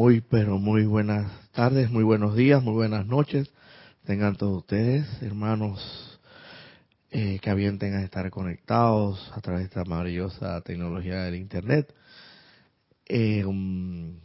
Muy, 0.00 0.20
pero 0.20 0.60
muy 0.60 0.86
buenas 0.86 1.28
tardes, 1.50 1.90
muy 1.90 2.04
buenos 2.04 2.36
días, 2.36 2.62
muy 2.62 2.72
buenas 2.72 3.04
noches. 3.04 3.50
Tengan 4.06 4.36
todos 4.36 4.58
ustedes, 4.58 5.04
hermanos, 5.22 6.20
eh, 7.10 7.40
que 7.42 7.50
avienten 7.50 7.94
a 7.94 8.04
estar 8.04 8.30
conectados 8.30 9.28
a 9.34 9.40
través 9.40 9.62
de 9.62 9.66
esta 9.66 9.84
maravillosa 9.84 10.60
tecnología 10.60 11.24
del 11.24 11.34
Internet. 11.34 11.92
Eh, 13.06 13.44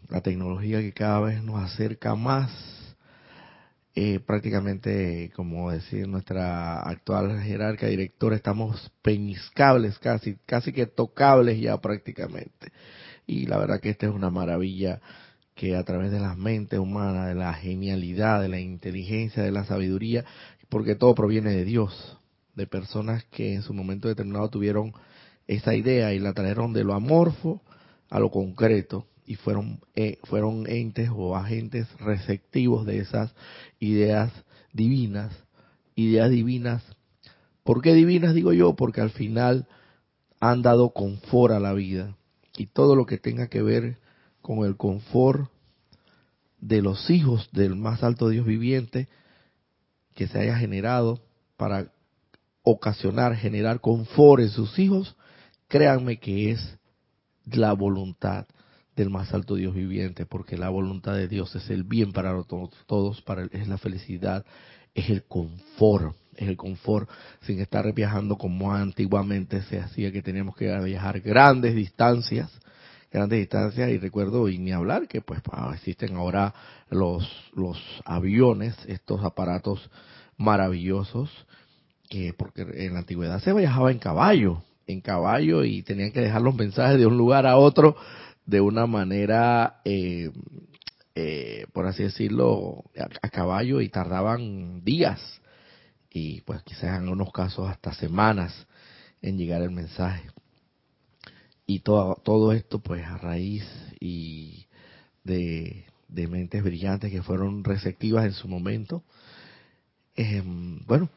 la 0.10 0.22
tecnología 0.22 0.80
que 0.80 0.94
cada 0.94 1.22
vez 1.22 1.42
nos 1.42 1.60
acerca 1.64 2.14
más, 2.14 2.52
eh, 3.96 4.20
prácticamente, 4.20 5.32
como 5.36 5.72
decir 5.72 6.08
nuestra 6.08 6.84
actual 6.84 7.42
jerarca 7.42 7.88
directora, 7.88 8.36
estamos 8.36 8.92
peñiscables 9.02 9.98
casi, 9.98 10.36
casi 10.46 10.72
que 10.72 10.86
tocables 10.86 11.60
ya 11.60 11.82
prácticamente. 11.82 12.72
Y 13.26 13.48
la 13.48 13.58
verdad 13.58 13.80
que 13.80 13.90
esta 13.90 14.06
es 14.06 14.14
una 14.14 14.30
maravilla 14.30 15.02
que 15.56 15.76
a 15.76 15.84
través 15.84 16.12
de 16.12 16.20
las 16.20 16.38
mentes 16.38 16.80
humanas, 16.80 17.28
de 17.28 17.36
la 17.36 17.54
genialidad, 17.54 18.42
de 18.42 18.50
la 18.50 18.60
inteligencia, 18.60 19.44
de 19.44 19.52
la 19.52 19.66
sabiduría, 19.66 20.26
porque 20.70 20.96
todo 20.96 21.14
proviene 21.14 21.52
de 21.52 21.66
Dios, 21.66 22.18
de 22.56 22.68
personas 22.68 23.24
que 23.26 23.54
en 23.54 23.62
su 23.62 23.74
momento 23.74 24.08
determinado 24.08 24.50
tuvieron 24.50 24.94
esa 25.48 25.76
idea 25.76 26.14
y 26.14 26.20
la 26.20 26.34
trajeron 26.34 26.74
de 26.74 26.84
lo 26.84 26.94
amorfo 26.94 27.62
a 28.10 28.20
lo 28.20 28.32
concreto 28.32 29.08
y 29.26 29.36
fueron 29.36 29.80
eh, 29.96 30.20
fueron 30.24 30.68
entes 30.68 31.10
o 31.14 31.36
agentes 31.36 31.88
receptivos 32.00 32.86
de 32.86 33.00
esas 33.00 33.34
ideas 33.80 34.32
divinas, 34.74 35.34
ideas 35.96 36.30
divinas. 36.30 36.84
¿Por 37.64 37.82
qué 37.82 37.94
divinas 37.94 38.34
digo 38.34 38.54
yo? 38.54 38.76
Porque 38.76 39.02
al 39.02 39.12
final 39.12 39.68
han 40.40 40.62
dado 40.62 40.92
confort 40.92 41.54
a 41.54 41.60
la 41.60 41.74
vida 41.74 42.18
y 42.58 42.68
todo 42.68 42.96
lo 42.96 43.06
que 43.06 43.18
tenga 43.18 43.48
que 43.48 43.62
ver 43.62 43.98
con 44.44 44.66
el 44.66 44.78
confort 44.78 45.50
de 46.60 46.84
los 46.84 47.10
hijos 47.10 47.50
del 47.52 47.76
más 47.76 48.04
alto 48.04 48.30
Dios 48.30 48.46
viviente 48.46 49.08
que 50.14 50.28
se 50.28 50.38
haya 50.38 50.58
generado 50.58 51.22
para 51.58 51.92
ocasionar, 52.62 53.36
generar 53.36 53.80
confort 53.80 54.44
en 54.44 54.50
sus 54.50 54.78
hijos, 54.78 55.16
créanme 55.68 56.20
que 56.20 56.52
es 56.52 56.78
la 57.46 57.74
voluntad 57.74 58.46
del 58.96 59.10
más 59.10 59.34
alto 59.34 59.56
Dios 59.56 59.74
viviente, 59.74 60.26
porque 60.26 60.58
la 60.58 60.70
voluntad 60.70 61.16
de 61.16 61.28
Dios 61.28 61.56
es 61.56 61.70
el 61.70 61.84
bien 61.84 62.12
para 62.12 62.40
todos, 62.44 63.22
para 63.22 63.46
es 63.46 63.68
la 63.68 63.78
felicidad, 63.78 64.46
es 64.94 65.10
el 65.10 65.24
confort, 65.24 66.16
es 66.36 66.48
el 66.48 66.58
confort. 66.58 67.10
Sin 67.42 67.60
estar 67.60 67.92
viajando 67.94 68.38
como 68.38 68.74
antiguamente 68.74 69.64
se 69.64 69.80
hacía, 69.80 70.12
que 70.12 70.22
teníamos 70.22 70.56
que 70.56 70.68
viajar 70.82 71.22
grandes 71.22 71.76
distancias 71.76 72.52
grandes 73.14 73.40
distancias 73.40 73.92
y 73.92 74.00
recuerdo 74.00 74.50
y 74.50 74.58
ni 74.58 74.72
hablar 74.72 75.08
que 75.08 75.22
pues 75.22 75.40
ah, 75.52 75.72
existen 75.76 76.18
ahora 76.18 76.54
los 76.90 77.24
los 77.54 77.78
aviones 78.06 78.76
estos 78.88 79.24
aparatos 79.24 79.90
maravillosos 80.38 81.30
que 82.10 82.34
porque 82.34 82.64
en 82.64 82.94
la 82.94 83.00
antigüedad 83.00 83.40
se 83.40 83.54
viajaba 83.54 83.92
en 83.92 84.00
caballo 84.00 84.64
en 84.88 85.00
caballo 85.00 85.64
y 85.64 85.84
tenían 85.84 86.12
que 86.12 86.22
dejar 86.22 86.42
los 86.42 86.56
mensajes 86.56 86.98
de 86.98 87.06
un 87.06 87.16
lugar 87.16 87.46
a 87.46 87.58
otro 87.58 87.96
de 88.48 88.60
una 88.60 88.88
manera 88.88 89.80
eh, 89.86 90.32
eh, 91.14 91.68
por 91.72 91.86
así 91.86 92.02
decirlo 92.02 92.84
a, 93.22 93.30
caballo 93.30 93.80
y 93.80 93.90
tardaban 93.90 94.84
días 94.84 95.22
y 96.10 96.42
pues 96.42 96.64
quizás 96.64 96.86
en 96.86 97.04
algunos 97.04 97.32
casos 97.32 97.70
hasta 97.70 97.94
semanas 97.94 98.66
en 99.22 99.38
llegar 99.38 99.62
el 99.62 99.72
mensaje 99.72 100.33
y 101.66 101.80
todo, 101.80 102.16
todo 102.24 102.52
esto 102.52 102.80
pues 102.80 103.06
a 103.06 103.18
raíz 103.18 103.64
y 104.00 104.66
de, 105.24 105.86
mentes 106.10 106.64
brillantes 106.64 107.12
que 107.12 107.24
fueron 107.24 107.64
receptivas 107.64 108.26
en 108.26 108.34
su 108.34 108.48
momento. 108.48 109.04
Em, 110.16 110.86
bueno, 110.86 111.10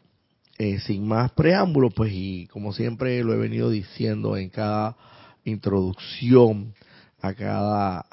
eh, 0.58 0.78
sin 0.80 1.06
más 1.06 1.32
preámbulo, 1.32 1.90
pues 1.90 2.12
y 2.14 2.46
como 2.48 2.72
siempre 2.72 3.22
lo 3.22 3.34
he 3.34 3.38
venido 3.38 3.70
diciendo 3.70 4.36
en 4.36 4.48
cada 4.48 4.96
introducción 5.44 6.74
a 7.20 7.34
cada 7.34 8.06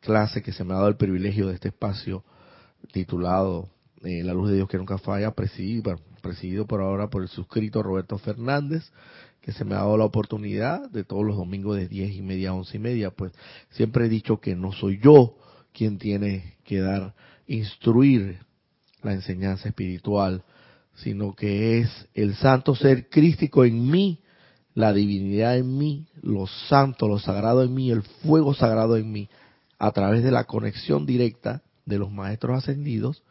clase 0.00 0.42
que 0.42 0.52
se 0.52 0.64
me 0.64 0.72
ha 0.72 0.76
dado 0.76 0.88
el 0.88 0.96
privilegio 0.96 1.48
de 1.48 1.54
este 1.54 1.68
espacio 1.68 2.24
titulado 2.92 3.68
eh, 4.02 4.22
La 4.22 4.34
luz 4.34 4.50
de 4.50 4.56
Dios 4.56 4.68
que 4.68 4.78
nunca 4.78 4.98
falla, 4.98 5.32
presidido, 5.32 5.98
presidido 6.22 6.66
por 6.66 6.80
ahora 6.80 7.08
por 7.08 7.22
el 7.22 7.28
suscrito 7.28 7.82
Roberto 7.82 8.18
Fernández, 8.18 8.90
que 9.44 9.52
se 9.52 9.66
me 9.66 9.74
ha 9.74 9.80
dado 9.80 9.98
la 9.98 10.06
oportunidad 10.06 10.88
de 10.88 11.04
todos 11.04 11.22
los 11.22 11.36
domingos 11.36 11.76
de 11.76 11.86
diez 11.86 12.14
y 12.14 12.22
media 12.22 12.48
a 12.48 12.54
once 12.54 12.78
y 12.78 12.80
media, 12.80 13.10
pues 13.10 13.30
siempre 13.72 14.06
he 14.06 14.08
dicho 14.08 14.40
que 14.40 14.56
no 14.56 14.72
soy 14.72 14.98
yo 15.02 15.36
quien 15.74 15.98
tiene 15.98 16.56
que 16.64 16.80
dar, 16.80 17.14
instruir 17.46 18.38
la 19.02 19.12
enseñanza 19.12 19.68
espiritual, 19.68 20.44
sino 20.94 21.34
que 21.34 21.80
es 21.80 22.08
el 22.14 22.36
santo 22.36 22.74
ser 22.74 23.10
crístico 23.10 23.66
en 23.66 23.90
mí, 23.90 24.22
la 24.72 24.94
divinidad 24.94 25.58
en 25.58 25.76
mí, 25.76 26.06
lo 26.22 26.46
santo, 26.46 27.06
lo 27.06 27.18
sagrado 27.18 27.62
en 27.62 27.74
mí, 27.74 27.90
el 27.90 28.02
fuego 28.02 28.54
sagrado 28.54 28.96
en 28.96 29.12
mí, 29.12 29.28
a 29.78 29.90
través 29.90 30.24
de 30.24 30.30
la 30.30 30.44
conexión 30.44 31.04
directa 31.04 31.60
de 31.84 31.98
los 31.98 32.10
maestros 32.10 32.56
ascendidos, 32.56 33.22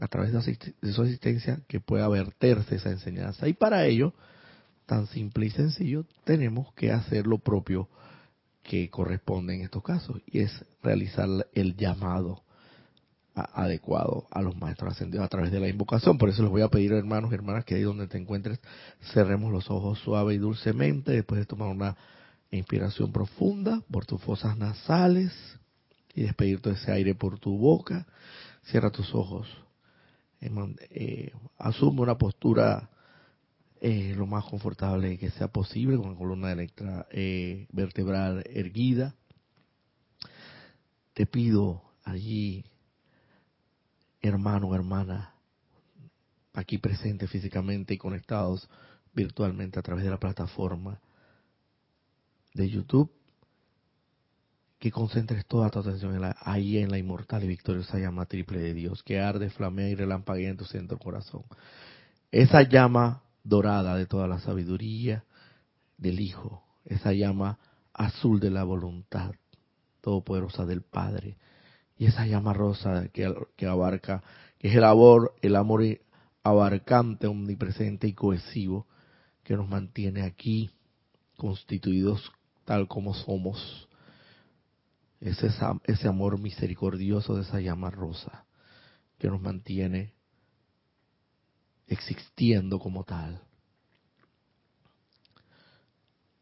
a 0.00 0.08
través 0.08 0.32
de 0.32 0.92
su 0.94 1.02
asistencia, 1.02 1.60
que 1.68 1.80
pueda 1.80 2.08
verterse 2.08 2.76
esa 2.76 2.88
enseñanza. 2.88 3.46
Y 3.46 3.52
para 3.52 3.84
ello, 3.84 4.14
tan 4.86 5.06
simple 5.06 5.46
y 5.46 5.50
sencillo, 5.50 6.04
tenemos 6.24 6.72
que 6.74 6.92
hacer 6.92 7.26
lo 7.26 7.38
propio 7.38 7.88
que 8.62 8.88
corresponde 8.90 9.54
en 9.54 9.62
estos 9.62 9.82
casos, 9.82 10.20
y 10.26 10.40
es 10.40 10.64
realizar 10.82 11.28
el 11.52 11.76
llamado 11.76 12.42
adecuado 13.34 14.26
a 14.30 14.42
los 14.42 14.56
maestros 14.56 14.92
ascendidos 14.92 15.24
a 15.24 15.28
través 15.28 15.50
de 15.50 15.60
la 15.60 15.68
invocación. 15.68 16.18
Por 16.18 16.28
eso 16.28 16.42
les 16.42 16.50
voy 16.50 16.62
a 16.62 16.68
pedir, 16.68 16.92
hermanos 16.92 17.30
y 17.30 17.34
hermanas, 17.34 17.64
que 17.64 17.74
ahí 17.74 17.82
donde 17.82 18.06
te 18.06 18.18
encuentres, 18.18 18.60
cerremos 19.12 19.50
los 19.50 19.70
ojos 19.70 19.98
suave 20.00 20.34
y 20.34 20.38
dulcemente, 20.38 21.12
después 21.12 21.40
de 21.40 21.46
tomar 21.46 21.68
una 21.68 21.96
inspiración 22.50 23.10
profunda 23.10 23.82
por 23.90 24.04
tus 24.04 24.20
fosas 24.20 24.56
nasales 24.58 25.32
y 26.14 26.22
despedir 26.22 26.60
todo 26.60 26.74
ese 26.74 26.92
aire 26.92 27.14
por 27.14 27.38
tu 27.38 27.56
boca. 27.56 28.06
Cierra 28.64 28.90
tus 28.90 29.14
ojos. 29.14 29.48
Eh, 30.40 31.32
asume 31.58 32.02
una 32.02 32.18
postura 32.18 32.90
eh, 33.84 34.14
lo 34.16 34.28
más 34.28 34.44
confortable 34.44 35.18
que 35.18 35.32
sea 35.32 35.48
posible, 35.48 35.96
con 35.96 36.12
la 36.12 36.16
columna 36.16 36.52
electra, 36.52 37.08
eh, 37.10 37.66
vertebral 37.72 38.44
erguida. 38.46 39.16
Te 41.14 41.26
pido 41.26 41.82
allí, 42.04 42.64
hermano, 44.20 44.72
hermana, 44.72 45.34
aquí 46.52 46.78
presentes 46.78 47.28
físicamente 47.28 47.94
y 47.94 47.98
conectados 47.98 48.70
virtualmente 49.14 49.80
a 49.80 49.82
través 49.82 50.04
de 50.04 50.10
la 50.10 50.20
plataforma 50.20 51.00
de 52.54 52.70
YouTube, 52.70 53.10
que 54.78 54.92
concentres 54.92 55.44
toda 55.46 55.70
tu 55.70 55.80
atención 55.80 56.14
en 56.14 56.32
ahí 56.38 56.78
en 56.78 56.88
la 56.88 56.98
inmortal 56.98 57.42
y 57.42 57.48
victoriosa 57.48 57.98
llama 57.98 58.26
triple 58.26 58.60
de 58.60 58.74
Dios, 58.74 59.02
que 59.02 59.18
arde, 59.18 59.50
flamea 59.50 59.88
y 59.88 59.96
relampaguea 59.96 60.50
en 60.50 60.56
tu 60.56 60.66
centro 60.66 61.00
corazón. 61.00 61.42
Esa 62.30 62.62
llama 62.62 63.24
dorada 63.44 63.96
de 63.96 64.06
toda 64.06 64.26
la 64.28 64.38
sabiduría 64.38 65.24
del 65.98 66.20
Hijo, 66.20 66.62
esa 66.84 67.12
llama 67.12 67.58
azul 67.92 68.40
de 68.40 68.50
la 68.50 68.64
voluntad 68.64 69.32
todopoderosa 70.00 70.66
del 70.66 70.82
Padre, 70.82 71.36
y 71.96 72.06
esa 72.06 72.26
llama 72.26 72.52
rosa 72.52 73.08
que, 73.08 73.66
abarca, 73.66 74.22
que 74.58 74.68
es 74.68 74.74
el 74.74 74.84
amor, 74.84 75.34
el 75.42 75.54
amor 75.56 75.82
abarcante, 76.42 77.26
omnipresente 77.26 78.08
y 78.08 78.12
cohesivo, 78.12 78.86
que 79.44 79.56
nos 79.56 79.68
mantiene 79.68 80.22
aquí 80.22 80.70
constituidos 81.36 82.32
tal 82.64 82.88
como 82.88 83.14
somos. 83.14 83.88
Ese, 85.20 85.48
ese 85.84 86.08
amor 86.08 86.40
misericordioso 86.40 87.36
de 87.36 87.42
esa 87.42 87.60
llama 87.60 87.90
rosa 87.90 88.44
que 89.18 89.28
nos 89.28 89.40
mantiene 89.40 90.14
existiendo 91.86 92.78
como 92.78 93.04
tal. 93.04 93.42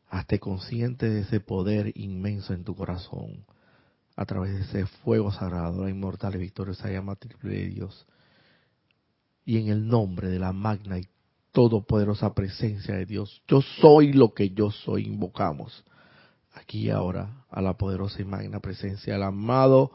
Hazte 0.09 0.39
consciente 0.41 1.09
de 1.09 1.21
ese 1.21 1.41
poder 1.41 1.93
inmenso 1.97 2.53
en 2.53 2.65
tu 2.65 2.75
corazón 2.75 3.45
a 4.17 4.25
través 4.25 4.55
de 4.55 4.61
ese 4.63 4.87
fuego 4.87 5.33
sagrado, 5.33 5.85
la 5.85 5.91
inmortal 5.91 6.35
y 6.35 6.39
victoriosa 6.39 6.89
de 6.89 7.69
Dios. 7.69 8.07
Y 9.45 9.59
en 9.59 9.69
el 9.69 9.87
nombre 9.87 10.29
de 10.29 10.39
la 10.39 10.53
magna 10.53 10.99
y 10.99 11.07
todopoderosa 11.53 12.35
presencia 12.35 12.95
de 12.95 13.07
Dios, 13.07 13.43
yo 13.49 13.63
soy 13.63 14.13
lo 14.13 14.35
que 14.35 14.51
yo 14.51 14.71
soy, 14.71 15.07
invocamos 15.07 15.85
aquí 16.55 16.87
y 16.87 16.91
ahora 16.91 17.45
a 17.51 17.61
la 17.63 17.75
poderosa 17.75 18.21
y 18.21 18.25
magna 18.25 18.61
presencia 18.61 19.15
del 19.15 19.23
amado 19.23 19.93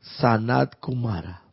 Sanat 0.00 0.78
Kumara 0.80 1.47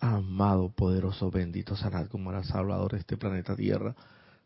Amado, 0.00 0.70
poderoso, 0.70 1.30
bendito 1.30 1.74
Sanat, 1.74 2.14
eras 2.14 2.46
salvador 2.46 2.92
de 2.92 2.98
este 2.98 3.16
planeta 3.16 3.56
Tierra, 3.56 3.96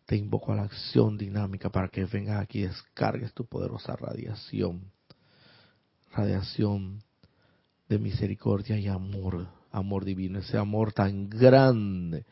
te 0.07 0.17
invoco 0.17 0.53
a 0.53 0.57
la 0.57 0.63
acción 0.63 1.19
dinámica 1.19 1.71
para 1.71 1.89
que 1.89 2.07
vengas 2.07 2.41
aquí 2.41 2.61
y 2.61 2.67
descargues 2.67 3.35
tu 3.35 3.45
poderosa 3.45 3.95
radiación. 3.97 4.91
radiación 6.15 7.03
de 7.89 7.99
misericordia 7.99 8.79
y 8.79 8.89
amor, 8.89 9.49
amor 9.71 10.05
divino, 10.05 10.39
ese 10.39 10.57
amor 10.57 10.93
tan 10.93 11.29
grande 11.29 12.25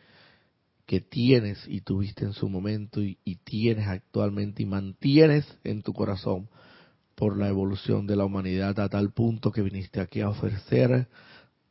que 0.87 1.01
tienes 1.01 1.63
y 1.69 1.83
tuviste 1.83 2.25
en 2.25 2.33
su 2.33 2.49
momento 2.49 3.01
y, 3.03 3.17
tienes 3.45 3.87
actualmente 3.87 4.63
y 4.63 4.67
mantienes 4.67 5.47
en 5.63 5.83
tu 5.83 5.93
corazón 5.93 6.49
por 7.15 7.37
la 7.37 7.49
evolución 7.49 8.07
de 8.07 8.17
la 8.17 8.25
humanidad 8.25 8.81
a 8.81 8.89
tal 8.89 9.13
punto 9.13 9.53
que 9.53 9.63
viniste 9.63 10.01
aquí 10.01 10.21
a 10.21 10.31
ofrecer 10.31 11.07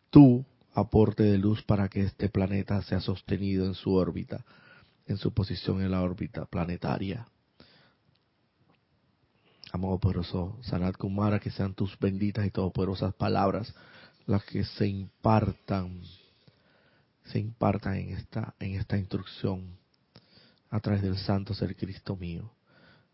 tu 0.09 0.45
aporte 0.79 1.23
de 1.23 1.37
luz 1.37 1.63
para 1.63 1.87
que 1.89 2.01
este 2.01 2.29
planeta 2.29 2.81
sea 2.83 2.99
sostenido 2.99 3.65
en 3.65 3.73
su 3.73 3.93
órbita, 3.93 4.43
en 5.05 5.17
su 5.17 5.33
posición 5.33 5.81
en 5.81 5.91
la 5.91 6.01
órbita 6.01 6.45
planetaria. 6.45 7.27
Amado 9.71 9.99
poderoso 9.99 10.57
Sanat 10.63 10.97
Kumara, 10.97 11.39
que 11.39 11.51
sean 11.51 11.75
tus 11.75 11.97
benditas 11.99 12.45
y 12.45 12.51
todopoderosas 12.51 13.13
palabras 13.13 13.73
las 14.25 14.43
que 14.43 14.63
se 14.63 14.87
impartan, 14.87 16.01
se 17.25 17.39
impartan 17.39 17.95
en 17.95 18.09
esta, 18.09 18.55
en 18.59 18.75
esta 18.75 18.97
instrucción 18.97 19.77
a 20.69 20.79
través 20.79 21.01
del 21.01 21.17
Santo 21.17 21.53
Ser 21.53 21.75
Cristo 21.75 22.15
mío. 22.15 22.51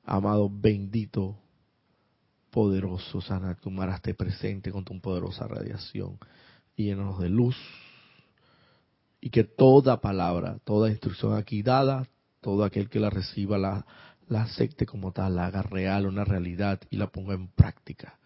Amado 0.04 0.50
bendito, 0.50 1.38
poderoso 2.52 3.22
Sanat 3.22 3.60
Kumara, 3.60 3.96
esté 3.96 4.14
presente 4.14 4.72
con 4.72 4.86
tu 4.86 5.00
poderosa 5.02 5.48
radiación 5.48 6.18
y 6.76 6.86
llenos 6.86 7.20
de 7.20 7.30
luz. 7.30 7.58
Y 9.22 9.30
que 9.30 9.44
toda 9.44 10.02
palabra, 10.02 10.60
toda 10.64 10.90
instrucción 10.90 11.36
aquí 11.36 11.64
dada, 11.64 12.08
todo 12.42 12.64
aquel 12.64 12.90
que 12.90 13.00
la 13.00 13.10
reciba 13.10 13.58
la, 13.58 13.86
la 14.28 14.44
acepte 14.44 14.86
como 14.86 15.12
tal, 15.12 15.36
la 15.36 15.48
haga 15.48 15.64
real, 15.64 16.06
una 16.06 16.26
realidad 16.26 16.80
y 16.90 16.98
la 16.98 17.08
ponga 17.08 17.34
en 17.34 17.48
práctica. 17.48 18.20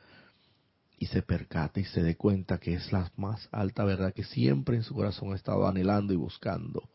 Y 0.97 1.05
se 1.05 1.21
percate 1.21 1.81
y 1.81 1.85
se 1.85 2.03
dé 2.03 2.17
cuenta 2.17 2.57
que 2.57 2.73
es 2.73 2.91
la 2.91 3.09
más 3.15 3.47
alta 3.51 3.85
verdad 3.85 4.13
que 4.13 4.25
siempre 4.25 4.75
en 4.75 4.83
su 4.83 4.93
corazón 4.93 5.31
ha 5.31 5.35
estado 5.35 5.65
anhelando 5.65 6.11
y 6.11 6.17
buscando. 6.17 6.89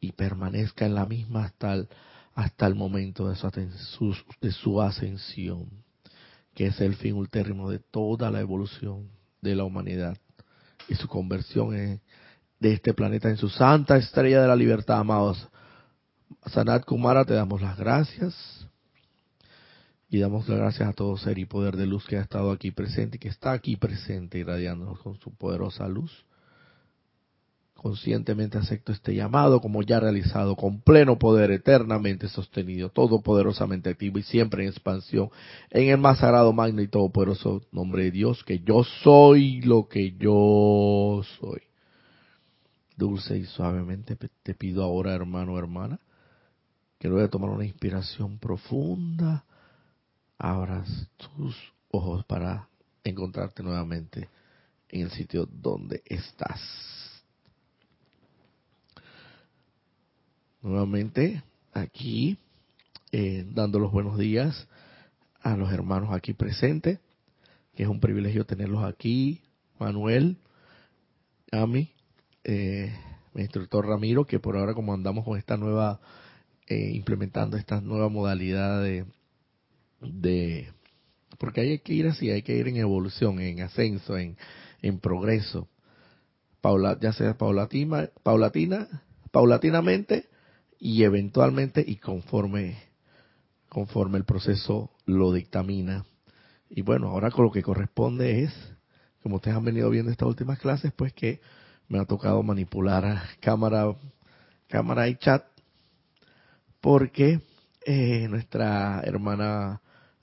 Y 0.00 0.12
permanezca 0.12 0.84
en 0.84 0.94
la 0.94 1.06
misma 1.06 1.44
hasta 1.44 1.72
el, 1.72 1.88
hasta 2.34 2.66
el 2.66 2.74
momento 2.74 3.28
de 3.28 3.36
su, 3.36 4.14
de 4.42 4.52
su 4.52 4.82
ascensión, 4.82 5.70
que 6.54 6.66
es 6.66 6.80
el 6.82 6.96
fin 6.96 7.14
ultérrimo 7.14 7.70
de 7.70 7.78
toda 7.78 8.30
la 8.30 8.40
evolución 8.40 9.08
de 9.42 9.54
la 9.54 9.64
humanidad. 9.64 10.16
Y 10.88 10.94
su 10.94 11.08
conversión 11.08 12.00
de 12.60 12.72
este 12.72 12.94
planeta 12.94 13.28
en 13.28 13.36
su 13.36 13.48
santa 13.48 13.96
estrella 13.96 14.40
de 14.40 14.48
la 14.48 14.56
libertad, 14.56 14.98
amados. 14.98 15.48
Sanat 16.46 16.84
Kumara, 16.84 17.24
te 17.24 17.34
damos 17.34 17.60
las 17.60 17.76
gracias. 17.76 18.66
Y 20.08 20.18
damos 20.18 20.48
las 20.48 20.58
gracias 20.58 20.88
a 20.88 20.92
todo 20.92 21.16
ser 21.16 21.38
y 21.38 21.44
poder 21.44 21.76
de 21.76 21.86
luz 21.86 22.06
que 22.06 22.16
ha 22.16 22.22
estado 22.22 22.50
aquí 22.50 22.70
presente 22.70 23.16
y 23.16 23.20
que 23.20 23.28
está 23.28 23.52
aquí 23.52 23.76
presente 23.76 24.38
irradiándonos 24.38 24.98
con 25.00 25.18
su 25.18 25.34
poderosa 25.34 25.88
luz. 25.88 26.24
Conscientemente 27.82 28.58
acepto 28.58 28.92
este 28.92 29.12
llamado 29.12 29.60
como 29.60 29.82
ya 29.82 29.98
realizado, 29.98 30.54
con 30.54 30.80
pleno 30.82 31.18
poder, 31.18 31.50
eternamente 31.50 32.28
sostenido, 32.28 32.90
todopoderosamente 32.90 33.90
activo 33.90 34.20
y 34.20 34.22
siempre 34.22 34.62
en 34.62 34.68
expansión, 34.68 35.30
en 35.70 35.88
el 35.88 35.98
más 35.98 36.18
sagrado, 36.18 36.52
magno 36.52 36.80
y 36.80 36.86
todopoderoso 36.86 37.62
nombre 37.72 38.04
de 38.04 38.12
Dios, 38.12 38.44
que 38.44 38.60
yo 38.60 38.84
soy 39.02 39.62
lo 39.62 39.88
que 39.88 40.12
yo 40.12 41.22
soy. 41.40 41.62
Dulce 42.96 43.36
y 43.36 43.46
suavemente 43.46 44.14
te 44.14 44.54
pido 44.54 44.84
ahora, 44.84 45.12
hermano, 45.12 45.58
hermana, 45.58 45.98
que 47.00 47.08
voy 47.08 47.22
a 47.22 47.30
tomar 47.30 47.50
una 47.50 47.64
inspiración 47.64 48.38
profunda, 48.38 49.44
abras 50.38 51.08
tus 51.16 51.56
ojos 51.90 52.24
para 52.26 52.68
encontrarte 53.02 53.64
nuevamente 53.64 54.28
en 54.88 55.00
el 55.00 55.10
sitio 55.10 55.48
donde 55.50 56.00
estás. 56.06 57.01
Nuevamente 60.62 61.42
aquí, 61.72 62.38
eh, 63.10 63.44
dando 63.52 63.80
los 63.80 63.90
buenos 63.90 64.16
días 64.16 64.68
a 65.40 65.56
los 65.56 65.72
hermanos 65.72 66.10
aquí 66.12 66.34
presentes, 66.34 67.00
que 67.74 67.82
es 67.82 67.88
un 67.88 67.98
privilegio 67.98 68.46
tenerlos 68.46 68.84
aquí, 68.84 69.40
Manuel, 69.80 70.36
Ami, 71.50 71.90
eh, 72.44 72.94
mi 73.34 73.42
instructor 73.42 73.84
Ramiro, 73.84 74.24
que 74.24 74.38
por 74.38 74.56
ahora 74.56 74.72
como 74.72 74.94
andamos 74.94 75.24
con 75.24 75.36
esta 75.36 75.56
nueva 75.56 75.98
eh, 76.68 76.92
implementando 76.94 77.56
esta 77.56 77.80
nueva 77.80 78.08
modalidad 78.08 78.80
de, 78.84 79.04
de, 80.00 80.70
porque 81.38 81.62
hay 81.62 81.78
que 81.80 81.94
ir 81.94 82.06
así, 82.06 82.30
hay 82.30 82.42
que 82.42 82.56
ir 82.56 82.68
en 82.68 82.76
evolución, 82.76 83.40
en 83.40 83.62
ascenso, 83.62 84.16
en, 84.16 84.36
en 84.80 85.00
progreso, 85.00 85.66
Paula, 86.60 86.96
ya 87.00 87.12
sea 87.12 87.36
paulatina, 87.36 88.10
paulatina, 88.22 89.02
paulatinamente 89.32 90.30
y 90.84 91.04
eventualmente 91.04 91.84
y 91.86 91.94
conforme, 91.94 92.76
conforme 93.68 94.18
el 94.18 94.24
proceso 94.24 94.90
lo 95.06 95.32
dictamina. 95.32 96.04
Y 96.68 96.82
bueno, 96.82 97.10
ahora 97.10 97.30
con 97.30 97.44
lo 97.44 97.52
que 97.52 97.62
corresponde 97.62 98.42
es, 98.42 98.52
como 99.22 99.36
ustedes 99.36 99.56
han 99.56 99.64
venido 99.64 99.88
viendo 99.90 100.10
estas 100.10 100.26
últimas 100.26 100.58
clases, 100.58 100.92
pues 100.92 101.12
que 101.12 101.40
me 101.86 102.00
ha 102.00 102.04
tocado 102.04 102.42
manipular 102.42 103.22
cámara, 103.38 103.94
cámara 104.66 105.06
y 105.06 105.14
chat 105.18 105.44
porque 106.80 107.40
eh, 107.86 108.26
nuestra 108.28 109.02
hermana 109.04 109.80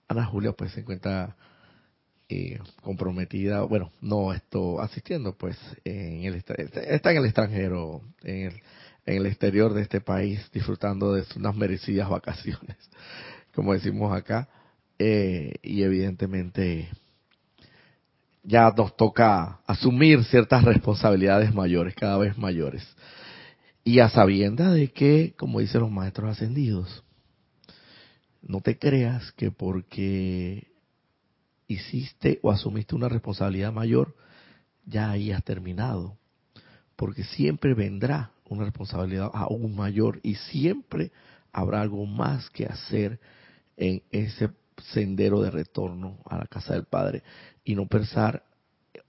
Ana 0.10 0.25
Julia 0.25 0.51
pues 0.51 0.74
se 0.74 0.82
encuentra 0.82 1.38
eh, 2.28 2.60
comprometida, 2.82 3.62
bueno, 3.62 3.94
no 4.01 4.34
esto 4.34 4.82
asistiendo 4.82 5.38
pues 5.38 5.58
en 5.86 6.25
el 6.25 6.36
está 6.36 7.12
en 7.12 7.18
el 7.18 7.25
extranjero, 7.25 8.01
en 8.24 8.48
el, 8.48 8.62
en 9.06 9.18
el 9.18 9.25
exterior 9.25 9.74
de 9.74 9.82
este 9.82 10.01
país 10.01 10.50
disfrutando 10.51 11.13
de 11.13 11.24
unas 11.36 11.56
merecidas 11.56 12.10
vacaciones, 12.10 12.77
como 13.56 13.74
decimos 13.74 14.15
acá, 14.15 14.50
eh, 14.98 15.56
y 15.63 15.84
evidentemente 15.84 16.89
ya 18.44 18.72
nos 18.75 18.96
toca 18.96 19.60
asumir 19.68 20.24
ciertas 20.25 20.63
responsabilidades 20.63 21.53
mayores, 21.53 21.96
cada 21.96 22.18
vez 22.18 22.38
mayores. 22.38 22.84
Y 23.84 24.00
a 24.00 24.10
sabienda 24.10 24.72
de 24.72 24.91
que, 24.91 25.34
como 25.38 25.60
dicen 25.60 25.82
los 25.82 25.91
maestros 25.91 26.32
ascendidos, 26.32 27.03
no 28.41 28.62
te 28.62 28.77
creas 28.77 29.32
que 29.34 29.51
porque 29.51 30.68
hiciste 31.68 32.39
o 32.41 32.51
asumiste 32.51 32.96
una 32.96 33.10
responsabilidad 33.10 33.72
mayor, 33.72 34.15
ya 34.86 35.12
ahí 35.12 35.32
has 35.32 35.44
terminado. 35.44 36.18
Porque 36.96 37.24
siempre 37.24 37.74
vendrá 37.74 38.32
una 38.50 38.65
responsabilidad 38.65 39.29
aún 39.34 39.75
mayor 39.75 40.20
y 40.24 40.36
siempre 40.36 41.12
habrá 41.51 41.82
algo 41.82 42.06
más 42.06 42.50
que 42.50 42.65
hacer 42.65 43.20
en 43.77 44.03
ese 44.12 44.50
sendero 44.91 45.41
de 45.41 45.51
retorno 45.51 46.18
a 46.25 46.38
la 46.38 46.46
casa 46.46 46.74
del 46.74 46.86
Padre 46.86 47.24
y 47.63 47.75
no 47.75 47.88
pensar 47.88 48.44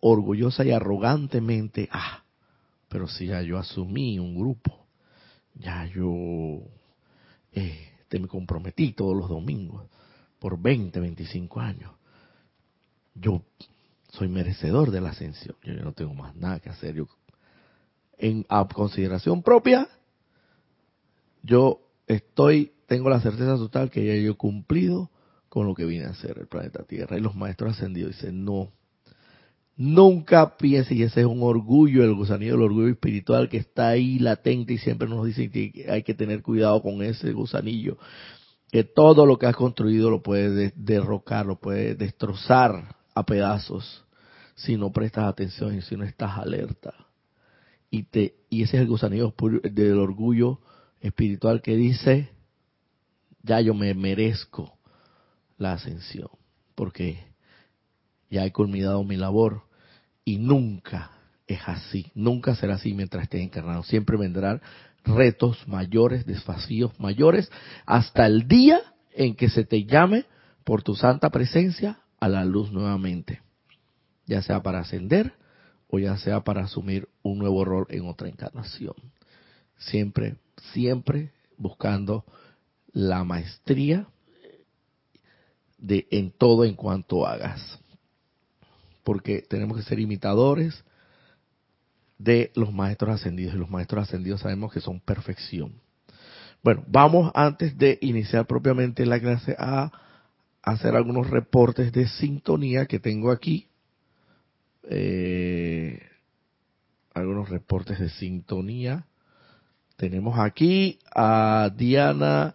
orgullosa 0.01 0.65
y 0.65 0.71
arrogantemente, 0.71 1.89
ah, 1.93 2.23
pero 2.89 3.09
si 3.09 3.27
ya 3.27 3.43
yo 3.43 3.59
asumí 3.59 4.19
un 4.19 4.37
grupo, 4.37 4.87
ya 5.55 5.87
yo 5.87 6.63
eh, 7.53 7.89
te 8.09 8.19
me 8.19 8.29
comprometí 8.29 8.93
todos 8.93 9.17
los 9.17 9.29
domingos 9.29 9.85
por 10.39 10.61
20, 10.61 10.99
25 11.01 11.61
años, 11.61 11.93
yo 13.15 13.43
soy 14.11 14.29
merecedor 14.29 14.91
de 14.91 15.01
la 15.01 15.11
ascensión, 15.11 15.57
yo 15.63 15.75
no 15.75 15.93
tengo 15.93 16.15
más 16.15 16.35
nada 16.35 16.61
que 16.61 16.71
hacer. 16.71 16.95
Yo, 16.95 17.07
en 18.21 18.47
consideración 18.75 19.43
propia, 19.43 19.89
yo 21.43 21.81
estoy, 22.07 22.73
tengo 22.87 23.09
la 23.11 23.21
certeza 23.21 23.57
total 23.57 23.91
que 23.91 24.05
ya 24.05 24.15
yo 24.15 24.33
he 24.33 24.37
cumplido 24.37 25.11
con 25.49 25.67
lo 25.67 25.75
que 25.75 25.85
viene 25.85 26.07
a 26.07 26.11
hacer 26.11 26.39
el 26.39 26.47
planeta 26.47 26.85
Tierra. 26.85 27.19
Y 27.19 27.21
los 27.21 27.35
maestros 27.35 27.73
ascendidos 27.73 28.17
dicen, 28.17 28.45
no, 28.45 28.71
Nunca 29.83 30.59
piense, 30.59 30.95
y 30.95 31.05
ese 31.05 31.21
es 31.21 31.27
un 31.27 31.43
orgullo, 31.43 32.05
el 32.05 32.15
gusanillo 32.15 32.57
el 32.57 32.61
orgullo 32.61 32.89
espiritual 32.89 33.49
que 33.49 33.57
está 33.57 33.89
ahí 33.89 34.19
latente 34.19 34.75
y 34.75 34.79
siempre 34.79 35.09
nos 35.09 35.25
dicen 35.25 35.51
que 35.51 35.87
hay 35.89 36.03
que 36.03 36.13
tener 36.13 36.43
cuidado 36.43 36.83
con 36.83 37.03
ese 37.03 37.33
gusanillo, 37.33 37.97
que 38.71 38.85
todo 38.85 39.25
lo 39.25 39.39
que 39.39 39.47
has 39.47 39.57
construido 39.57 40.11
lo 40.11 40.23
puede 40.23 40.75
derrocar, 40.77 41.47
lo 41.47 41.59
puede 41.59 41.95
destrozar 41.95 42.95
a 43.15 43.25
pedazos 43.25 44.05
si 44.55 44.77
no 44.77 44.93
prestas 44.93 45.25
atención 45.25 45.75
y 45.75 45.81
si 45.81 45.97
no 45.97 46.05
estás 46.05 46.37
alerta. 46.37 46.93
Y, 47.91 48.05
te, 48.05 48.35
y 48.49 48.63
ese 48.63 48.77
es 48.77 48.83
el 48.83 48.89
gusanillo 48.89 49.35
del 49.63 49.99
orgullo 49.99 50.61
espiritual 51.01 51.61
que 51.61 51.77
dice, 51.77 52.31
ya 53.43 53.61
yo 53.61 53.75
me 53.75 53.93
merezco 53.95 54.79
la 55.59 55.73
ascensión, 55.73 56.29
porque 56.75 57.25
ya 58.31 58.45
he 58.45 58.53
culminado 58.53 59.03
mi 59.03 59.17
labor 59.17 59.63
y 60.25 60.39
nunca 60.39 61.11
es 61.47 61.61
así, 61.67 62.07
nunca 62.15 62.55
será 62.55 62.75
así 62.75 62.95
mientras 62.95 63.25
estés 63.25 63.43
encarnado. 63.43 63.83
Siempre 63.83 64.17
vendrán 64.17 64.61
retos 65.05 65.67
mayores, 65.67 66.27
desafíos 66.27 66.99
mayores, 67.01 67.51
hasta 67.87 68.27
el 68.27 68.47
día 68.47 68.81
en 69.13 69.35
que 69.35 69.49
se 69.49 69.65
te 69.65 69.85
llame 69.85 70.27
por 70.65 70.83
tu 70.83 70.95
santa 70.95 71.31
presencia 71.31 72.01
a 72.21 72.29
la 72.29 72.45
luz 72.45 72.71
nuevamente, 72.71 73.41
ya 74.27 74.43
sea 74.43 74.63
para 74.63 74.81
ascender 74.81 75.33
o 75.91 75.99
ya 75.99 76.17
sea 76.19 76.41
para 76.41 76.65
asumir 76.65 77.09
un 77.23 77.39
nuevo 77.39 77.65
rol 77.65 77.87
en 77.91 78.07
otra 78.07 78.29
encarnación. 78.29 78.95
Siempre, 79.77 80.37
siempre 80.73 81.33
buscando 81.57 82.25
la 82.93 83.25
maestría 83.25 84.07
de 85.79 86.07
en 86.11 86.31
todo 86.31 86.65
en 86.65 86.75
cuanto 86.75 87.27
hagas. 87.27 87.79
Porque 89.03 89.43
tenemos 89.43 89.77
que 89.77 89.83
ser 89.83 89.99
imitadores 89.99 90.85
de 92.19 92.53
los 92.55 92.73
maestros 92.73 93.15
ascendidos 93.15 93.55
y 93.55 93.59
los 93.59 93.71
maestros 93.71 94.03
ascendidos 94.05 94.43
sabemos 94.43 94.73
que 94.73 94.81
son 94.81 95.01
perfección. 95.01 95.73
Bueno, 96.63 96.85
vamos 96.87 97.33
antes 97.35 97.77
de 97.79 97.99
iniciar 98.03 98.47
propiamente 98.47 99.07
la 99.07 99.19
clase 99.19 99.57
a 99.59 99.91
hacer 100.63 100.95
algunos 100.95 101.31
reportes 101.31 101.91
de 101.93 102.07
sintonía 102.07 102.85
que 102.85 102.99
tengo 102.99 103.31
aquí. 103.31 103.70
Eh, 104.89 106.01
algunos 107.15 107.49
reportes 107.49 107.99
de 107.99 108.09
sintonía. 108.11 109.07
Tenemos 109.97 110.39
aquí 110.39 110.99
a 111.15 111.71
Diana 111.77 112.55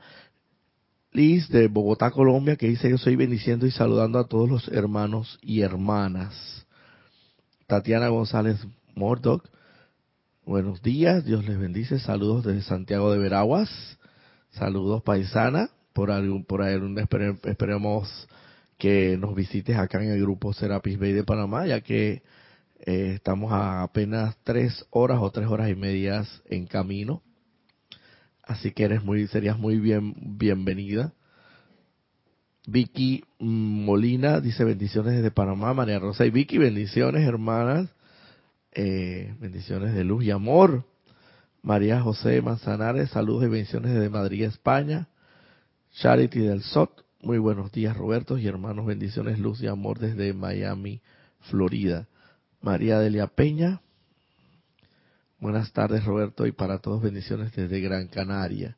Liz 1.11 1.47
de 1.47 1.69
Bogotá, 1.69 2.11
Colombia, 2.11 2.57
que 2.57 2.67
dice 2.67 2.89
yo 2.89 2.97
soy 2.97 3.15
bendiciendo 3.15 3.65
y 3.65 3.71
saludando 3.71 4.19
a 4.19 4.27
todos 4.27 4.49
los 4.49 4.67
hermanos 4.67 5.39
y 5.41 5.61
hermanas. 5.61 6.65
Tatiana 7.67 8.09
González 8.09 8.59
Mordock, 8.95 9.47
buenos 10.45 10.81
días, 10.81 11.23
Dios 11.23 11.45
les 11.45 11.57
bendice, 11.57 11.99
saludos 11.99 12.43
desde 12.43 12.63
Santiago 12.63 13.11
de 13.11 13.17
Veraguas, 13.17 13.69
saludos 14.51 15.03
paisana, 15.03 15.69
por 15.93 16.11
algún, 16.11 16.43
por 16.43 16.61
ahí, 16.61 16.77
esperemos 17.45 18.27
que 18.77 19.17
nos 19.17 19.35
visites 19.35 19.77
acá 19.77 20.03
en 20.03 20.11
el 20.11 20.21
grupo 20.21 20.53
Serapis 20.53 20.99
Bay 20.99 21.13
de 21.13 21.23
Panamá, 21.23 21.65
ya 21.65 21.81
que 21.81 22.23
eh, 22.79 23.13
estamos 23.15 23.51
a 23.51 23.83
apenas 23.83 24.37
tres 24.43 24.85
horas 24.89 25.19
o 25.21 25.31
tres 25.31 25.47
horas 25.47 25.69
y 25.69 25.75
medias 25.75 26.41
en 26.45 26.67
camino 26.67 27.21
así 28.45 28.71
que 28.71 28.83
eres 28.83 29.03
muy, 29.03 29.27
serías 29.27 29.57
muy 29.57 29.79
bien, 29.79 30.13
bienvenida. 30.37 31.13
Vicky 32.67 33.23
Molina 33.39 34.39
dice 34.39 34.63
bendiciones 34.63 35.15
desde 35.15 35.31
Panamá, 35.31 35.73
María 35.73 35.99
Rosa 35.99 36.25
y 36.25 36.31
Vicky, 36.31 36.57
bendiciones 36.57 37.27
hermanas, 37.27 37.89
eh, 38.71 39.35
bendiciones 39.39 39.93
de 39.93 40.03
luz 40.03 40.23
y 40.23 40.31
amor. 40.31 40.85
María 41.61 42.01
José 42.01 42.41
Manzanares, 42.41 43.09
saludos 43.09 43.45
y 43.45 43.47
bendiciones 43.47 43.93
desde 43.93 44.09
Madrid, 44.09 44.43
España. 44.43 45.07
Charity 45.97 46.39
del 46.39 46.61
SOT, 46.61 47.04
muy 47.25 47.39
buenos 47.39 47.71
días 47.71 47.97
Roberto 47.97 48.37
y 48.37 48.47
hermanos, 48.47 48.85
bendiciones, 48.85 49.39
luz 49.39 49.59
y 49.61 49.67
amor 49.67 49.97
desde 49.97 50.31
Miami, 50.33 51.01
Florida. 51.49 52.07
María 52.61 52.99
Delia 52.99 53.27
Peña, 53.27 53.81
Buenas 55.39 55.73
tardes 55.73 56.05
Roberto 56.05 56.45
y 56.45 56.51
para 56.51 56.79
todos 56.79 57.01
bendiciones 57.01 57.53
desde 57.55 57.81
Gran 57.81 58.07
Canaria. 58.07 58.77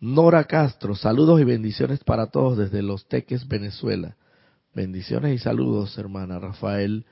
Nora 0.00 0.44
Castro, 0.44 0.94
saludos 0.94 1.40
y 1.40 1.44
bendiciones 1.44 2.02
para 2.04 2.28
todos 2.28 2.56
desde 2.56 2.82
Los 2.82 3.06
Teques, 3.06 3.46
Venezuela. 3.46 4.16
Bendiciones 4.74 5.34
y 5.34 5.38
saludos, 5.38 5.96
hermana 5.98 6.38
Rafael 6.38 7.04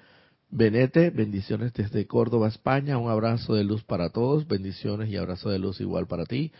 Benete, 0.51 1.11
bendiciones 1.11 1.73
desde 1.73 2.07
Córdoba, 2.07 2.49
España. 2.49 2.97
Un 2.97 3.11
abrazo 3.11 3.55
de 3.55 3.65
luz 3.65 3.83
para 3.83 4.11
todos, 4.11 4.47
bendiciones 4.47 5.11
y 5.11 5.17
abrazo 5.17 5.51
de 5.51 5.59
luz 5.59 5.81
igual 5.81 6.07
para 6.07 6.25
ti. 6.25 6.53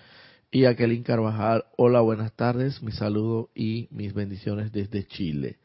Y 0.55 0.67
Aquelín 0.67 1.03
Carvajal, 1.03 1.65
hola, 1.77 2.01
buenas 2.01 2.33
tardes, 2.35 2.81
mi 2.81 2.93
saludo 2.93 3.51
y 3.57 3.89
mis 3.91 4.15
bendiciones 4.15 4.71
desde 4.71 5.05
Chile. 5.05 5.59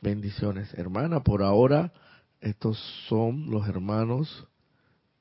Bendiciones, 0.00 0.72
hermana. 0.74 1.24
Por 1.24 1.42
ahora, 1.42 1.92
estos 2.40 2.78
son 3.08 3.50
los 3.50 3.66
hermanos 3.66 4.46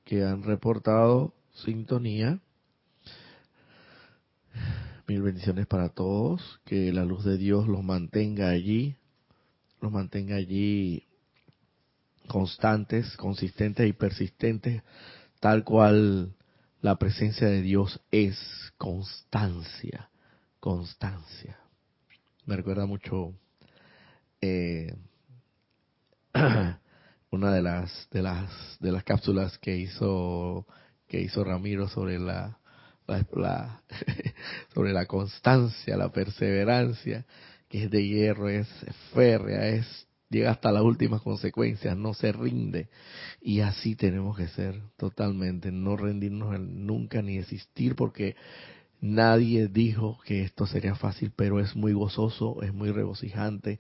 que 0.03 0.23
han 0.23 0.43
reportado 0.43 1.33
sintonía. 1.65 2.37
Mil 5.07 5.23
bendiciones 5.23 5.65
para 5.65 5.89
todos, 5.89 6.59
que 6.63 6.93
la 6.93 7.03
luz 7.03 7.25
de 7.25 7.37
Dios 7.37 7.67
los 7.67 7.83
mantenga 7.83 8.49
allí, 8.49 8.97
los 9.81 9.91
mantenga 9.91 10.35
allí 10.35 11.07
constantes, 12.27 13.17
consistentes 13.17 13.89
y 13.89 13.93
persistentes, 13.93 14.83
tal 15.39 15.63
cual 15.63 16.36
la 16.81 16.97
presencia 16.97 17.47
de 17.47 17.61
Dios 17.61 18.01
es 18.11 18.37
constancia, 18.77 20.09
constancia. 20.59 21.59
Me 22.45 22.55
recuerda 22.55 22.85
mucho 22.85 23.33
eh, 24.41 24.95
una 27.31 27.51
de 27.51 27.61
las 27.61 28.07
de 28.11 28.21
las 28.21 28.77
de 28.79 28.91
las 28.91 29.03
cápsulas 29.03 29.57
que 29.57 29.75
hizo 29.77 30.65
que 31.07 31.21
hizo 31.21 31.43
Ramiro 31.43 31.87
sobre 31.87 32.19
la, 32.19 32.59
la, 33.07 33.81
sobre 34.73 34.93
la 34.93 35.05
constancia, 35.05 35.97
la 35.97 36.11
perseverancia, 36.11 37.25
que 37.69 37.85
es 37.85 37.91
de 37.91 38.05
hierro, 38.05 38.49
es 38.49 38.67
férrea, 39.13 39.69
es 39.69 40.06
llega 40.29 40.51
hasta 40.51 40.71
las 40.71 40.83
últimas 40.83 41.21
consecuencias, 41.21 41.95
no 41.97 42.13
se 42.13 42.31
rinde. 42.31 42.89
Y 43.41 43.61
así 43.61 43.95
tenemos 43.95 44.37
que 44.37 44.47
ser 44.47 44.81
totalmente, 44.97 45.71
no 45.71 45.97
rendirnos 45.97 46.59
nunca 46.59 47.21
ni 47.21 47.37
desistir 47.37 47.95
porque 47.95 48.35
nadie 48.99 49.67
dijo 49.67 50.19
que 50.25 50.43
esto 50.43 50.65
sería 50.65 50.95
fácil, 50.95 51.31
pero 51.35 51.59
es 51.59 51.75
muy 51.75 51.93
gozoso, 51.93 52.61
es 52.63 52.73
muy 52.73 52.91
regocijante, 52.91 53.79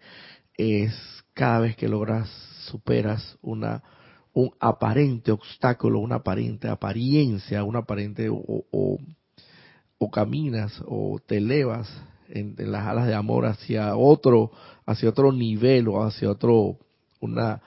es 0.55 0.93
cada 1.33 1.59
vez 1.59 1.75
que 1.75 1.87
logras, 1.87 2.29
superas 2.67 3.37
una 3.41 3.83
un 4.37 4.51
aparente 4.59 5.31
obstáculo, 5.31 5.99
una 5.99 6.17
aparente 6.17 6.67
apariencia, 6.67 7.63
una 7.63 7.79
aparente 7.79 8.29
o, 8.29 8.39
o, 8.69 10.11
caminas 10.11 10.79
o 10.85 11.19
te 11.25 11.37
elevas 11.37 11.89
en, 12.29 12.55
las 12.57 12.85
alas 12.85 13.07
de 13.07 13.15
amor 13.15 13.45
hacia 13.45 13.95
otro, 13.95 14.51
hacia 14.85 15.09
otro 15.09 15.31
nivel 15.31 15.87
o 15.87 16.03
hacia 16.03 16.29
otro, 16.29 16.77
una, 17.19 17.61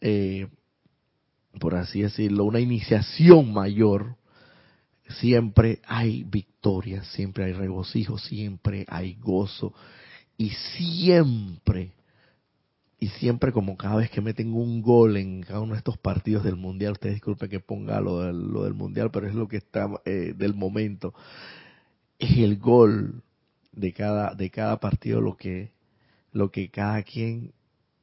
eh, 0.00 0.48
por 1.58 1.74
así 1.74 2.02
decirlo, 2.02 2.44
una 2.44 2.60
iniciación 2.60 3.52
mayor, 3.52 4.16
siempre 5.20 5.80
hay 5.86 6.24
victoria, 6.24 7.04
siempre 7.04 7.44
hay 7.44 7.52
regocijo, 7.52 8.18
siempre 8.18 8.84
hay 8.88 9.14
gozo 9.14 9.72
y 10.36 10.50
siempre 10.50 11.92
y 13.02 13.08
siempre 13.08 13.50
como 13.50 13.76
cada 13.76 13.96
vez 13.96 14.10
que 14.10 14.20
meten 14.20 14.54
un 14.54 14.80
gol 14.80 15.16
en 15.16 15.42
cada 15.42 15.58
uno 15.58 15.72
de 15.72 15.78
estos 15.78 15.98
partidos 15.98 16.44
del 16.44 16.54
mundial, 16.54 16.92
ustedes 16.92 17.16
disculpen 17.16 17.50
que 17.50 17.58
ponga 17.58 18.00
lo 18.00 18.20
del, 18.20 18.46
lo 18.46 18.62
del 18.62 18.74
mundial, 18.74 19.10
pero 19.10 19.26
es 19.26 19.34
lo 19.34 19.48
que 19.48 19.56
está 19.56 19.90
eh, 20.04 20.34
del 20.36 20.54
momento, 20.54 21.12
es 22.20 22.38
el 22.38 22.58
gol 22.58 23.24
de 23.72 23.92
cada 23.92 24.34
de 24.34 24.50
cada 24.50 24.78
partido 24.78 25.20
lo 25.20 25.36
que 25.36 25.72
lo 26.32 26.50
que 26.50 26.70
cada 26.70 27.02
quien 27.02 27.52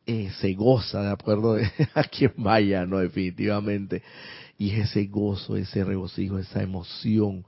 eh, 0.06 0.32
se 0.42 0.54
goza 0.54 1.04
de 1.04 1.12
acuerdo 1.12 1.58
a 1.94 2.04
quien 2.04 2.34
vaya, 2.38 2.86
no 2.86 2.98
definitivamente, 2.98 4.02
y 4.58 4.72
es 4.72 4.90
ese 4.90 5.06
gozo, 5.06 5.56
ese 5.56 5.84
regocijo, 5.84 6.40
esa 6.40 6.64
emoción 6.64 7.46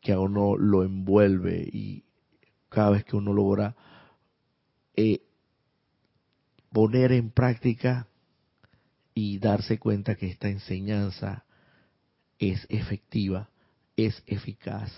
que 0.00 0.12
a 0.12 0.20
uno 0.20 0.56
lo 0.56 0.82
envuelve 0.82 1.66
y 1.72 2.04
cada 2.68 2.90
vez 2.90 3.04
que 3.04 3.16
uno 3.16 3.32
logra 3.32 3.76
eh, 4.94 5.22
poner 6.70 7.12
en 7.12 7.30
práctica 7.30 8.08
y 9.14 9.38
darse 9.38 9.78
cuenta 9.78 10.14
que 10.14 10.26
esta 10.26 10.48
enseñanza 10.48 11.44
es 12.38 12.66
efectiva, 12.68 13.48
es 13.96 14.22
eficaz, 14.26 14.90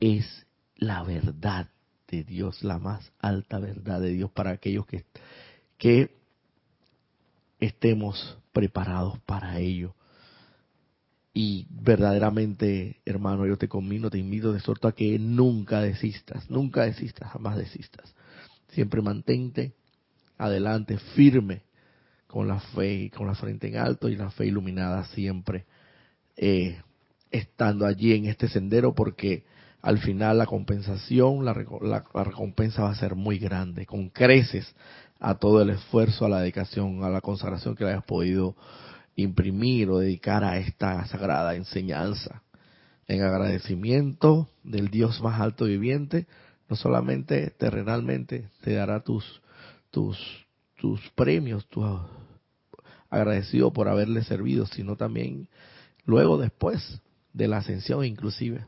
es 0.00 0.46
la 0.76 1.02
verdad 1.02 1.68
de 2.08 2.24
Dios, 2.24 2.62
la 2.62 2.78
más 2.78 3.12
alta 3.20 3.58
verdad 3.58 4.00
de 4.00 4.10
Dios 4.10 4.30
para 4.30 4.50
aquellos 4.50 4.86
que, 4.86 5.04
que 5.78 6.10
estemos 7.60 8.38
preparados 8.52 9.18
para 9.20 9.58
ello. 9.58 9.94
Y 11.34 11.66
verdaderamente, 11.68 13.00
hermano, 13.04 13.46
yo 13.46 13.58
te 13.58 13.68
conmino, 13.68 14.08
te 14.08 14.18
invito 14.18 14.52
de 14.52 14.60
suerte 14.60 14.88
a 14.88 14.92
que 14.92 15.18
nunca 15.18 15.82
desistas, 15.82 16.48
nunca 16.50 16.84
desistas, 16.84 17.30
jamás 17.30 17.58
desistas. 17.58 18.14
Siempre 18.68 19.02
mantente 19.02 19.74
adelante, 20.38 20.98
firme, 21.14 21.62
con 22.26 22.48
la 22.48 22.60
fe, 22.60 23.10
con 23.14 23.26
la 23.26 23.34
frente 23.34 23.68
en 23.68 23.76
alto 23.76 24.08
y 24.08 24.16
la 24.16 24.30
fe 24.30 24.46
iluminada 24.46 25.04
siempre, 25.06 25.64
eh, 26.36 26.80
estando 27.30 27.86
allí 27.86 28.12
en 28.12 28.26
este 28.26 28.48
sendero, 28.48 28.94
porque 28.94 29.44
al 29.86 29.98
final 29.98 30.38
la 30.38 30.46
compensación, 30.46 31.44
la, 31.44 31.52
recompensa 31.54 32.82
va 32.82 32.90
a 32.90 32.96
ser 32.96 33.14
muy 33.14 33.38
grande, 33.38 33.86
con 33.86 34.08
creces 34.08 34.74
a 35.20 35.36
todo 35.36 35.62
el 35.62 35.70
esfuerzo, 35.70 36.26
a 36.26 36.28
la 36.28 36.40
dedicación, 36.40 37.04
a 37.04 37.08
la 37.08 37.20
consagración 37.20 37.76
que 37.76 37.84
le 37.84 37.90
hayas 37.90 38.02
podido 38.02 38.56
imprimir 39.14 39.88
o 39.90 40.00
dedicar 40.00 40.42
a 40.42 40.58
esta 40.58 41.06
sagrada 41.06 41.54
enseñanza. 41.54 42.42
En 43.06 43.22
agradecimiento 43.22 44.48
del 44.64 44.88
Dios 44.88 45.22
más 45.22 45.40
alto 45.40 45.66
viviente, 45.66 46.26
no 46.68 46.74
solamente 46.74 47.50
terrenalmente 47.50 48.48
te 48.62 48.74
dará 48.74 49.04
tus 49.04 49.40
tus 49.92 50.18
tus 50.80 51.00
premios, 51.10 51.64
tu 51.68 51.84
agradecido 53.08 53.72
por 53.72 53.86
haberle 53.86 54.24
servido, 54.24 54.66
sino 54.66 54.96
también 54.96 55.46
luego 56.06 56.38
después 56.38 57.00
de 57.32 57.46
la 57.46 57.58
ascensión 57.58 58.04
inclusive. 58.04 58.66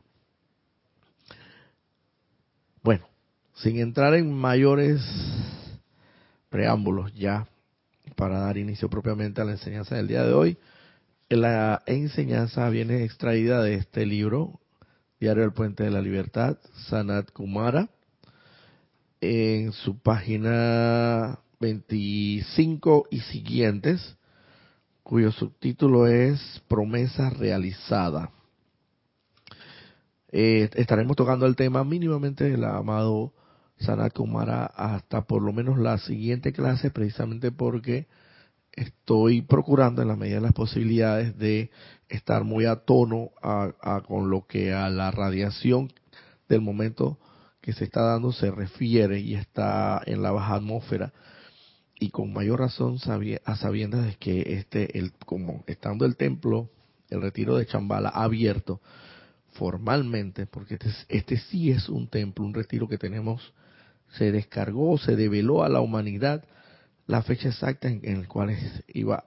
Bueno, 2.82 3.06
sin 3.54 3.78
entrar 3.78 4.14
en 4.14 4.32
mayores 4.32 5.02
preámbulos 6.48 7.12
ya 7.14 7.46
para 8.16 8.40
dar 8.40 8.56
inicio 8.56 8.88
propiamente 8.88 9.40
a 9.40 9.44
la 9.44 9.52
enseñanza 9.52 9.96
del 9.96 10.08
día 10.08 10.24
de 10.24 10.32
hoy, 10.32 10.58
la 11.28 11.82
enseñanza 11.86 12.68
viene 12.70 13.04
extraída 13.04 13.62
de 13.62 13.74
este 13.74 14.06
libro, 14.06 14.60
Diario 15.20 15.42
del 15.42 15.52
Puente 15.52 15.84
de 15.84 15.90
la 15.90 16.00
Libertad, 16.00 16.58
Sanat 16.88 17.32
Kumara, 17.32 17.88
en 19.20 19.72
su 19.72 19.98
página 19.98 21.40
25 21.60 23.08
y 23.10 23.20
siguientes, 23.20 24.16
cuyo 25.02 25.32
subtítulo 25.32 26.06
es 26.06 26.62
Promesa 26.68 27.30
realizada. 27.30 28.30
Eh, 30.30 30.68
estaremos 30.74 31.16
tocando 31.16 31.46
el 31.46 31.56
tema 31.56 31.84
mínimamente 31.84 32.44
del 32.44 32.64
amado 32.64 33.32
Sanat 33.78 34.12
Kumara 34.12 34.66
hasta 34.66 35.22
por 35.22 35.42
lo 35.42 35.52
menos 35.52 35.78
la 35.78 35.98
siguiente 35.98 36.52
clase, 36.52 36.90
precisamente 36.90 37.50
porque 37.50 38.08
estoy 38.72 39.42
procurando 39.42 40.02
en 40.02 40.08
la 40.08 40.16
medida 40.16 40.36
de 40.36 40.42
las 40.42 40.52
posibilidades 40.52 41.36
de 41.38 41.70
estar 42.08 42.44
muy 42.44 42.66
a 42.66 42.76
tono 42.76 43.30
a, 43.42 44.02
con 44.06 44.30
lo 44.30 44.46
que 44.46 44.72
a 44.72 44.90
la 44.90 45.10
radiación 45.10 45.92
del 46.48 46.60
momento 46.60 47.18
que 47.60 47.72
se 47.72 47.84
está 47.84 48.02
dando 48.02 48.32
se 48.32 48.50
refiere 48.50 49.20
y 49.20 49.34
está 49.34 50.02
en 50.06 50.22
la 50.22 50.30
baja 50.30 50.54
atmósfera. 50.54 51.12
Y 52.00 52.10
con 52.10 52.32
mayor 52.32 52.60
razón 52.60 52.98
a 53.44 53.56
sabiendas 53.56 54.06
de 54.06 54.14
que 54.16 54.54
este 54.54 54.98
el 54.98 55.12
como 55.12 55.64
estando 55.66 56.04
el 56.04 56.16
templo 56.16 56.70
el 57.10 57.22
retiro 57.22 57.56
de 57.56 57.66
Chambala 57.66 58.10
abierto 58.10 58.80
formalmente 59.58 60.46
porque 60.46 60.74
este, 60.74 60.90
este 61.08 61.36
sí 61.36 61.70
es 61.70 61.88
un 61.88 62.08
templo 62.08 62.44
un 62.44 62.54
retiro 62.54 62.88
que 62.88 62.98
tenemos 62.98 63.52
se 64.16 64.32
descargó 64.32 64.98
se 64.98 65.16
develó 65.16 65.64
a 65.64 65.68
la 65.68 65.80
humanidad 65.80 66.44
la 67.08 67.22
fecha 67.22 67.48
exacta 67.48 67.88
en, 67.88 68.20
la 68.20 68.28
cual 68.28 68.56
iba 68.88 69.24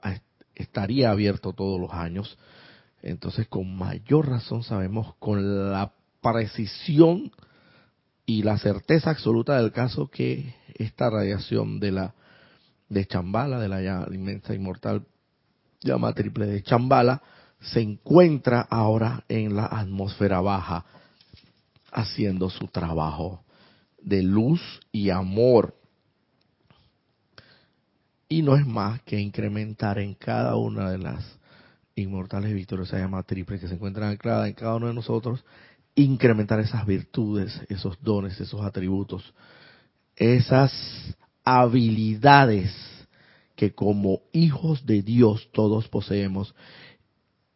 estaría 0.55 1.11
abierto 1.11 1.51
todos 1.53 1.79
los 1.81 1.91
años. 1.91 2.37
Entonces, 3.01 3.47
con 3.47 3.75
mayor 3.75 4.29
razón 4.29 4.63
sabemos 4.63 5.15
con 5.19 5.71
la 5.71 5.91
precisión 6.21 7.31
y 8.25 8.43
la 8.43 8.59
certeza 8.59 9.09
absoluta 9.09 9.57
del 9.57 9.71
caso 9.71 10.09
que 10.09 10.53
esta 10.75 11.09
radiación 11.09 11.79
de 11.79 11.91
la 11.91 12.13
de 12.87 13.05
Chambala, 13.07 13.59
de 13.59 13.69
la 13.69 14.07
inmensa 14.13 14.53
inmortal 14.53 15.05
llama 15.81 16.13
triple 16.13 16.45
de 16.45 16.61
Chambala, 16.61 17.21
se 17.61 17.81
encuentra 17.81 18.61
ahora 18.61 19.23
en 19.29 19.55
la 19.55 19.65
atmósfera 19.65 20.41
baja 20.41 20.85
haciendo 21.91 22.49
su 22.49 22.67
trabajo 22.67 23.43
de 24.01 24.23
luz 24.23 24.61
y 24.91 25.09
amor. 25.09 25.75
Y 28.27 28.41
no 28.41 28.55
es 28.55 28.65
más 28.65 29.01
que 29.03 29.19
incrementar 29.19 29.99
en 29.99 30.15
cada 30.15 30.55
una 30.55 30.89
de 30.89 30.97
las 30.97 31.23
inmortales 31.95 32.53
victoriosas 32.53 32.99
llama 32.99 33.23
triple 33.23 33.59
que 33.59 33.67
se 33.67 33.75
encuentran 33.75 34.09
ancladas 34.09 34.47
en 34.47 34.53
cada 34.53 34.75
uno 34.75 34.87
de 34.87 34.93
nosotros, 34.93 35.43
incrementar 35.93 36.59
esas 36.59 36.85
virtudes, 36.85 37.61
esos 37.69 38.01
dones, 38.01 38.39
esos 38.39 38.61
atributos, 38.61 39.33
esas 40.15 40.71
habilidades 41.43 42.73
que 43.55 43.73
como 43.75 44.21
hijos 44.31 44.85
de 44.85 45.01
Dios 45.03 45.49
todos 45.51 45.87
poseemos 45.89 46.55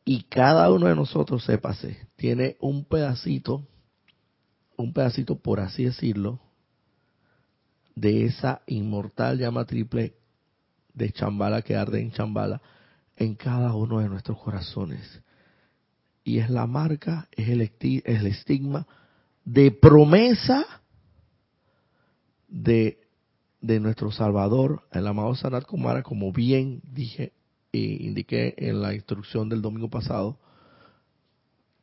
y 0.06 0.22
cada 0.24 0.72
uno 0.72 0.86
de 0.86 0.96
nosotros, 0.96 1.44
sépase, 1.44 2.08
tiene 2.16 2.58
un 2.60 2.86
pedacito, 2.86 3.68
un 4.78 4.94
pedacito 4.94 5.40
por 5.40 5.60
así 5.60 5.86
decirlo, 5.86 6.40
de 7.96 8.26
esa 8.26 8.62
inmortal 8.68 9.40
llama 9.40 9.66
triple 9.66 10.14
de 10.94 11.12
chambala 11.12 11.64
que 11.64 11.76
arde 11.76 12.02
en 12.02 12.12
chambala 12.12 12.62
en 13.16 13.34
cada 13.34 13.74
uno 13.74 14.00
de 14.00 14.08
nuestros 14.08 14.38
corazones. 14.38 15.22
Y 16.24 16.38
es 16.38 16.52
la 16.52 16.68
marca, 16.68 17.28
es 17.32 17.50
el, 17.50 17.62
el 17.62 18.28
estigma 18.28 18.86
de 19.44 19.72
promesa 19.72 20.66
de, 22.48 23.00
de 23.62 23.80
nuestro 23.80 24.12
Salvador, 24.12 24.84
el 24.92 25.08
amado 25.08 25.34
Sanat 25.36 25.66
Kumara, 25.66 26.04
como 26.04 26.32
bien 26.32 26.82
dije 26.84 27.34
indiqué 27.78 28.56
en 28.58 28.82
la 28.82 28.94
instrucción 28.94 29.50
del 29.50 29.62
domingo 29.62 29.90
pasado, 29.90 30.40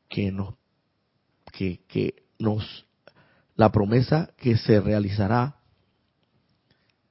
que 0.08 0.30
nos, 0.30 0.54
que, 1.52 1.80
que 1.88 2.22
nos, 2.38 2.86
la 3.56 3.72
promesa 3.72 4.30
que 4.36 4.56
se 4.56 4.80
realizará 4.80 5.56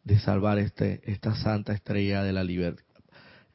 de 0.04 0.20
salvar 0.20 0.60
este, 0.60 1.02
esta 1.06 1.36
santa 1.36 1.74
estrella 1.74 2.24
de 2.24 2.34
la 2.34 2.44
libertad. 2.44 2.86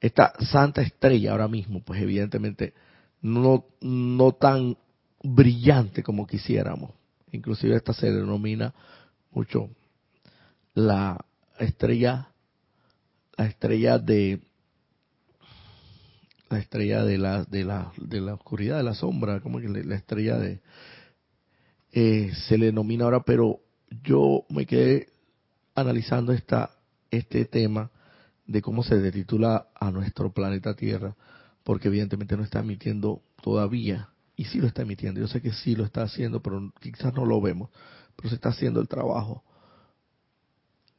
Esta 0.01 0.33
santa 0.41 0.83
estrella 0.83 1.33
ahora 1.33 1.49
mismo, 1.49 1.83
pues 1.83 2.01
evidentemente 2.01 2.75
no, 3.23 3.65
no 3.81 4.33
tan 4.33 4.77
brillante 5.23 6.03
como 6.03 6.27
quisiéramos. 6.27 6.93
Inclusive 7.33 7.77
esta 7.77 7.93
se 7.93 8.13
denomina 8.13 8.75
mucho 9.33 9.71
la 10.75 11.25
estrella, 11.59 12.29
la 13.37 13.47
estrella 13.47 13.99
de 13.99 14.41
la 16.49 16.59
estrella 16.59 17.05
de 17.05 17.19
la 17.19 17.45
de 17.45 17.65
la 17.65 17.93
de 17.97 18.21
la 18.21 18.35
oscuridad 18.35 18.77
de 18.77 18.83
la 18.85 18.95
sombra 18.95 19.41
como 19.41 19.61
que 19.61 19.69
la 19.69 19.97
estrella 19.97 20.39
de 20.39 20.61
eh, 21.93 22.33
se 22.49 22.59
le 22.59 22.67
denomina 22.67 23.05
ahora 23.05 23.21
pero 23.21 23.61
yo 24.03 24.45
me 24.49 24.67
quedé 24.67 25.09
analizando 25.77 26.33
esta, 26.33 26.71
este 27.11 27.45
tema 27.45 27.91
de 28.47 28.63
cómo 28.63 28.83
se 28.83 29.13
titula 29.13 29.69
a 29.75 29.91
nuestro 29.91 30.33
planeta 30.33 30.75
Tierra, 30.75 31.15
porque 31.63 31.89
evidentemente 31.89 32.37
no 32.37 32.45
está 32.45 32.61
emitiendo 32.61 33.23
todavía, 33.43 34.09
y 34.37 34.45
sí 34.45 34.59
lo 34.59 34.67
está 34.67 34.83
emitiendo, 34.83 35.21
yo 35.21 35.29
sé 35.29 35.41
que 35.41 35.53
sí 35.53 35.75
lo 35.75 35.85
está 35.85 36.03
haciendo, 36.03 36.41
pero 36.41 36.73
quizás 36.81 37.13
no 37.15 37.25
lo 37.25 37.41
vemos, 37.41 37.71
pero 38.17 38.29
se 38.29 38.37
está 38.37 38.51
haciendo 38.51 38.81
el 38.81 38.89
trabajo. 38.89 39.45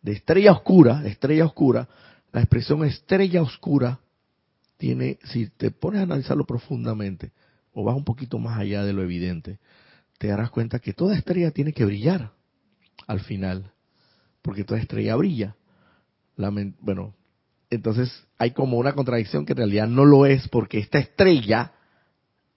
De 0.02 0.12
estrella 0.14 0.52
oscura, 0.52 1.06
estrella 1.06 1.46
oscura, 1.46 1.88
la 2.32 2.42
expresión 2.42 2.84
estrella 2.86 3.42
oscura 3.42 4.00
tiene, 4.78 5.20
si 5.26 5.50
te 5.50 5.72
pones 5.72 6.00
a 6.00 6.04
analizarlo 6.04 6.46
profundamente, 6.46 7.32
o 7.74 7.84
vas 7.84 7.96
un 7.96 8.04
poquito 8.04 8.40
más 8.40 8.58
allá 8.58 8.84
de 8.84 8.94
lo 8.94 9.04
evidente, 9.04 9.60
te 10.18 10.28
darás 10.28 10.50
cuenta 10.50 10.80
que 10.80 10.94
toda 10.94 11.16
estrella 11.16 11.52
tiene 11.52 11.74
que 11.74 11.86
brillar 11.86 12.32
al 13.06 13.20
final 13.20 13.72
porque 14.48 14.63
toda 14.63 14.80
estrella 14.80 15.13
brilla. 15.18 15.58
bueno, 16.38 17.13
entonces 17.70 18.26
hay 18.38 18.52
como 18.52 18.78
una 18.78 18.94
contradicción 18.94 19.46
que 19.46 19.52
en 19.52 19.58
realidad 19.58 19.90
no 19.90 20.06
lo 20.06 20.26
es, 20.26 20.48
porque 20.48 20.80
esta 20.80 21.00
estrella 21.00 21.74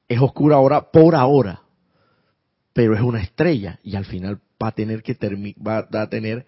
es 0.06 0.20
oscura 0.20 0.54
ahora 0.54 0.92
por 0.92 1.16
ahora, 1.16 1.62
pero 2.72 2.94
es 2.94 3.00
una 3.00 3.20
estrella 3.20 3.80
y 3.82 3.96
al 3.96 4.04
final 4.04 4.40
va 4.62 4.68
a 4.68 4.72
tener 4.72 5.02
que 5.02 5.18
va 5.58 6.00
a 6.00 6.08
tener 6.08 6.46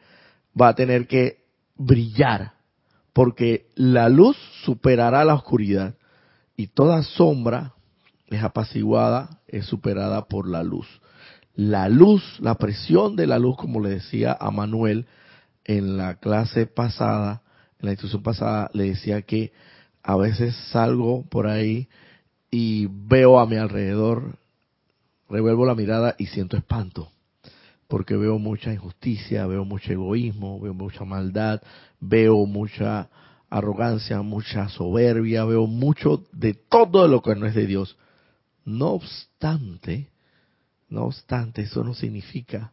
va 0.59 0.69
a 0.69 0.75
tener 0.77 1.09
que 1.09 1.39
brillar, 1.75 2.53
porque 3.13 3.67
la 3.75 4.09
luz 4.09 4.37
superará 4.65 5.25
la 5.25 5.35
oscuridad 5.35 5.95
y 6.57 6.69
toda 6.69 7.03
sombra 7.03 7.75
es 8.29 8.43
apaciguada, 8.43 9.41
es 9.47 9.67
superada 9.67 10.27
por 10.27 10.49
la 10.49 10.63
luz. 10.63 10.87
La 11.55 11.89
luz, 11.89 12.23
la 12.41 12.55
presión 12.55 13.15
de 13.15 13.27
la 13.27 13.39
luz, 13.39 13.57
como 13.57 13.81
le 13.81 13.91
decía 13.91 14.37
a 14.39 14.51
Manuel, 14.51 15.07
en 15.65 15.97
la 15.97 16.15
clase 16.15 16.67
pasada, 16.67 17.43
en 17.79 17.87
la 17.87 17.93
instrucción 17.93 18.23
pasada, 18.23 18.71
le 18.73 18.85
decía 18.85 19.23
que 19.23 19.53
a 20.03 20.17
veces 20.17 20.57
salgo 20.71 21.25
por 21.29 21.47
ahí 21.47 21.89
y 22.51 22.89
veo 22.91 23.39
a 23.39 23.47
mi 23.47 23.57
alrededor, 23.57 24.39
revuelvo 25.29 25.67
la 25.67 25.75
mirada 25.75 26.15
y 26.19 26.27
siento 26.27 26.57
espanto, 26.57 27.11
porque 27.93 28.17
veo 28.17 28.39
mucha 28.39 28.73
injusticia, 28.73 29.47
veo 29.47 29.67
mucho 29.67 29.93
egoísmo, 29.93 30.59
veo 30.59 30.73
mucha 30.73 31.05
maldad, 31.05 31.61
veo 32.01 32.47
mucha 32.47 33.11
arrogancia, 33.51 34.23
mucha 34.23 34.71
soberbia, 34.71 35.45
veo 35.45 35.67
mucho 35.67 36.25
de 36.33 36.55
todo 36.55 37.07
lo 37.07 37.21
que 37.21 37.35
no 37.35 37.45
es 37.45 37.55
de 37.55 37.67
Dios. 37.67 37.99
No 38.65 38.93
obstante, 38.93 40.09
no 40.89 41.03
obstante, 41.05 41.61
eso 41.61 41.85
no 41.85 41.93
significa 41.93 42.73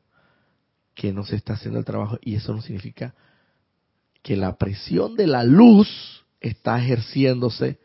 que 0.96 1.12
no 1.12 1.26
se 1.26 1.36
está 1.36 1.56
haciendo 1.56 1.80
el 1.80 1.86
trabajo 1.86 2.18
y 2.22 2.36
eso 2.36 2.54
no 2.54 2.62
significa 2.62 3.14
que 4.24 4.38
la 4.38 4.56
presión 4.56 5.18
de 5.18 5.28
la 5.28 5.44
luz 5.44 6.24
está 6.40 6.80
ejerciéndose 6.80 7.78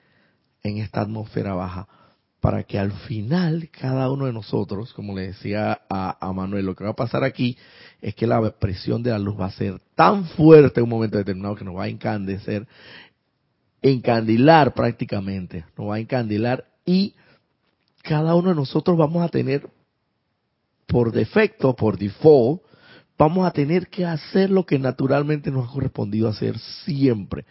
en 0.63 0.79
esta 0.79 1.01
atmósfera 1.01 1.55
baja. 1.55 1.89
Para 2.45 2.63
que 2.63 2.79
al 2.79 2.93
final 2.93 3.71
cada 3.71 4.11
uno 4.11 4.27
de 4.27 4.33
nosotros, 4.35 4.93
como 4.93 5.15
le 5.15 5.29
decía 5.29 5.81
a, 5.89 6.31
Manuel, 6.35 6.67
lo 6.67 6.75
que 6.75 6.85
va 6.85 6.91
a 6.91 6.95
pasar 6.95 7.25
aquí 7.25 7.57
es 8.03 8.15
que 8.15 8.27
la 8.27 8.51
presión 8.51 9.03
de 9.03 9.13
la 9.13 9.19
luz 9.19 9.41
va 9.41 9.47
a 9.47 9.51
ser 9.51 9.81
tan 9.95 10.27
fuerte 10.27 10.81
en 10.81 10.85
un 10.85 10.91
momento 10.91 11.17
determinado 11.17 11.55
que 11.55 11.65
nos 11.65 11.75
va 11.75 11.85
a 11.85 11.89
encandecer, 11.89 12.67
encandilar 13.81 14.75
prácticamente, 14.75 15.65
nos 15.79 15.89
va 15.89 15.95
a 15.95 16.01
encandilar 16.01 16.67
y 16.85 17.15
cada 18.03 18.35
uno 18.35 18.51
de 18.51 18.57
nosotros 18.57 18.99
vamos 18.99 19.25
a 19.25 19.31
tener 19.31 19.67
por 20.87 21.13
defecto, 21.13 21.75
por 21.75 21.97
default, 21.97 22.61
vamos 23.17 23.47
a 23.47 23.53
tener 23.53 23.89
que 23.89 24.05
hacer 24.05 24.51
lo 24.51 24.67
que 24.67 24.79
naturalmente 24.79 25.51
nos 25.51 25.67
ha 25.67 25.73
correspondido 25.73 26.29
hacer 26.29 26.59
siempre, 26.59 27.47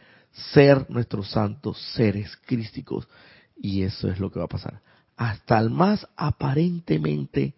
ser 0.53 0.87
nuestros 0.87 1.31
santos 1.31 1.81
seres 1.95 2.37
crísticos. 2.45 3.07
Y 3.55 3.83
eso 3.83 4.09
es 4.09 4.19
lo 4.19 4.31
que 4.31 4.39
va 4.39 4.45
a 4.45 4.49
pasar. 4.49 4.81
Hasta 5.15 5.59
el 5.59 5.69
más 5.69 6.07
aparentemente 6.15 7.53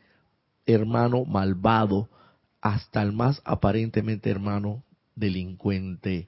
hermano 0.66 1.26
malvado, 1.26 2.10
hasta 2.62 3.02
el 3.02 3.12
más 3.12 3.42
aparentemente 3.46 4.30
hermano 4.30 4.84
delincuente, 5.16 6.28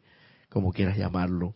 como 0.49 0.71
quieras 0.71 0.97
llamarlo, 0.97 1.55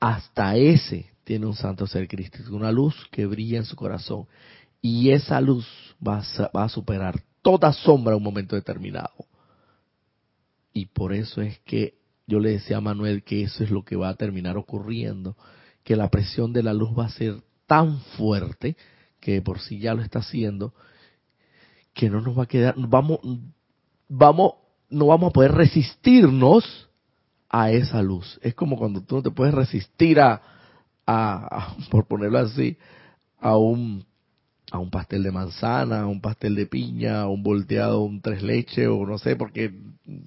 hasta 0.00 0.56
ese 0.56 1.12
tiene 1.22 1.46
un 1.46 1.54
santo 1.54 1.86
ser 1.86 2.08
crístico, 2.08 2.56
una 2.56 2.72
luz 2.72 2.94
que 3.12 3.26
brilla 3.26 3.58
en 3.58 3.64
su 3.64 3.76
corazón. 3.76 4.26
Y 4.80 5.10
esa 5.10 5.40
luz 5.40 5.64
va 6.04 6.18
a, 6.18 6.50
va 6.50 6.64
a 6.64 6.68
superar 6.68 7.22
toda 7.40 7.72
sombra 7.72 8.12
en 8.14 8.16
un 8.16 8.24
momento 8.24 8.56
determinado. 8.56 9.14
Y 10.72 10.86
por 10.86 11.12
eso 11.12 11.40
es 11.40 11.58
que 11.60 12.01
yo 12.32 12.40
le 12.40 12.52
decía 12.52 12.78
a 12.78 12.80
Manuel 12.80 13.24
que 13.24 13.42
eso 13.42 13.62
es 13.62 13.70
lo 13.70 13.84
que 13.84 13.94
va 13.94 14.08
a 14.08 14.14
terminar 14.14 14.56
ocurriendo, 14.56 15.36
que 15.84 15.96
la 15.96 16.08
presión 16.08 16.54
de 16.54 16.62
la 16.62 16.72
luz 16.72 16.98
va 16.98 17.04
a 17.04 17.10
ser 17.10 17.42
tan 17.66 18.00
fuerte, 18.16 18.74
que 19.20 19.42
por 19.42 19.60
sí 19.60 19.78
ya 19.78 19.92
lo 19.92 20.00
está 20.00 20.20
haciendo, 20.20 20.72
que 21.92 22.08
no 22.08 22.22
nos 22.22 22.38
va 22.38 22.44
a 22.44 22.46
quedar, 22.46 22.74
vamos, 22.78 23.18
vamos, 24.08 24.54
no 24.88 25.08
vamos 25.08 25.28
a 25.28 25.32
poder 25.34 25.52
resistirnos 25.52 26.88
a 27.50 27.70
esa 27.70 28.00
luz. 28.00 28.40
Es 28.40 28.54
como 28.54 28.78
cuando 28.78 29.02
tú 29.02 29.16
no 29.16 29.22
te 29.22 29.30
puedes 29.30 29.52
resistir 29.52 30.18
a, 30.18 30.40
a 31.06 31.76
por 31.90 32.06
ponerlo 32.06 32.38
así, 32.38 32.78
a 33.40 33.58
un 33.58 34.06
a 34.72 34.78
un 34.78 34.90
pastel 34.90 35.22
de 35.22 35.30
manzana, 35.30 36.00
a 36.00 36.06
un 36.06 36.22
pastel 36.22 36.54
de 36.54 36.66
piña, 36.66 37.20
a 37.20 37.28
un 37.28 37.42
volteado, 37.42 38.00
un 38.00 38.22
tres 38.22 38.42
leche 38.42 38.88
o 38.88 39.06
no 39.06 39.18
sé, 39.18 39.36
porque 39.36 39.70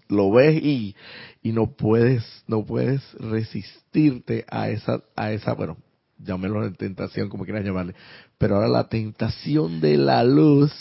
lo 0.08 0.32
ves 0.32 0.64
y, 0.64 0.96
y 1.42 1.52
no 1.52 1.72
puedes, 1.72 2.24
no 2.48 2.64
puedes 2.64 3.02
resistirte 3.16 4.46
a 4.48 4.70
esa, 4.70 5.02
a 5.16 5.32
esa, 5.32 5.54
bueno, 5.54 5.78
llámelo 6.20 6.64
en 6.64 6.76
tentación 6.76 7.28
como 7.28 7.44
quieras 7.44 7.66
llamarle, 7.66 7.96
pero 8.38 8.56
ahora 8.56 8.68
la 8.68 8.88
tentación 8.88 9.82
de 9.82 9.98
la 9.98 10.24
luz 10.24 10.72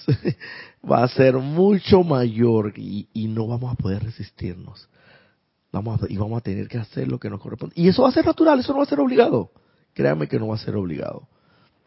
va 0.91 1.03
a 1.03 1.09
ser 1.09 1.37
mucho 1.39 2.03
mayor 2.05 2.75
y, 2.77 3.09
y 3.15 3.29
no 3.29 3.47
vamos 3.47 3.73
a 3.73 3.77
poder 3.77 4.05
resistirnos. 4.05 4.91
Vamos 5.73 6.03
a, 6.03 6.07
y 6.13 6.19
vamos 6.19 6.37
a 6.37 6.43
tener 6.43 6.69
que 6.69 6.77
hacer 6.77 7.09
lo 7.09 7.19
que 7.19 7.31
nos 7.31 7.41
corresponde. 7.41 7.75
Y 7.79 7.89
eso 7.89 8.03
va 8.03 8.11
a 8.11 8.13
ser 8.13 8.27
natural, 8.27 8.61
eso 8.61 8.73
no 8.73 8.79
va 8.81 8.85
a 8.85 8.89
ser 8.89 9.01
obligado. 9.01 9.53
Créame 9.95 10.29
que 10.29 10.39
no 10.39 10.49
va 10.49 10.57
a 10.57 10.59
ser 10.59 10.77
obligado. 10.77 11.29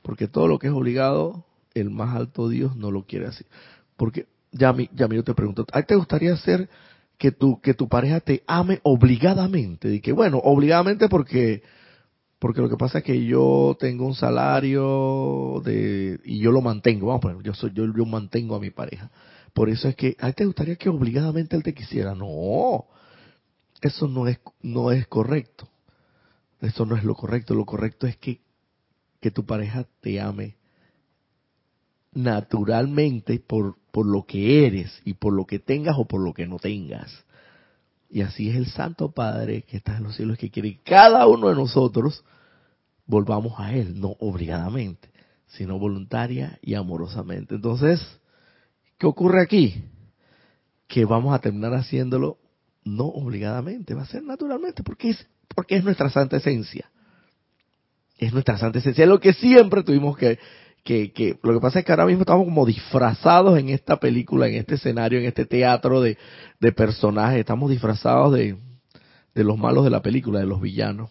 Porque 0.01 0.27
todo 0.27 0.47
lo 0.47 0.57
que 0.57 0.67
es 0.67 0.73
obligado 0.73 1.45
el 1.79 1.89
más 1.89 2.15
alto 2.15 2.49
Dios 2.49 2.75
no 2.75 2.91
lo 2.91 3.05
quiere 3.05 3.27
así. 3.27 3.45
Porque, 3.95 4.27
ya 4.51 4.73
mi, 4.73 4.89
ya 4.93 5.07
yo 5.07 5.23
te 5.23 5.33
pregunto, 5.33 5.65
¿a 5.71 5.81
te 5.83 5.95
gustaría 5.95 6.33
hacer 6.33 6.69
que 7.17 7.31
tu, 7.31 7.59
que 7.61 7.73
tu 7.73 7.87
pareja 7.87 8.19
te 8.19 8.43
ame 8.47 8.79
obligadamente? 8.83 9.93
Y 9.93 10.01
que, 10.01 10.11
bueno, 10.11 10.37
obligadamente 10.37 11.09
porque, 11.09 11.63
porque 12.39 12.61
lo 12.61 12.69
que 12.69 12.77
pasa 12.77 12.99
es 12.99 13.03
que 13.03 13.25
yo 13.25 13.75
tengo 13.79 14.05
un 14.05 14.15
salario 14.15 15.61
de, 15.63 16.19
y 16.23 16.39
yo 16.39 16.51
lo 16.51 16.61
mantengo, 16.61 17.07
vamos 17.07 17.19
a 17.19 17.27
poner, 17.27 17.43
yo 17.43 17.53
soy, 17.53 17.71
yo, 17.73 17.85
yo 17.85 18.05
mantengo 18.05 18.55
a 18.55 18.59
mi 18.59 18.69
pareja. 18.69 19.09
Por 19.53 19.69
eso 19.69 19.87
es 19.87 19.95
que, 19.95 20.15
¿a 20.19 20.31
te 20.33 20.45
gustaría 20.45 20.75
que 20.75 20.89
obligadamente 20.89 21.55
él 21.55 21.63
te 21.63 21.73
quisiera? 21.73 22.13
No, 22.13 22.85
eso 23.81 24.07
no 24.07 24.27
es, 24.27 24.39
no 24.61 24.91
es 24.91 25.07
correcto. 25.07 25.67
Eso 26.61 26.85
no 26.85 26.95
es 26.95 27.03
lo 27.03 27.15
correcto. 27.15 27.53
Lo 27.53 27.65
correcto 27.65 28.07
es 28.07 28.17
que, 28.17 28.41
que 29.19 29.31
tu 29.31 29.45
pareja 29.45 29.87
te 30.01 30.19
ame 30.19 30.56
naturalmente 32.13 33.39
por, 33.39 33.75
por 33.91 34.05
lo 34.05 34.25
que 34.25 34.65
eres 34.65 35.01
y 35.05 35.13
por 35.13 35.33
lo 35.33 35.45
que 35.45 35.59
tengas 35.59 35.95
o 35.97 36.05
por 36.05 36.21
lo 36.21 36.33
que 36.33 36.47
no 36.47 36.57
tengas. 36.59 37.25
Y 38.09 38.21
así 38.21 38.49
es 38.49 38.55
el 38.55 38.67
Santo 38.67 39.11
Padre 39.11 39.63
que 39.63 39.77
está 39.77 39.97
en 39.97 40.03
los 40.03 40.15
cielos 40.15 40.37
que 40.37 40.49
quiere 40.49 40.75
que 40.75 40.83
cada 40.83 41.27
uno 41.27 41.49
de 41.49 41.55
nosotros 41.55 42.23
volvamos 43.05 43.59
a 43.59 43.73
Él, 43.73 43.99
no 43.99 44.15
obligadamente, 44.19 45.09
sino 45.47 45.79
voluntaria 45.79 46.59
y 46.61 46.75
amorosamente. 46.75 47.55
Entonces, 47.55 48.01
¿qué 48.97 49.07
ocurre 49.07 49.41
aquí? 49.41 49.83
Que 50.87 51.05
vamos 51.05 51.33
a 51.33 51.39
terminar 51.39 51.73
haciéndolo 51.73 52.37
no 52.83 53.05
obligadamente, 53.05 53.93
va 53.93 54.03
a 54.03 54.07
ser 54.07 54.23
naturalmente, 54.23 54.83
porque 54.83 55.09
es, 55.09 55.27
porque 55.53 55.75
es 55.75 55.83
nuestra 55.83 56.09
santa 56.09 56.37
esencia. 56.37 56.89
Es 58.17 58.33
nuestra 58.33 58.57
santa 58.57 58.79
esencia, 58.79 59.03
es 59.03 59.09
lo 59.09 59.19
que 59.19 59.33
siempre 59.33 59.83
tuvimos 59.83 60.17
que, 60.17 60.39
que, 60.83 61.37
lo 61.43 61.53
que 61.53 61.59
pasa 61.59 61.79
es 61.79 61.85
que 61.85 61.91
ahora 61.91 62.05
mismo 62.05 62.21
estamos 62.21 62.45
como 62.45 62.65
disfrazados 62.65 63.59
en 63.59 63.69
esta 63.69 63.97
película, 63.99 64.47
en 64.47 64.55
este 64.55 64.75
escenario, 64.75 65.19
en 65.19 65.25
este 65.25 65.45
teatro 65.45 66.01
de, 66.01 66.17
personajes, 66.75 67.39
estamos 67.39 67.69
disfrazados 67.69 68.33
de, 68.33 68.57
de 69.35 69.43
los 69.43 69.57
malos 69.57 69.83
de 69.83 69.89
la 69.89 70.01
película, 70.01 70.39
de 70.39 70.45
los 70.45 70.61
villanos. 70.61 71.09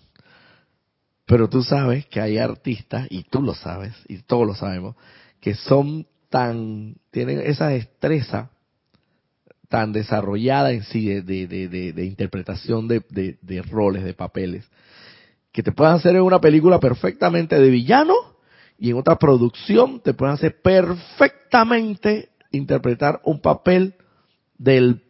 Pero 1.26 1.48
tú 1.48 1.62
sabes 1.62 2.06
que 2.06 2.20
hay 2.20 2.38
artistas, 2.38 3.06
y 3.10 3.24
tú 3.24 3.42
lo 3.42 3.54
sabes, 3.54 3.94
y 4.08 4.18
todos 4.18 4.46
lo 4.46 4.54
sabemos, 4.54 4.96
que 5.40 5.54
son 5.54 6.06
tan, 6.30 6.96
tienen 7.10 7.40
esa 7.40 7.68
destreza 7.68 8.50
tan 9.68 9.92
desarrollada 9.92 10.72
en 10.72 10.84
sí 10.84 11.06
de, 11.06 11.22
de, 11.22 11.68
de, 11.68 11.92
de 11.92 12.04
interpretación 12.04 12.88
de, 12.88 13.64
roles, 13.68 14.04
de 14.04 14.14
papeles, 14.14 14.64
que 15.52 15.62
te 15.62 15.72
pueden 15.72 15.94
hacer 15.94 16.20
una 16.20 16.40
película 16.40 16.78
perfectamente 16.78 17.58
de 17.58 17.70
villano 17.70 18.14
y 18.78 18.90
en 18.90 18.96
otra 18.96 19.16
producción 19.16 20.00
te 20.00 20.14
pueden 20.14 20.34
hacer 20.34 20.60
perfectamente 20.60 22.30
interpretar 22.52 23.20
un 23.24 23.40
papel 23.40 23.94
del 24.58 25.02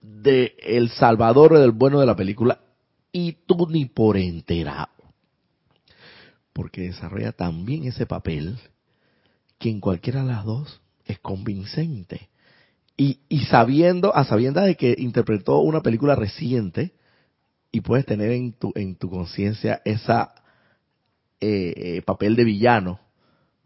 de 0.00 0.56
el 0.62 0.90
salvador 0.90 1.52
o 1.52 1.60
del 1.60 1.72
bueno 1.72 2.00
de 2.00 2.06
la 2.06 2.16
película 2.16 2.60
y 3.12 3.32
tú 3.46 3.66
ni 3.68 3.86
por 3.86 4.16
enterado. 4.16 4.88
Porque 6.52 6.82
desarrolla 6.82 7.32
también 7.32 7.84
ese 7.84 8.06
papel 8.06 8.58
que 9.58 9.70
en 9.70 9.80
cualquiera 9.80 10.22
de 10.22 10.28
las 10.28 10.44
dos 10.44 10.80
es 11.04 11.18
convincente. 11.18 12.28
Y, 12.96 13.20
y 13.28 13.40
sabiendo 13.46 14.14
a 14.14 14.24
sabiendas 14.24 14.66
de 14.66 14.76
que 14.76 14.94
interpretó 14.98 15.60
una 15.60 15.80
película 15.80 16.14
reciente 16.14 16.92
y 17.72 17.80
puedes 17.80 18.04
tener 18.04 18.32
en 18.32 18.52
tu 18.52 18.72
en 18.74 18.96
tu 18.96 19.08
conciencia 19.08 19.80
esa 19.84 20.34
eh, 21.40 21.72
eh, 21.76 22.02
papel 22.02 22.36
de 22.36 22.44
villano. 22.44 23.00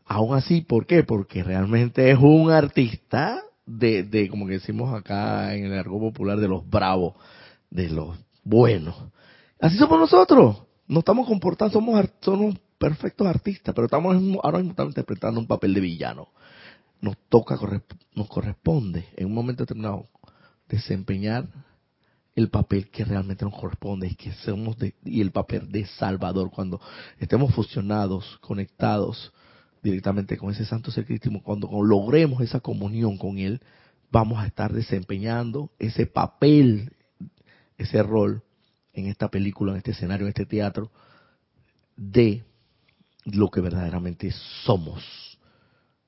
Aún 0.06 0.34
así, 0.34 0.60
¿por 0.60 0.86
qué? 0.86 1.02
Porque 1.02 1.42
realmente 1.42 2.10
es 2.10 2.18
un 2.18 2.50
artista 2.50 3.42
de, 3.66 4.02
de, 4.02 4.28
como 4.28 4.46
decimos 4.46 4.94
acá 4.94 5.54
en 5.54 5.64
el 5.64 5.78
argot 5.78 6.00
popular, 6.00 6.38
de 6.38 6.48
los 6.48 6.68
bravos, 6.68 7.14
de 7.70 7.88
los 7.88 8.18
buenos. 8.42 8.94
Así 9.60 9.78
somos 9.78 9.98
nosotros. 9.98 10.62
No 10.86 10.98
estamos 10.98 11.26
comportando, 11.26 11.72
somos, 11.72 12.04
somos 12.20 12.56
perfectos 12.78 13.26
artistas, 13.26 13.74
pero 13.74 13.86
estamos 13.86 14.14
ahora 14.42 14.58
mismo 14.58 14.72
estamos 14.72 14.90
interpretando 14.90 15.40
un 15.40 15.46
papel 15.46 15.72
de 15.72 15.80
villano. 15.80 16.28
Nos 17.00 17.16
toca, 17.28 17.58
nos 18.14 18.28
corresponde 18.28 19.06
en 19.16 19.26
un 19.26 19.34
momento 19.34 19.62
determinado 19.62 20.06
desempeñar 20.68 21.48
el 22.34 22.48
papel 22.50 22.90
que 22.90 23.04
realmente 23.04 23.44
nos 23.44 23.54
corresponde 23.54 24.08
y 24.08 24.14
que 24.14 24.32
somos 24.32 24.76
de, 24.78 24.94
el 25.04 25.30
papel 25.30 25.70
de 25.70 25.86
Salvador 25.86 26.50
cuando 26.50 26.80
estemos 27.18 27.54
fusionados, 27.54 28.38
conectados 28.40 29.32
directamente 29.82 30.36
con 30.36 30.50
ese 30.50 30.64
Santo 30.64 30.90
Ser 30.90 31.06
cuando, 31.42 31.68
logremos 31.82 32.40
esa 32.40 32.60
comunión 32.60 33.18
con 33.18 33.38
Él, 33.38 33.60
vamos 34.10 34.38
a 34.38 34.46
estar 34.46 34.72
desempeñando 34.72 35.70
ese 35.78 36.06
papel, 36.06 36.92
ese 37.78 38.02
rol 38.02 38.42
en 38.94 39.06
esta 39.06 39.28
película, 39.28 39.72
en 39.72 39.78
este 39.78 39.90
escenario, 39.92 40.26
en 40.26 40.30
este 40.30 40.46
teatro, 40.46 40.90
de 41.96 42.44
lo 43.24 43.50
que 43.50 43.60
verdaderamente 43.60 44.32
somos, 44.64 45.38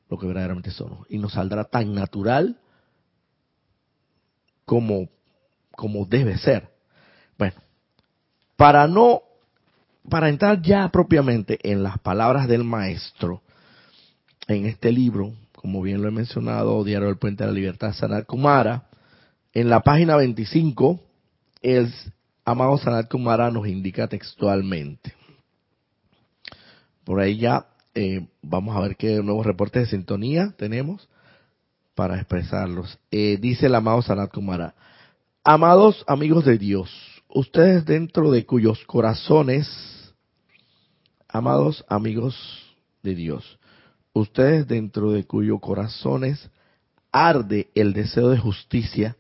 lo 0.09 0.19
que 0.19 0.27
verdaderamente 0.27 0.71
somos. 0.71 1.07
Y 1.11 1.19
nos 1.19 1.35
saldrá 1.35 1.65
tan 1.65 1.95
natural 1.95 2.61
como 4.65 5.09
como 5.77 6.05
debe 6.07 6.39
ser. 6.39 6.69
Bueno, 7.39 7.55
para 8.57 8.89
no, 8.89 9.23
para 10.09 10.29
entrar 10.29 10.63
ya 10.63 10.89
propiamente 10.89 11.59
en 11.63 11.83
las 11.83 11.99
palabras 11.99 12.49
del 12.49 12.65
maestro, 12.65 13.43
en 14.49 14.67
este 14.67 14.93
libro, 14.93 15.33
como 15.55 15.83
bien 15.83 16.03
lo 16.03 16.09
he 16.09 16.13
mencionado, 16.13 16.85
Diario 16.85 17.09
del 17.09 17.19
Puente 17.19 17.45
de 17.45 17.51
la 17.51 17.55
Libertad, 17.55 17.93
Sanat 17.93 18.27
Kumara, 18.27 18.85
en 19.53 19.69
la 19.69 19.81
página 19.81 20.17
25, 20.17 21.01
el 21.63 21.93
amado 22.45 22.79
Sanat 22.79 23.09
Kumara 23.11 23.51
nos 23.51 23.67
indica 23.67 24.07
textualmente. 24.07 25.15
Por 27.05 27.21
ahí 27.21 27.39
ya 27.39 27.67
eh, 27.95 28.27
vamos 28.43 28.77
a 28.77 28.81
ver 28.81 28.97
qué 28.97 29.23
nuevos 29.23 29.47
reportes 29.47 29.85
de 29.85 29.97
sintonía 29.97 30.55
tenemos 30.57 31.09
para 31.95 32.17
expresarlos. 32.17 32.99
Eh, 33.11 33.39
dice 33.41 33.67
el 33.67 33.75
amado 33.75 34.03
Sanat 34.03 34.31
Kumara, 34.33 34.75
amados 35.49 36.05
amigos 36.09 36.45
de 36.45 36.59
Dios, 36.59 36.91
ustedes 37.29 37.85
dentro 37.85 38.33
de 38.33 38.45
cuyos 38.45 38.85
corazones, 38.85 40.13
amados 41.29 41.85
amigos 41.89 42.37
de 43.05 43.15
Dios, 43.15 43.61
ustedes 44.13 44.67
dentro 44.67 45.13
de 45.13 45.23
cuyos 45.23 45.61
corazones 45.61 46.51
arde 47.13 47.69
el 47.77 47.93
deseo 47.93 48.31
de 48.31 48.39
justicia, 48.39 49.17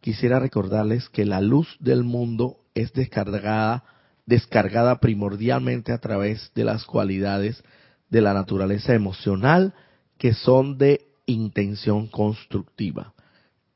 quisiera 0.00 0.40
recordarles 0.40 1.08
que 1.08 1.24
la 1.24 1.40
luz 1.40 1.76
del 1.78 2.02
mundo 2.02 2.56
es 2.74 2.92
descargada, 2.92 3.84
descargada 4.26 4.98
primordialmente 4.98 5.92
a 5.92 5.98
través 5.98 6.50
de 6.56 6.64
las 6.64 6.84
cualidades 6.86 7.62
de 8.10 8.20
la 8.20 8.34
naturaleza 8.34 8.94
emocional 8.94 9.74
que 10.18 10.34
son 10.34 10.76
de 10.76 11.06
intención 11.26 12.08
constructiva 12.08 13.14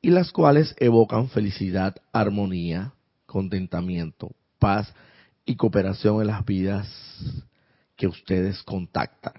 y 0.07 0.09
las 0.09 0.31
cuales 0.31 0.73
evocan 0.79 1.27
felicidad, 1.27 1.97
armonía, 2.13 2.93
contentamiento, 3.25 4.31
paz 4.57 4.93
y 5.45 5.57
cooperación 5.57 6.21
en 6.21 6.27
las 6.27 6.45
vidas 6.45 6.87
que 7.97 8.07
ustedes 8.07 8.63
contactan. 8.63 9.33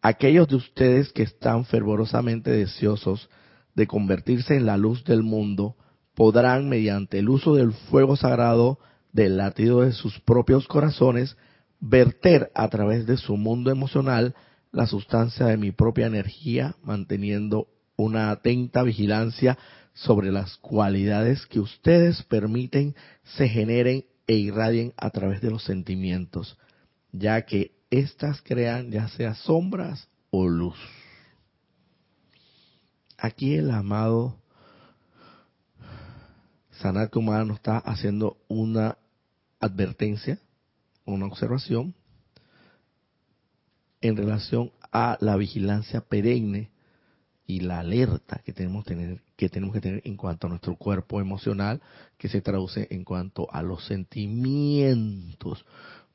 Aquellos 0.00 0.46
de 0.46 0.54
ustedes 0.54 1.12
que 1.12 1.24
están 1.24 1.64
fervorosamente 1.64 2.52
deseosos 2.52 3.28
de 3.74 3.88
convertirse 3.88 4.54
en 4.54 4.64
la 4.64 4.76
luz 4.76 5.02
del 5.02 5.24
mundo 5.24 5.74
podrán, 6.14 6.68
mediante 6.68 7.18
el 7.18 7.30
uso 7.30 7.56
del 7.56 7.72
fuego 7.72 8.14
sagrado 8.14 8.78
del 9.12 9.38
latido 9.38 9.80
de 9.80 9.90
sus 9.90 10.20
propios 10.20 10.68
corazones, 10.68 11.36
verter 11.80 12.52
a 12.54 12.68
través 12.68 13.06
de 13.06 13.16
su 13.16 13.36
mundo 13.36 13.72
emocional 13.72 14.36
la 14.70 14.86
sustancia 14.86 15.46
de 15.46 15.56
mi 15.56 15.72
propia 15.72 16.06
energía, 16.06 16.76
manteniendo 16.84 17.73
una 17.96 18.30
atenta 18.30 18.82
vigilancia 18.82 19.58
sobre 19.92 20.32
las 20.32 20.56
cualidades 20.56 21.46
que 21.46 21.60
ustedes 21.60 22.22
permiten 22.24 22.94
se 23.22 23.48
generen 23.48 24.04
e 24.26 24.34
irradien 24.34 24.92
a 24.96 25.10
través 25.10 25.40
de 25.40 25.50
los 25.50 25.64
sentimientos, 25.64 26.58
ya 27.12 27.42
que 27.42 27.72
éstas 27.90 28.42
crean 28.42 28.90
ya 28.90 29.08
sea 29.08 29.34
sombras 29.34 30.08
o 30.30 30.48
luz. 30.48 30.76
Aquí 33.18 33.54
el 33.54 33.70
amado 33.70 34.36
Sanat 36.72 37.10
Kumara 37.10 37.44
nos 37.44 37.56
está 37.56 37.78
haciendo 37.78 38.38
una 38.48 38.98
advertencia, 39.60 40.38
una 41.04 41.26
observación 41.26 41.94
en 44.00 44.16
relación 44.16 44.72
a 44.92 45.16
la 45.20 45.36
vigilancia 45.36 46.00
perenne 46.00 46.73
y 47.46 47.60
la 47.60 47.80
alerta 47.80 48.40
que 48.44 48.52
tenemos, 48.52 48.84
que 49.36 49.48
tenemos 49.48 49.74
que 49.74 49.80
tener 49.80 50.02
en 50.04 50.16
cuanto 50.16 50.46
a 50.46 50.50
nuestro 50.50 50.76
cuerpo 50.76 51.20
emocional, 51.20 51.82
que 52.16 52.28
se 52.28 52.40
traduce 52.40 52.88
en 52.90 53.04
cuanto 53.04 53.52
a 53.52 53.62
los 53.62 53.84
sentimientos, 53.86 55.64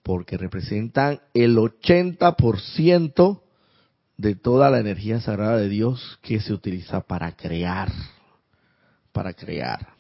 porque 0.02 0.38
representan 0.38 1.20
el 1.34 1.58
80% 1.58 3.42
de 4.18 4.36
toda 4.36 4.70
la 4.70 4.80
energía 4.80 5.22
sagrada 5.22 5.58
de 5.58 5.70
Dios 5.70 6.20
que 6.22 6.40
se 6.40 6.52
utiliza 6.52 7.02
para 7.02 7.36
crear, 7.36 7.92
para 9.12 9.34
crear. 9.34 9.94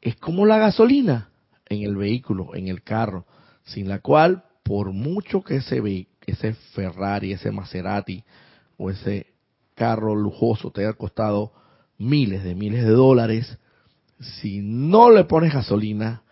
Es 0.00 0.16
como 0.16 0.46
la 0.46 0.58
gasolina 0.58 1.30
en 1.68 1.82
el 1.82 1.96
vehículo, 1.96 2.54
en 2.54 2.68
el 2.68 2.82
carro, 2.82 3.26
sin 3.64 3.88
la 3.88 3.98
cual, 3.98 4.44
por 4.62 4.92
mucho 4.92 5.42
que 5.42 5.56
ese, 5.56 6.08
ese 6.26 6.54
Ferrari, 6.74 7.32
ese 7.32 7.50
Maserati 7.50 8.24
o 8.78 8.90
ese 8.90 9.35
carro 9.76 10.16
lujoso 10.16 10.72
te 10.72 10.80
haya 10.80 10.94
costado 10.94 11.52
miles 11.98 12.42
de 12.42 12.54
miles 12.54 12.84
de 12.84 12.90
dólares, 12.90 13.58
si 14.18 14.60
no 14.60 15.10
le 15.10 15.24
pones 15.24 15.52
gasolina 15.52 16.22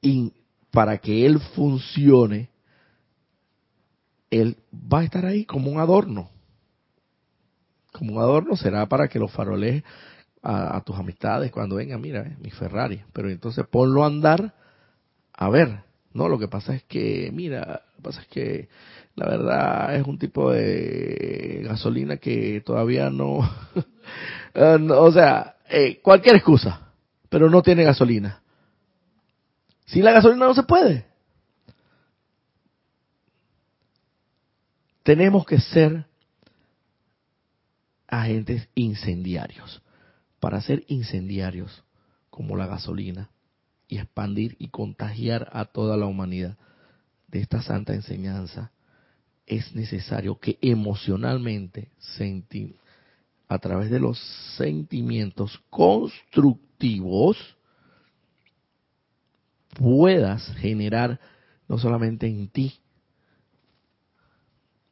y 0.00 0.32
para 0.70 0.98
que 0.98 1.24
él 1.24 1.38
funcione, 1.54 2.50
él 4.30 4.56
va 4.72 5.00
a 5.00 5.04
estar 5.04 5.24
ahí 5.24 5.44
como 5.44 5.70
un 5.70 5.78
adorno. 5.78 6.30
Como 7.92 8.14
un 8.14 8.18
adorno 8.18 8.56
será 8.56 8.86
para 8.86 9.08
que 9.08 9.18
lo 9.18 9.28
faroles 9.28 9.82
a, 10.42 10.80
tus 10.82 10.96
amistades 10.96 11.50
cuando 11.50 11.76
venga, 11.76 11.98
mira, 11.98 12.22
eh, 12.22 12.36
mi 12.40 12.50
Ferrari. 12.50 13.02
Pero 13.12 13.30
entonces 13.30 13.66
ponlo 13.66 14.04
a 14.04 14.06
andar, 14.06 14.54
a 15.32 15.48
ver, 15.48 15.80
no, 16.12 16.28
lo 16.28 16.38
que 16.38 16.48
pasa 16.48 16.74
es 16.74 16.84
que, 16.84 17.30
mira, 17.32 17.84
lo 17.90 17.96
que 17.96 18.02
pasa 18.02 18.20
es 18.20 18.28
que 18.28 18.68
la 19.16 19.28
verdad 19.28 19.96
es 19.96 20.06
un 20.06 20.18
tipo 20.18 20.52
de 20.52 21.62
gasolina 21.64 22.18
que 22.18 22.62
todavía 22.64 23.08
no, 23.08 23.40
eh, 24.54 24.88
o 24.90 25.10
sea, 25.10 25.56
eh, 25.68 26.00
cualquier 26.02 26.36
excusa, 26.36 26.92
pero 27.30 27.50
no 27.50 27.62
tiene 27.62 27.84
gasolina. 27.84 28.42
Si 29.86 30.02
la 30.02 30.12
gasolina 30.12 30.46
no 30.46 30.54
se 30.54 30.64
puede. 30.64 31.06
Tenemos 35.02 35.46
que 35.46 35.60
ser 35.60 36.04
agentes 38.08 38.68
incendiarios. 38.74 39.82
Para 40.40 40.60
ser 40.60 40.84
incendiarios, 40.88 41.84
como 42.28 42.56
la 42.56 42.66
gasolina, 42.66 43.30
y 43.88 43.98
expandir 43.98 44.56
y 44.58 44.68
contagiar 44.68 45.48
a 45.52 45.64
toda 45.64 45.96
la 45.96 46.06
humanidad 46.06 46.58
de 47.28 47.40
esta 47.40 47.62
santa 47.62 47.94
enseñanza, 47.94 48.72
es 49.46 49.74
necesario 49.74 50.38
que 50.38 50.58
emocionalmente, 50.60 51.90
a 53.48 53.58
través 53.58 53.90
de 53.90 54.00
los 54.00 54.18
sentimientos 54.56 55.62
constructivos, 55.70 57.56
puedas 59.74 60.46
generar 60.56 61.20
no 61.68 61.78
solamente 61.78 62.26
en 62.26 62.48
ti 62.48 62.80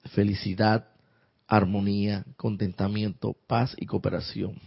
felicidad, 0.04 0.88
armonía, 1.46 2.24
contentamiento, 2.36 3.34
paz 3.46 3.74
y 3.78 3.86
cooperación, 3.86 4.60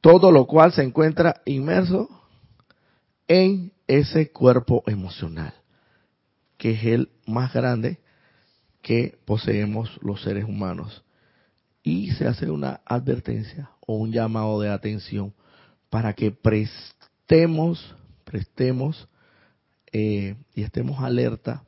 todo 0.00 0.30
lo 0.32 0.46
cual 0.46 0.72
se 0.72 0.82
encuentra 0.82 1.40
inmerso 1.46 2.08
en 3.28 3.72
ese 3.98 4.30
cuerpo 4.30 4.82
emocional, 4.86 5.52
que 6.56 6.70
es 6.70 6.84
el 6.84 7.10
más 7.26 7.52
grande 7.52 7.98
que 8.80 9.18
poseemos 9.26 9.98
los 10.02 10.22
seres 10.22 10.44
humanos. 10.44 11.04
Y 11.82 12.12
se 12.12 12.26
hace 12.26 12.50
una 12.50 12.80
advertencia 12.86 13.70
o 13.86 13.96
un 13.96 14.12
llamado 14.12 14.60
de 14.60 14.70
atención 14.70 15.34
para 15.90 16.14
que 16.14 16.30
prestemos, 16.30 17.94
prestemos 18.24 19.08
eh, 19.92 20.36
y 20.54 20.62
estemos 20.62 21.02
alerta 21.02 21.64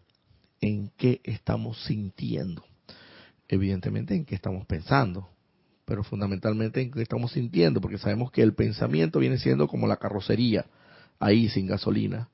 en 0.61 0.91
qué 0.97 1.21
estamos 1.25 1.85
sintiendo. 1.85 2.65
Evidentemente 3.49 4.15
en 4.15 4.25
qué 4.25 4.35
estamos 4.35 4.65
pensando, 4.67 5.29
pero 5.85 6.03
fundamentalmente 6.03 6.81
en 6.81 6.91
qué 6.91 7.03
estamos 7.03 7.33
sintiendo, 7.33 7.83
porque 7.83 7.99
sabemos 7.99 8.31
que 8.31 8.41
el 8.41 8.55
pensamiento 8.55 9.19
viene 9.19 9.37
siendo 9.37 9.69
como 9.69 9.87
la 9.87 9.99
carrocería, 9.99 10.65
ahí 11.19 11.49
sin 11.49 11.67
gasolina. 11.67 12.29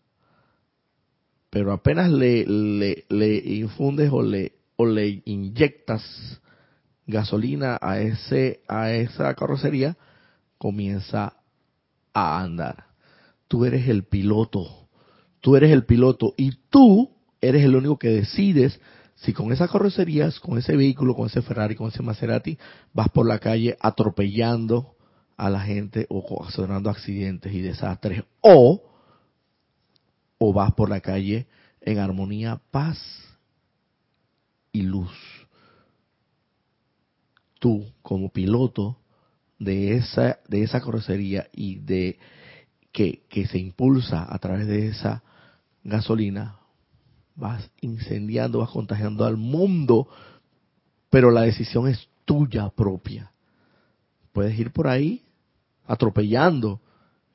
Pero 1.50 1.72
apenas 1.72 2.10
le, 2.10 2.44
le, 2.46 3.42
infundes 3.44 4.10
o 4.12 4.22
le, 4.22 4.52
o 4.76 4.86
le 4.86 5.22
inyectas 5.24 6.40
gasolina 7.06 7.78
a, 7.80 8.00
ese, 8.00 8.60
a 8.68 8.92
esa 8.92 9.34
carrocería, 9.34 9.96
comienza 10.58 11.34
a 12.14 12.40
andar. 12.40 12.86
Tú 13.48 13.64
eres 13.64 13.88
el 13.88 14.04
piloto, 14.04 14.88
tú 15.40 15.56
eres 15.56 15.72
el 15.72 15.84
piloto 15.84 16.34
y 16.36 16.52
tú 16.70 17.10
eres 17.40 17.64
el 17.64 17.74
único 17.74 17.98
que 17.98 18.10
decides 18.10 18.80
si 19.16 19.34
con 19.34 19.52
esas 19.52 19.70
carrocerías, 19.70 20.40
con 20.40 20.56
ese 20.56 20.76
vehículo, 20.76 21.14
con 21.14 21.26
ese 21.26 21.42
Ferrari, 21.42 21.74
con 21.74 21.88
ese 21.88 22.02
Maserati, 22.02 22.56
vas 22.94 23.08
por 23.10 23.26
la 23.26 23.38
calle 23.38 23.76
atropellando 23.80 24.94
a 25.40 25.48
la 25.48 25.60
gente 25.60 26.06
o 26.10 26.18
ocasionando 26.18 26.90
accidentes 26.90 27.50
y 27.54 27.62
desastres, 27.62 28.24
o, 28.42 28.82
o 30.36 30.52
vas 30.52 30.74
por 30.74 30.90
la 30.90 31.00
calle 31.00 31.46
en 31.80 31.98
armonía, 31.98 32.60
paz 32.70 32.98
y 34.70 34.82
luz. 34.82 35.10
Tú, 37.58 37.86
como 38.02 38.28
piloto 38.28 38.98
de 39.58 39.96
esa, 39.96 40.40
de 40.46 40.62
esa 40.62 40.82
carrocería 40.82 41.48
y 41.54 41.76
de 41.76 42.18
que, 42.92 43.22
que 43.30 43.46
se 43.46 43.58
impulsa 43.58 44.26
a 44.28 44.38
través 44.40 44.66
de 44.66 44.88
esa 44.88 45.22
gasolina, 45.84 46.58
vas 47.34 47.70
incendiando, 47.80 48.58
vas 48.58 48.70
contagiando 48.70 49.24
al 49.24 49.38
mundo, 49.38 50.06
pero 51.08 51.30
la 51.30 51.42
decisión 51.42 51.88
es 51.88 52.10
tuya 52.26 52.68
propia. 52.68 53.32
Puedes 54.32 54.58
ir 54.58 54.70
por 54.70 54.86
ahí 54.86 55.24
atropellando 55.90 56.80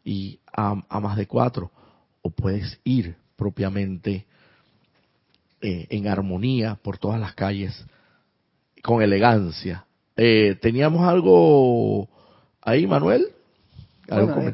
y 0.06 0.40
a, 0.56 0.76
más 1.02 1.18
de 1.18 1.28
cuatro, 1.28 1.72
o 2.22 2.30
puedes 2.30 2.80
ir 2.86 3.18
propiamente 3.36 4.26
eh, 5.60 5.88
en 5.90 6.08
armonía 6.08 6.76
por 6.82 6.98
todas 6.98 7.20
las 7.20 7.34
calles 7.34 7.86
con 8.82 9.02
elegancia. 9.02 9.86
Eh, 10.16 10.58
¿Teníamos 10.62 11.06
algo 11.06 12.08
ahí, 12.62 12.88
Manuel? 12.88 13.28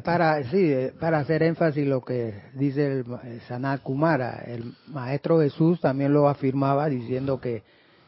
para, 0.02 0.42
sí, 0.50 0.72
para 0.98 1.18
hacer 1.18 1.44
énfasis 1.44 1.86
lo 1.86 2.00
que 2.00 2.34
dice 2.54 2.86
el, 2.86 3.04
Sanat 3.46 3.82
Kumara, 3.82 4.42
el 4.46 4.74
Maestro 4.88 5.40
Jesús 5.40 5.80
también 5.80 6.12
lo 6.12 6.28
afirmaba 6.28 6.88
diciendo 6.88 7.40
que 7.40 7.62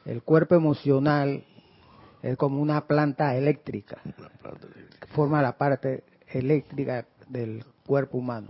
el 0.06 0.22
cuerpo 0.22 0.56
emocional 0.56 1.44
es 2.24 2.38
como 2.38 2.60
una 2.62 2.86
planta 2.86 3.36
eléctrica, 3.36 4.00
que 4.02 5.06
forma 5.08 5.42
la 5.42 5.58
parte 5.58 6.04
eléctrica 6.26 7.06
del 7.28 7.62
cuerpo 7.86 8.16
humano. 8.16 8.48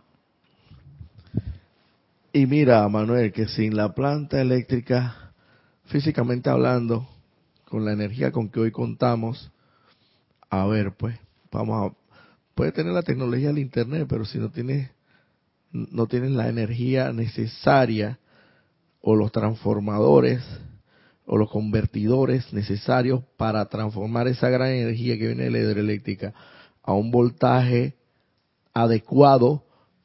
Y 2.33 2.47
mira, 2.47 2.89
Manuel, 2.89 3.33
que 3.33 3.49
sin 3.49 3.77
la 3.77 3.93
planta 3.93 4.41
eléctrica, 4.41 5.33
físicamente 5.87 6.51
hablando, 6.51 7.09
con 7.65 7.85
la 7.85 7.93
energía 7.93 8.31
con 8.31 8.49
que 8.49 8.61
hoy 8.61 8.71
contamos, 8.71 9.51
a 10.51 10.67
ver, 10.67 10.93
pues, 10.93 11.19
vamos 11.51 11.91
a, 11.91 12.17
puede 12.55 12.71
tener 12.71 12.93
la 12.93 13.03
tecnología 13.03 13.49
del 13.49 13.59
internet, 13.59 14.07
pero 14.09 14.25
si 14.25 14.39
no 14.39 14.51
tienes, 14.51 14.91
no 15.73 16.07
tienes 16.07 16.31
la 16.31 16.49
energía 16.49 17.13
necesaria 17.13 18.21
o 19.01 19.17
los 19.17 19.33
transformadores 19.33 20.45
o 21.27 21.37
los 21.39 21.51
convertidores 21.51 22.53
necesarios 22.53 23.23
para 23.37 23.65
transformar 23.67 24.29
esa 24.29 24.49
gran 24.49 24.69
energía 24.71 25.17
que 25.17 25.29
viene 25.29 25.45
de 25.45 25.51
la 25.51 25.59
hidroeléctrica 25.59 26.35
a 26.83 26.93
un 26.93 27.11
voltaje 27.11 27.97
adecuado 28.75 29.65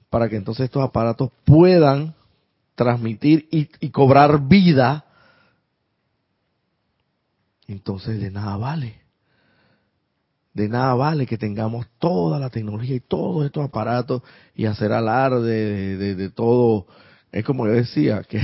para 0.10 0.30
que 0.30 0.38
entonces 0.38 0.66
estos 0.66 0.84
aparatos 0.84 1.32
puedan 1.46 2.16
transmitir 2.76 3.48
y, 3.52 3.90
cobrar 3.90 4.48
vida, 4.48 5.06
entonces 7.68 8.22
de 8.22 8.32
nada 8.32 8.56
vale. 8.56 9.02
De 10.54 10.70
nada 10.70 10.94
vale 10.94 11.26
que 11.26 11.38
tengamos 11.38 11.88
toda 12.00 12.40
la 12.40 12.50
tecnología 12.50 12.96
y 12.96 13.02
todos 13.02 13.46
estos 13.46 13.66
aparatos 13.66 14.22
y 14.56 14.66
hacer 14.66 14.94
alarde 14.94 15.98
de, 16.16 16.30
todo. 16.30 16.88
Es 17.32 17.44
como 17.44 17.68
yo 17.68 17.74
decía, 17.74 18.24
que 18.24 18.40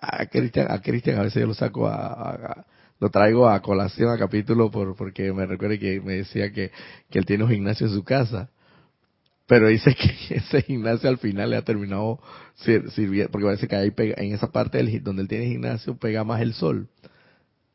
a 0.00 0.26
Cristian 0.26 0.66
a, 0.70 0.80
Cristian 0.80 1.18
a 1.18 1.22
veces 1.22 1.40
yo 1.40 1.46
lo 1.46 1.54
saco 1.54 1.86
a, 1.86 2.64
lo 2.98 3.10
traigo 3.10 3.48
a 3.48 3.60
colación 3.60 4.10
a 4.10 4.18
capítulo 4.18 4.70
por, 4.70 4.96
porque 4.96 5.32
me 5.32 5.46
recuerda 5.46 5.78
que 5.78 6.00
me 6.00 6.14
decía 6.14 6.52
que, 6.52 6.70
que 7.10 7.18
él 7.18 7.26
tiene 7.26 7.44
un 7.44 7.50
gimnasio 7.50 7.86
en 7.86 7.92
su 7.92 8.04
casa 8.04 8.50
pero 9.46 9.68
dice 9.68 9.94
que 9.94 10.34
ese 10.36 10.62
gimnasio 10.62 11.08
al 11.08 11.18
final 11.18 11.50
le 11.50 11.56
ha 11.56 11.62
terminado 11.62 12.20
sirviendo, 12.56 13.30
porque 13.30 13.46
parece 13.46 13.68
que 13.68 13.76
ahí 13.76 13.92
en 13.96 14.34
esa 14.34 14.50
parte 14.50 14.78
del, 14.78 15.02
donde 15.02 15.22
él 15.22 15.28
tiene 15.28 15.46
gimnasio 15.46 15.96
pega 15.96 16.24
más 16.24 16.40
el 16.40 16.52
sol. 16.54 16.88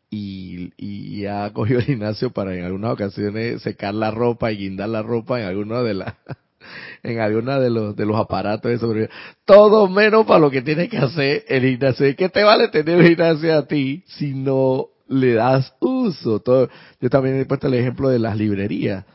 Y, 0.10 0.74
y 0.76 1.26
ha 1.26 1.50
cogido 1.54 1.80
el 1.80 1.86
gimnasio 1.86 2.32
para 2.32 2.54
en 2.56 2.66
algunas 2.66 2.92
ocasiones 2.92 3.62
secar 3.62 3.94
la 3.94 4.12
ropa 4.12 4.52
y 4.52 4.58
guindar 4.58 4.90
la 4.90 5.02
ropa 5.02 5.40
en 5.40 5.48
alguna 5.48 5.82
de 5.82 5.94
las 5.94 6.16
en 7.04 7.20
alguna 7.20 7.60
de 7.60 7.70
los 7.70 7.96
de 7.96 8.06
los 8.06 8.18
aparatos 8.18 8.72
de 8.72 8.78
sobrevivencia. 8.78 9.16
Todo 9.46 9.88
menos 9.88 10.26
para 10.26 10.40
lo 10.40 10.52
que 10.52 10.62
tiene 10.62 10.90
que 10.90 10.98
hacer 10.98 11.46
el 11.48 11.64
gimnasio. 11.64 12.16
¿Qué 12.16 12.30
te 12.30 12.44
vale 12.44 12.68
tener 12.70 12.98
un 12.98 13.08
gimnasio 13.08 13.58
a 13.58 13.68
ti 13.68 14.04
si 14.08 14.34
no 14.34 14.88
le 15.08 15.34
das 15.34 15.74
uso? 15.80 16.40
Todo, 16.40 16.70
yo 17.00 17.10
también 17.10 17.40
he 17.40 17.46
puesto 17.46 17.68
el 17.68 17.74
ejemplo 17.76 18.10
de 18.10 18.20
las 18.20 18.38
librerías 18.38 19.06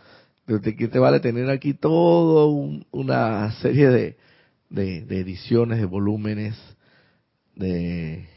¿De 0.47 0.77
qué 0.77 0.87
te 0.87 1.01
vale 1.01 1.19
tener 1.19 1.51
aquí 1.51 1.75
todo 1.75 2.47
una 2.93 3.51
serie 3.61 3.89
de, 3.89 4.17
de, 4.71 5.19
ediciones, 5.19 5.81
de 5.81 5.87
volúmenes, 5.87 6.57
de, 7.57 8.29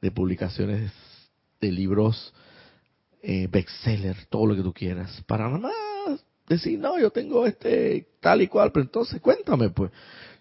de 0.00 0.10
publicaciones, 0.10 0.90
de 1.60 1.70
libros, 1.70 2.34
eh, 3.22 3.46
bestseller, 3.48 4.16
todo 4.28 4.46
lo 4.46 4.56
que 4.56 4.62
tú 4.62 4.72
quieras, 4.72 5.22
para 5.28 5.48
nada 5.48 5.72
decir, 6.48 6.78
no, 6.78 6.98
yo 6.98 7.10
tengo 7.10 7.46
este 7.46 8.06
tal 8.20 8.42
y 8.42 8.48
cual, 8.48 8.72
pero 8.72 8.84
entonces 8.84 9.20
cuéntame, 9.20 9.70
pues, 9.70 9.90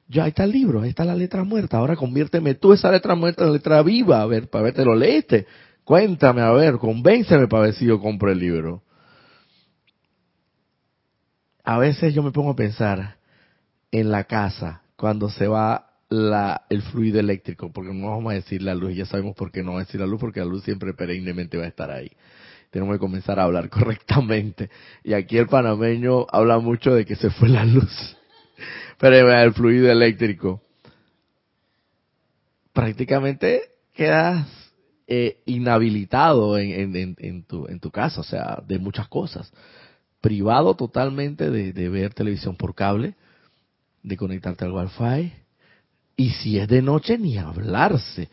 ya 0.08 0.24
ahí 0.24 0.30
está 0.30 0.44
el 0.44 0.52
libro, 0.52 0.82
ahí 0.82 0.90
está 0.90 1.06
la 1.06 1.16
letra 1.16 1.44
muerta, 1.44 1.78
ahora 1.78 1.96
conviérteme 1.96 2.56
tú 2.56 2.74
esa 2.74 2.92
letra 2.92 3.16
muerta 3.16 3.46
en 3.46 3.54
letra 3.54 3.82
viva, 3.82 4.22
a 4.22 4.26
ver, 4.26 4.50
para 4.50 4.66
ver, 4.66 4.74
te 4.74 4.84
lo 4.84 4.96
leíste, 4.96 5.48
cuéntame, 5.84 6.42
a 6.42 6.52
ver, 6.52 6.78
convénceme 6.78 7.48
para 7.48 7.64
ver 7.64 7.74
si 7.76 7.86
yo 7.86 8.00
compro 8.00 8.32
el 8.32 8.40
libro. 8.40 8.84
A 11.64 11.78
veces 11.78 12.14
yo 12.14 12.24
me 12.24 12.32
pongo 12.32 12.52
a 12.52 12.56
pensar 12.56 13.18
en 13.92 14.12
la 14.12 14.26
casa 14.26 14.82
cuando 14.96 15.30
se 15.30 15.48
va 15.48 15.92
la, 16.10 16.66
el 16.70 16.82
fluido 16.82 17.20
eléctrico, 17.20 17.72
porque 17.72 17.94
no 17.94 18.10
vamos 18.10 18.32
a 18.32 18.36
decir 18.36 18.62
la 18.62 18.76
luz, 18.76 18.96
ya 18.96 19.06
sabemos 19.06 19.36
por 19.36 19.52
qué 19.52 19.62
no 19.62 19.72
vamos 19.72 19.84
a 19.84 19.86
decir 19.86 20.02
la 20.02 20.08
luz, 20.08 20.20
porque 20.20 20.42
la 20.42 20.46
luz 20.46 20.64
siempre 20.64 20.94
perennemente 20.94 21.58
va 21.58 21.64
a 21.64 21.68
estar 21.68 21.90
ahí. 21.90 22.12
Tenemos 22.72 22.96
que 22.96 23.00
comenzar 23.00 23.40
a 23.40 23.44
hablar 23.44 23.70
correctamente. 23.70 24.70
Y 25.04 25.14
aquí 25.14 25.38
el 25.38 25.48
panameño 25.48 26.26
habla 26.32 26.58
mucho 26.60 26.94
de 26.96 27.06
que 27.06 27.16
se 27.16 27.30
fue 27.30 27.50
la 27.50 27.64
luz, 27.64 28.18
pero 28.98 29.32
el 29.32 29.54
fluido 29.54 29.92
eléctrico. 29.92 30.62
Prácticamente 32.74 33.62
quedas 33.94 34.48
eh, 35.06 35.42
inhabilitado 35.46 36.58
en, 36.58 37.44
tu, 37.44 37.68
en 37.68 37.80
tu 37.80 37.92
casa, 37.92 38.22
o 38.22 38.24
sea, 38.24 38.64
de 38.66 38.80
muchas 38.80 39.08
cosas 39.10 39.52
privado 40.22 40.76
totalmente 40.76 41.50
de, 41.50 41.90
ver 41.90 42.14
televisión 42.14 42.56
por 42.56 42.76
cable, 42.76 43.16
de 44.04 44.16
conectarte 44.16 44.64
al 44.64 44.72
wifi, 44.72 45.34
y 46.16 46.30
si 46.30 46.60
es 46.60 46.68
de 46.68 46.82
noche 46.82 47.18
ni 47.18 47.38
hablarse. 47.38 48.30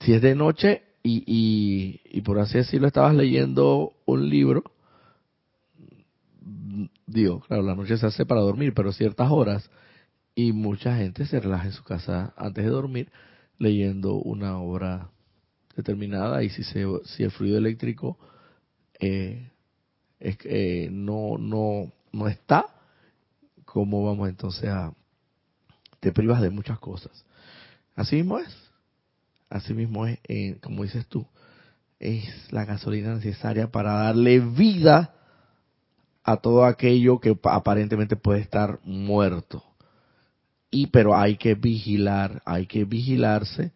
Si 0.00 0.12
es 0.12 0.20
de 0.20 0.34
noche 0.34 0.82
y, 1.02 1.22
y, 1.26 2.00
y 2.04 2.20
por 2.22 2.38
así 2.38 2.58
decirlo 2.58 2.86
estabas 2.86 3.14
leyendo 3.14 3.92
un 4.06 4.28
libro, 4.28 4.64
digo, 7.06 7.40
claro, 7.40 7.62
la 7.62 7.74
noche 7.74 7.96
se 7.96 8.06
hace 8.06 8.26
para 8.26 8.40
dormir, 8.40 8.72
pero 8.74 8.92
ciertas 8.92 9.30
horas, 9.30 9.70
y 10.34 10.52
mucha 10.52 10.96
gente 10.96 11.26
se 11.26 11.40
relaja 11.40 11.66
en 11.66 11.72
su 11.72 11.84
casa 11.84 12.32
antes 12.36 12.64
de 12.64 12.70
dormir 12.70 13.10
leyendo 13.58 14.14
una 14.14 14.58
obra 14.58 15.10
determinada 15.76 16.42
y 16.42 16.50
si, 16.50 16.64
se, 16.64 16.84
si 17.04 17.22
el 17.22 17.30
fluido 17.30 17.58
eléctrico 17.58 18.18
eh, 18.98 19.50
es, 20.18 20.38
eh, 20.44 20.88
no, 20.90 21.36
no, 21.38 21.92
no 22.12 22.28
está, 22.28 22.66
¿cómo 23.64 24.04
vamos 24.04 24.28
entonces 24.28 24.68
a... 24.68 24.92
te 26.00 26.12
privas 26.12 26.40
de 26.40 26.50
muchas 26.50 26.78
cosas? 26.78 27.24
Así 27.94 28.16
mismo 28.16 28.38
es. 28.38 28.59
Así 29.50 29.74
mismo 29.74 30.06
es, 30.06 30.18
eh, 30.28 30.58
como 30.62 30.84
dices 30.84 31.06
tú, 31.06 31.26
es 31.98 32.24
la 32.52 32.64
gasolina 32.64 33.14
necesaria 33.16 33.70
para 33.70 33.92
darle 33.92 34.38
vida 34.38 35.12
a 36.22 36.36
todo 36.36 36.64
aquello 36.64 37.18
que 37.18 37.36
aparentemente 37.44 38.14
puede 38.16 38.40
estar 38.40 38.78
muerto. 38.84 39.64
Y 40.70 40.86
pero 40.86 41.16
hay 41.16 41.36
que 41.36 41.54
vigilar, 41.54 42.40
hay 42.46 42.66
que 42.66 42.84
vigilarse, 42.84 43.72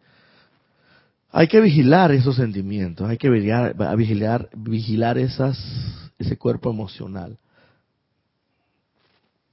hay 1.29 1.49
que 1.49 1.59
vigilar 1.59 2.13
esos 2.13 2.37
sentimientos, 2.37 3.09
hay 3.09 3.17
que 3.17 3.29
vigilar, 3.29 3.75
vigilar, 3.97 4.49
vigilar 4.55 5.17
esas 5.17 5.59
ese 6.17 6.37
cuerpo 6.37 6.69
emocional. 6.69 7.37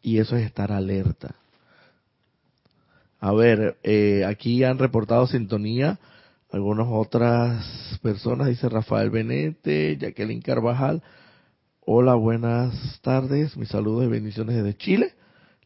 Y 0.00 0.18
eso 0.18 0.36
es 0.36 0.46
estar 0.46 0.70
alerta. 0.70 1.34
A 3.20 3.32
ver, 3.32 3.76
eh, 3.82 4.24
aquí 4.24 4.62
han 4.64 4.78
reportado 4.78 5.26
sintonía 5.26 5.98
algunas 6.52 6.86
otras 6.90 7.98
personas, 8.02 8.48
dice 8.48 8.68
Rafael 8.68 9.08
Benete, 9.08 9.96
Jacqueline 9.96 10.42
Carvajal. 10.42 11.02
Hola, 11.80 12.14
buenas 12.14 13.00
tardes, 13.00 13.56
mis 13.56 13.70
saludos 13.70 14.04
y 14.04 14.08
bendiciones 14.08 14.56
desde 14.56 14.76
Chile. 14.76 15.14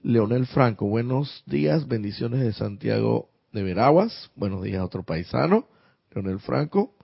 Leonel 0.03 0.47
Franco, 0.47 0.87
buenos 0.87 1.43
días, 1.45 1.89
bendiciones 1.89 2.39
de 2.41 2.53
Santiago 2.53 3.31
de 3.53 3.65
Veraguas. 3.65 4.31
Buenos 4.37 4.63
días 4.63 4.79
a 4.79 4.85
otro 4.85 5.03
paisano, 5.03 5.67
Leonel 6.15 6.39
Franco. 6.39 6.95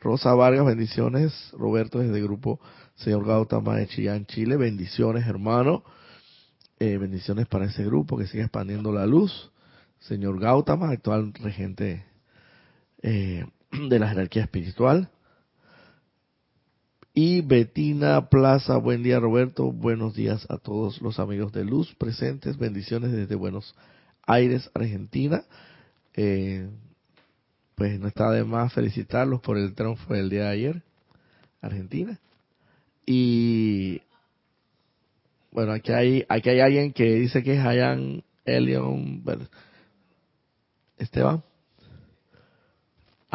Rosa 0.00 0.32
Vargas, 0.34 0.64
bendiciones. 0.64 1.50
Roberto 1.58 1.98
desde 1.98 2.18
el 2.18 2.22
grupo 2.24 2.60
Señor 2.94 3.26
Gautama 3.26 3.76
de 3.76 3.88
Chillán, 3.88 4.26
Chile. 4.26 4.56
Bendiciones, 4.56 5.26
hermano. 5.26 5.82
Eh, 6.78 6.98
bendiciones 6.98 7.48
para 7.48 7.64
ese 7.64 7.84
grupo 7.84 8.16
que 8.16 8.28
sigue 8.28 8.44
expandiendo 8.44 8.92
la 8.92 9.06
luz. 9.06 9.50
Señor 9.98 10.38
Gautama, 10.38 10.90
actual 10.90 11.32
regente 11.34 12.13
eh, 13.04 13.44
de 13.88 13.98
la 13.98 14.08
jerarquía 14.08 14.42
espiritual. 14.42 15.10
Y 17.12 17.42
Betina 17.42 18.28
Plaza, 18.28 18.76
buen 18.78 19.04
día 19.04 19.20
Roberto, 19.20 19.70
buenos 19.70 20.16
días 20.16 20.46
a 20.48 20.56
todos 20.56 21.00
los 21.00 21.20
amigos 21.20 21.52
de 21.52 21.64
luz 21.64 21.94
presentes, 21.94 22.58
bendiciones 22.58 23.12
desde 23.12 23.36
Buenos 23.36 23.76
Aires, 24.26 24.68
Argentina. 24.74 25.44
Eh, 26.14 26.68
pues 27.76 28.00
no 28.00 28.08
está 28.08 28.30
de 28.30 28.42
más 28.42 28.72
felicitarlos 28.72 29.40
por 29.42 29.58
el 29.58 29.74
triunfo 29.74 30.14
del 30.14 30.30
día 30.30 30.44
de 30.44 30.48
ayer, 30.48 30.82
Argentina. 31.60 32.18
Y 33.06 34.00
bueno, 35.52 35.72
aquí 35.72 35.92
hay, 35.92 36.24
aquí 36.28 36.48
hay 36.48 36.60
alguien 36.60 36.92
que 36.92 37.14
dice 37.14 37.42
que 37.42 37.54
es 37.54 37.64
Hayan 37.64 38.24
Elion 38.44 39.22
Esteban. 40.98 41.44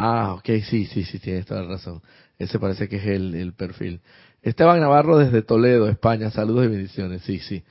Ah, 0.02 0.32
ok, 0.32 0.48
sí, 0.64 0.86
sí, 0.86 1.04
sí, 1.04 1.18
tienes 1.18 1.44
toda 1.44 1.60
la 1.60 1.68
razón. 1.68 2.00
Ese 2.38 2.58
parece 2.58 2.88
que 2.88 2.96
es 2.96 3.04
el, 3.04 3.34
el 3.34 3.52
perfil. 3.52 4.00
Esteban 4.40 4.80
Navarro 4.80 5.18
desde 5.18 5.42
Toledo, 5.42 5.90
España. 5.90 6.30
Saludos 6.30 6.64
y 6.64 6.68
bendiciones. 6.68 7.20
Sí, 7.20 7.38
sí. 7.38 7.62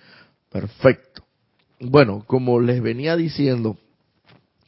Perfecto. 0.47 1.23
Bueno, 1.79 2.23
como 2.27 2.59
les 2.59 2.83
venía 2.83 3.15
diciendo, 3.15 3.79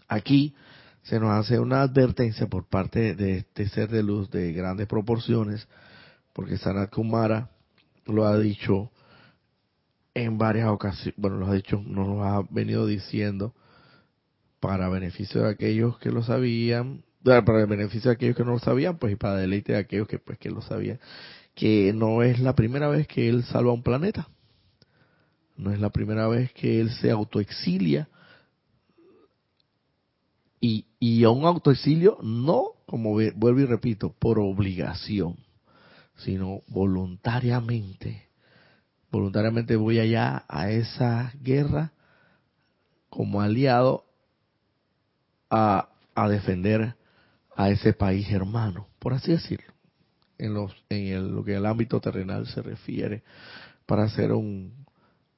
aquí 0.07 0.55
se 1.03 1.19
nos 1.19 1.29
hace 1.33 1.59
una 1.59 1.83
advertencia 1.83 2.47
por 2.47 2.67
parte 2.67 3.13
de 3.13 3.37
este 3.37 3.69
ser 3.69 3.89
de 3.89 4.01
luz 4.01 4.31
de 4.31 4.53
grandes 4.53 4.87
proporciones, 4.87 5.67
porque 6.33 6.57
Sanat 6.57 6.89
Kumara 6.89 7.51
lo 8.07 8.25
ha 8.25 8.39
dicho 8.39 8.89
en 10.15 10.39
varias 10.39 10.67
ocasiones, 10.69 11.13
bueno, 11.15 11.37
lo 11.37 11.45
ha 11.45 11.53
dicho, 11.53 11.79
nos 11.85 12.07
lo 12.07 12.23
ha 12.23 12.43
venido 12.49 12.87
diciendo 12.87 13.53
para 14.59 14.89
beneficio 14.89 15.43
de 15.43 15.51
aquellos 15.51 15.99
que 15.99 16.09
lo 16.09 16.23
sabían, 16.23 17.03
para 17.23 17.61
el 17.61 17.67
beneficio 17.67 18.09
de 18.09 18.15
aquellos 18.15 18.35
que 18.35 18.43
no 18.43 18.51
lo 18.51 18.59
sabían, 18.59 18.97
pues 18.97 19.13
y 19.13 19.15
para 19.15 19.35
deleite 19.35 19.73
de 19.73 19.79
aquellos 19.79 20.07
que 20.07 20.19
pues 20.19 20.37
que 20.37 20.49
lo 20.49 20.61
sabían, 20.61 20.99
que 21.55 21.93
no 21.93 22.23
es 22.23 22.39
la 22.39 22.55
primera 22.55 22.87
vez 22.87 23.07
que 23.07 23.29
él 23.29 23.43
salva 23.43 23.73
un 23.73 23.83
planeta. 23.83 24.27
No 25.57 25.71
es 25.71 25.79
la 25.79 25.91
primera 25.91 26.27
vez 26.27 26.51
que 26.53 26.81
él 26.81 26.89
se 26.89 27.11
autoexilia 27.11 28.09
y, 30.59 30.85
y 30.99 31.23
a 31.23 31.29
un 31.29 31.45
autoexilio 31.45 32.17
no, 32.21 32.73
como 32.85 33.13
vuelvo 33.13 33.59
y 33.59 33.65
repito, 33.65 34.13
por 34.17 34.39
obligación, 34.39 35.37
sino 36.17 36.61
voluntariamente. 36.67 38.27
Voluntariamente 39.11 39.75
voy 39.75 39.99
allá 39.99 40.45
a 40.47 40.69
esa 40.69 41.33
guerra 41.41 41.91
como 43.09 43.41
aliado 43.41 44.05
a, 45.49 45.89
a 46.15 46.29
defender 46.29 46.95
a 47.61 47.69
ese 47.69 47.93
país 47.93 48.27
hermano, 48.31 48.87
por 48.97 49.13
así 49.13 49.31
decirlo, 49.31 49.71
en, 50.39 50.55
los, 50.55 50.73
en 50.89 51.07
el, 51.07 51.27
lo 51.29 51.43
que 51.43 51.55
el 51.55 51.67
ámbito 51.67 52.01
terrenal 52.01 52.47
se 52.47 52.63
refiere, 52.63 53.21
para 53.85 54.03
hacer 54.03 54.31
un, 54.31 54.85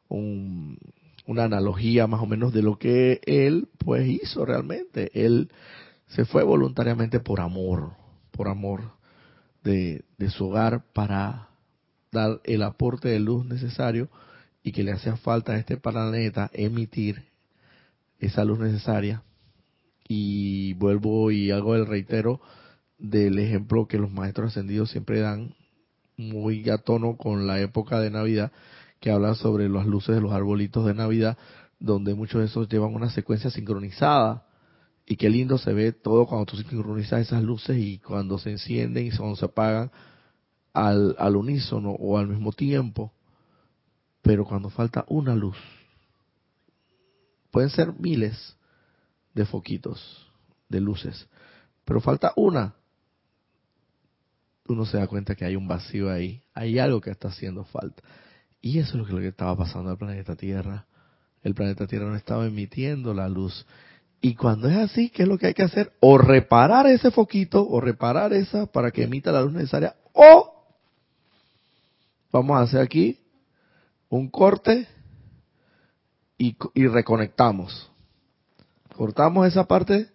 un, 0.08 0.78
una 1.26 1.44
analogía 1.44 2.08
más 2.08 2.22
o 2.22 2.26
menos 2.26 2.54
de 2.54 2.62
lo 2.62 2.78
que 2.78 3.20
él 3.26 3.68
pues 3.78 4.08
hizo 4.08 4.46
realmente. 4.46 5.12
Él 5.14 5.52
se 6.08 6.24
fue 6.24 6.44
voluntariamente 6.44 7.20
por 7.20 7.42
amor, 7.42 7.92
por 8.32 8.48
amor 8.48 8.94
de, 9.64 10.06
de 10.18 10.30
su 10.30 10.48
hogar 10.48 10.86
para 10.94 11.50
dar 12.12 12.40
el 12.46 12.64
aporte 12.64 13.10
de 13.10 13.20
luz 13.20 13.46
necesario 13.46 14.10
y 14.64 14.72
que 14.72 14.84
le 14.84 14.94
hacía 14.94 15.18
falta 15.18 15.54
a 15.54 15.58
este 15.58 15.76
planeta 15.76 16.50
emitir 16.54 17.26
esa 18.20 18.46
luz 18.46 18.60
necesaria. 18.60 19.24
Y 20.16 20.74
vuelvo 20.74 21.32
y 21.32 21.50
hago 21.50 21.74
el 21.74 21.88
reitero 21.88 22.40
del 23.00 23.40
ejemplo 23.40 23.88
que 23.88 23.98
los 23.98 24.12
maestros 24.12 24.50
ascendidos 24.52 24.92
siempre 24.92 25.22
dan 25.22 25.56
muy 26.18 26.70
a 26.70 26.78
tono 26.78 27.18
con 27.18 27.48
la 27.48 27.60
época 27.60 28.00
de 28.00 28.12
Navidad, 28.12 28.52
que 29.00 29.10
habla 29.10 29.34
sobre 29.34 29.68
las 29.70 29.88
luces 29.88 30.14
de 30.14 30.22
los 30.22 30.32
arbolitos 30.32 30.86
de 30.86 30.94
Navidad, 30.94 31.36
donde 31.80 32.14
muchos 32.14 32.42
de 32.42 32.46
esos 32.46 32.70
llevan 32.70 32.94
una 32.94 33.10
secuencia 33.10 33.50
sincronizada. 33.50 34.46
Y 35.08 35.16
qué 35.16 35.32
lindo 35.32 35.58
se 35.58 35.74
ve 35.74 35.94
todo 35.94 36.28
cuando 36.28 36.46
tú 36.46 36.58
sincronizas 36.58 37.22
esas 37.22 37.42
luces 37.42 37.76
y 37.80 37.98
cuando 37.98 38.38
se 38.38 38.52
encienden 38.52 39.08
y 39.08 39.18
cuando 39.18 39.36
se 39.36 39.46
apagan 39.46 39.90
al, 40.74 41.16
al 41.18 41.36
unísono 41.36 41.90
o 41.90 42.20
al 42.20 42.28
mismo 42.28 42.52
tiempo. 42.52 43.12
Pero 44.22 44.46
cuando 44.46 44.70
falta 44.70 45.06
una 45.08 45.34
luz, 45.34 45.58
pueden 47.50 47.72
ser 47.72 47.94
miles 48.00 48.56
de 49.34 49.46
foquitos, 49.46 50.32
de 50.70 50.80
luces, 50.80 51.28
pero 51.86 52.02
falta 52.02 52.34
una. 52.36 52.76
Uno 54.68 54.86
se 54.86 54.98
da 54.98 55.08
cuenta 55.08 55.36
que 55.36 55.46
hay 55.46 55.56
un 55.56 55.68
vacío 55.68 56.10
ahí, 56.10 56.42
hay 56.54 56.80
algo 56.80 57.02
que 57.02 57.12
está 57.12 57.28
haciendo 57.28 57.66
falta. 57.66 58.02
Y 58.62 58.80
eso 58.80 58.98
es 58.98 59.10
lo 59.10 59.20
que, 59.20 59.28
estaba 59.28 59.58
pasando 59.58 59.92
al 59.92 59.98
planeta 59.98 60.36
Tierra. 60.36 60.86
El 61.42 61.54
planeta 61.54 61.86
Tierra 61.86 62.08
no 62.08 62.16
estaba 62.16 62.46
emitiendo 62.46 63.14
la 63.14 63.28
luz. 63.28 63.66
Y 64.22 64.36
cuando 64.36 64.70
es 64.70 64.78
así, 64.78 65.10
¿qué 65.10 65.24
es 65.24 65.28
lo 65.28 65.38
que 65.38 65.48
hay 65.48 65.54
que 65.54 65.64
hacer? 65.64 65.92
O 66.00 66.18
reparar 66.18 66.88
ese 66.88 67.12
foquito, 67.12 67.68
o 67.68 67.82
reparar 67.82 68.32
esa 68.32 68.66
para 68.66 68.92
que 68.92 69.04
emita 69.04 69.34
la 69.34 69.42
luz 69.42 69.52
necesaria, 69.52 69.98
o 70.14 70.66
vamos 72.32 72.58
a 72.58 72.62
hacer 72.62 72.80
aquí 72.80 73.20
un 74.08 74.30
corte 74.30 74.88
y, 76.38 76.56
reconectamos. 76.88 77.92
Cortamos 78.96 79.48
esa 79.48 79.66
parte 79.66 80.08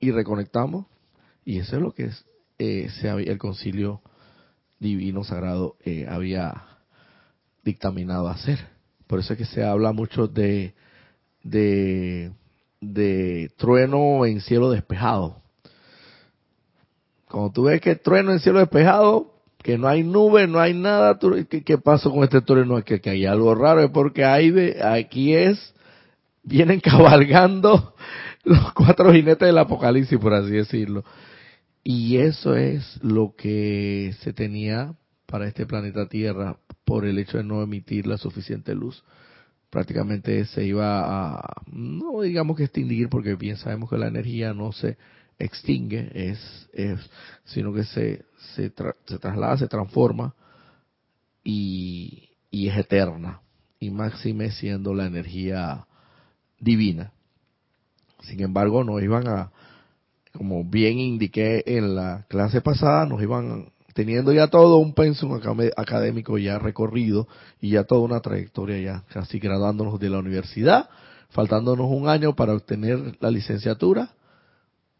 y 0.00 0.10
reconectamos. 0.10 0.86
Y 1.44 1.58
eso 1.58 1.76
es 1.76 1.82
lo 1.82 1.92
que 1.92 2.04
es, 2.04 2.24
eh, 2.58 2.88
el 3.02 3.38
concilio 3.38 4.02
divino 4.78 5.24
sagrado 5.24 5.76
eh, 5.84 6.06
había 6.08 6.64
dictaminado 7.64 8.28
hacer. 8.28 8.58
Por 9.06 9.20
eso 9.20 9.32
es 9.32 9.38
que 9.38 9.44
se 9.46 9.64
habla 9.64 9.92
mucho 9.92 10.28
de, 10.28 10.74
de, 11.42 12.32
de 12.80 13.50
trueno 13.56 14.26
en 14.26 14.40
cielo 14.40 14.70
despejado. 14.70 15.40
Cuando 17.28 17.50
tú 17.52 17.62
ves 17.64 17.80
que 17.80 17.96
trueno 17.96 18.32
en 18.32 18.40
cielo 18.40 18.58
despejado, 18.58 19.34
que 19.58 19.76
no 19.76 19.88
hay 19.88 20.02
nube, 20.02 20.46
no 20.46 20.60
hay 20.60 20.74
nada, 20.74 21.18
¿qué, 21.48 21.62
qué 21.62 21.78
pasó 21.78 22.10
con 22.10 22.24
este 22.24 22.40
trueno? 22.40 22.82
Que, 22.82 23.00
que 23.00 23.10
hay 23.10 23.26
algo 23.26 23.54
raro, 23.54 23.82
es 23.82 23.90
porque 23.90 24.24
hay 24.24 24.50
de, 24.50 24.82
aquí 24.82 25.34
es, 25.34 25.74
vienen 26.48 26.80
cabalgando 26.84 27.94
los 28.44 28.72
cuatro 28.72 29.12
jinetes 29.12 29.46
del 29.46 29.58
apocalipsis, 29.58 30.18
por 30.18 30.34
así 30.34 30.50
decirlo. 30.50 31.04
Y 31.84 32.16
eso 32.16 32.54
es 32.54 32.98
lo 33.02 33.34
que 33.36 34.14
se 34.20 34.32
tenía 34.32 34.94
para 35.26 35.46
este 35.46 35.66
planeta 35.66 36.08
Tierra 36.08 36.58
por 36.84 37.04
el 37.04 37.18
hecho 37.18 37.38
de 37.38 37.44
no 37.44 37.62
emitir 37.62 38.06
la 38.06 38.16
suficiente 38.16 38.74
luz. 38.74 39.04
Prácticamente 39.70 40.46
se 40.46 40.64
iba 40.64 41.38
a, 41.38 41.62
no 41.66 42.22
digamos 42.22 42.56
que 42.56 42.64
extinguir, 42.64 43.08
porque 43.10 43.34
bien 43.34 43.56
sabemos 43.56 43.90
que 43.90 43.98
la 43.98 44.08
energía 44.08 44.54
no 44.54 44.72
se 44.72 44.96
extingue, 45.38 46.10
es, 46.14 46.68
es 46.72 46.98
sino 47.44 47.72
que 47.72 47.84
se, 47.84 48.24
se, 48.54 48.72
se 49.06 49.18
traslada, 49.18 49.58
se 49.58 49.68
transforma 49.68 50.34
y, 51.44 52.30
y 52.50 52.68
es 52.68 52.78
eterna. 52.78 53.40
Y 53.78 53.90
máxime 53.90 54.50
siendo 54.50 54.94
la 54.94 55.06
energía 55.06 55.86
divina. 56.60 57.12
Sin 58.22 58.40
embargo, 58.40 58.84
nos 58.84 59.02
iban 59.02 59.28
a, 59.28 59.50
como 60.32 60.64
bien 60.64 60.98
indiqué 60.98 61.62
en 61.66 61.94
la 61.94 62.26
clase 62.28 62.60
pasada, 62.60 63.06
nos 63.06 63.22
iban 63.22 63.70
teniendo 63.94 64.32
ya 64.32 64.46
todo 64.46 64.76
un 64.78 64.94
pensum 64.94 65.40
académico 65.76 66.38
ya 66.38 66.58
recorrido 66.58 67.26
y 67.60 67.70
ya 67.70 67.82
toda 67.82 68.02
una 68.02 68.20
trayectoria 68.20 68.78
ya 68.78 69.04
casi 69.12 69.40
graduándonos 69.40 69.98
de 69.98 70.10
la 70.10 70.18
universidad, 70.18 70.88
faltándonos 71.30 71.90
un 71.90 72.08
año 72.08 72.36
para 72.36 72.54
obtener 72.54 73.16
la 73.20 73.30
licenciatura, 73.30 74.10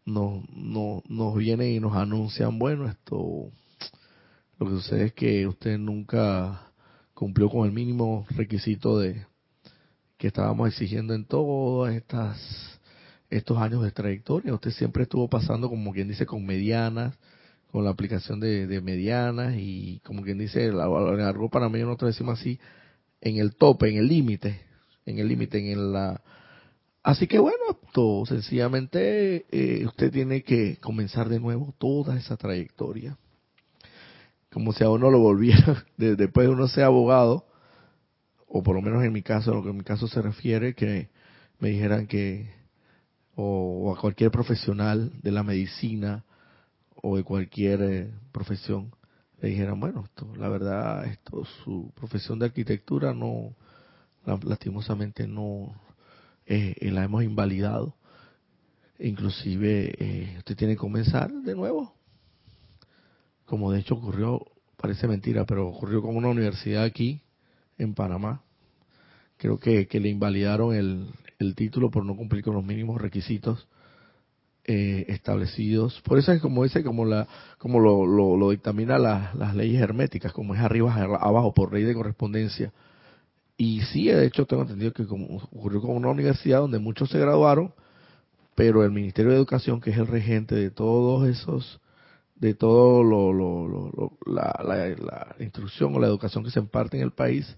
no, 0.05 0.43
no, 0.53 1.03
nos 1.07 1.37
vienen 1.37 1.71
y 1.71 1.79
nos 1.79 1.95
anuncian, 1.95 2.59
bueno, 2.59 2.89
esto, 2.89 3.51
lo 4.57 4.65
que 4.65 4.71
sucede 4.71 5.05
es 5.05 5.13
que 5.13 5.47
usted 5.47 5.77
nunca 5.77 6.71
cumplió 7.13 7.49
con 7.49 7.65
el 7.65 7.71
mínimo 7.71 8.25
requisito 8.31 8.99
de 8.99 9.25
que 10.19 10.27
estábamos 10.27 10.67
exigiendo 10.67 11.15
en 11.15 11.25
estas 11.93 12.79
estos 13.29 13.57
años 13.57 13.83
de 13.83 13.91
trayectoria. 13.91 14.53
Usted 14.53 14.71
siempre 14.71 15.03
estuvo 15.03 15.29
pasando, 15.29 15.69
como 15.69 15.93
quien 15.93 16.09
dice, 16.09 16.25
con 16.25 16.45
medianas, 16.45 17.17
con 17.71 17.85
la 17.85 17.91
aplicación 17.91 18.39
de, 18.41 18.81
medianas 18.81 19.55
y 19.57 20.01
como 20.03 20.23
quien 20.23 20.37
dice, 20.37 20.65
en 20.65 20.75
algo 20.75 21.49
para 21.49 21.69
mí 21.69 21.79
nosotros 21.79 22.13
decimos 22.15 22.39
así, 22.39 22.59
en 23.21 23.37
el 23.37 23.55
tope, 23.55 23.89
en 23.89 23.97
el 23.97 24.07
límite, 24.07 24.59
en 25.05 25.19
el 25.19 25.27
límite, 25.27 25.71
en 25.71 25.93
la... 25.93 26.21
Así 27.01 27.25
que 27.25 27.39
bueno, 27.39 27.79
todo, 27.93 28.25
sencillamente 28.25 29.45
eh, 29.51 29.85
usted 29.85 30.11
tiene 30.11 30.43
que 30.43 30.77
comenzar 30.77 31.29
de 31.29 31.39
nuevo 31.39 31.73
toda 31.77 32.17
esa 32.17 32.35
trayectoria. 32.35 33.17
Como 34.51 34.73
si 34.73 34.83
a 34.83 34.89
uno 34.89 35.09
lo 35.09 35.19
volviera, 35.19 35.85
después 35.97 36.47
de 36.47 36.53
uno 36.53 36.67
sea 36.67 36.87
abogado, 36.87 37.45
o 38.49 38.63
por 38.63 38.75
lo 38.75 38.81
menos 38.81 39.03
en 39.03 39.13
mi 39.13 39.21
caso, 39.21 39.53
lo 39.53 39.63
que 39.63 39.69
en 39.69 39.77
mi 39.77 39.83
caso 39.83 40.07
se 40.07 40.21
refiere, 40.21 40.73
que 40.73 41.09
me 41.59 41.69
dijeran 41.69 42.07
que, 42.07 42.49
o 43.35 43.93
a 43.95 44.01
cualquier 44.01 44.31
profesional 44.31 45.11
de 45.21 45.31
la 45.31 45.43
medicina, 45.43 46.25
o 47.01 47.15
de 47.15 47.23
cualquier 47.23 47.81
eh, 47.81 48.11
profesión 48.31 48.91
le 49.41 49.49
dijeran, 49.49 49.79
bueno, 49.79 50.03
esto, 50.03 50.35
la 50.35 50.49
verdad, 50.49 51.05
esto, 51.05 51.45
su 51.63 51.91
profesión 51.95 52.39
de 52.39 52.47
arquitectura 52.47 53.13
no, 53.13 53.53
lastimosamente 54.25 55.27
no 55.27 55.73
eh, 56.45 56.75
eh, 56.77 56.91
la 56.91 57.05
hemos 57.05 57.23
invalidado. 57.23 57.95
Inclusive 58.99 60.35
usted 60.39 60.57
tiene 60.57 60.73
que 60.73 60.79
comenzar 60.79 61.31
de 61.31 61.55
nuevo. 61.55 61.93
Como 63.45 63.71
de 63.71 63.79
hecho 63.79 63.95
ocurrió, 63.95 64.45
parece 64.75 65.07
mentira, 65.07 65.45
pero 65.45 65.69
ocurrió 65.69 66.01
con 66.01 66.17
una 66.17 66.27
universidad 66.27 66.83
aquí 66.83 67.21
en 67.79 67.95
Panamá. 67.95 68.43
Creo 69.37 69.59
que, 69.59 69.87
que 69.87 69.99
le 69.99 70.09
invalidaron 70.09 70.75
el, 70.75 71.07
el 71.39 71.55
título 71.55 71.89
por 71.89 72.05
no 72.05 72.15
cumplir 72.15 72.43
con 72.43 72.53
los 72.53 72.63
mínimos 72.63 73.01
requisitos 73.01 73.67
eh, 74.65 75.05
establecidos. 75.07 75.99
Por 76.01 76.19
eso 76.19 76.31
es 76.31 76.41
como 76.41 76.63
dice, 76.63 76.83
como 76.83 77.05
la, 77.05 77.27
como 77.57 77.79
lo, 77.79 78.05
lo, 78.05 78.51
dictamina 78.51 78.99
las 78.99 79.55
leyes 79.55 79.81
herméticas, 79.81 80.31
como 80.31 80.53
es 80.53 80.61
arriba 80.61 80.93
abajo 80.93 81.55
por 81.55 81.73
ley 81.73 81.83
de 81.83 81.95
correspondencia. 81.95 82.71
Y 83.57 83.81
sí, 83.81 84.05
de 84.09 84.27
hecho 84.27 84.45
tengo 84.45 84.61
entendido 84.61 84.93
que 84.93 85.07
como 85.07 85.37
ocurrió 85.37 85.81
con 85.81 85.95
una 85.95 86.09
universidad 86.09 86.59
donde 86.59 86.77
muchos 86.77 87.09
se 87.09 87.19
graduaron, 87.19 87.73
pero 88.53 88.83
el 88.83 88.91
Ministerio 88.91 89.31
de 89.31 89.37
Educación, 89.37 89.81
que 89.81 89.89
es 89.89 89.97
el 89.97 90.05
regente 90.05 90.53
de 90.53 90.69
todos 90.69 91.27
esos, 91.27 91.79
de 92.35 92.53
todo 92.53 93.03
lo, 93.03 93.33
lo, 93.33 94.17
la, 94.25 94.61
la, 94.63 95.35
instrucción 95.39 95.95
o 95.95 95.99
la 95.99 96.07
educación 96.07 96.43
que 96.43 96.51
se 96.51 96.59
imparte 96.59 96.97
en 96.97 97.03
el 97.03 97.11
país, 97.11 97.57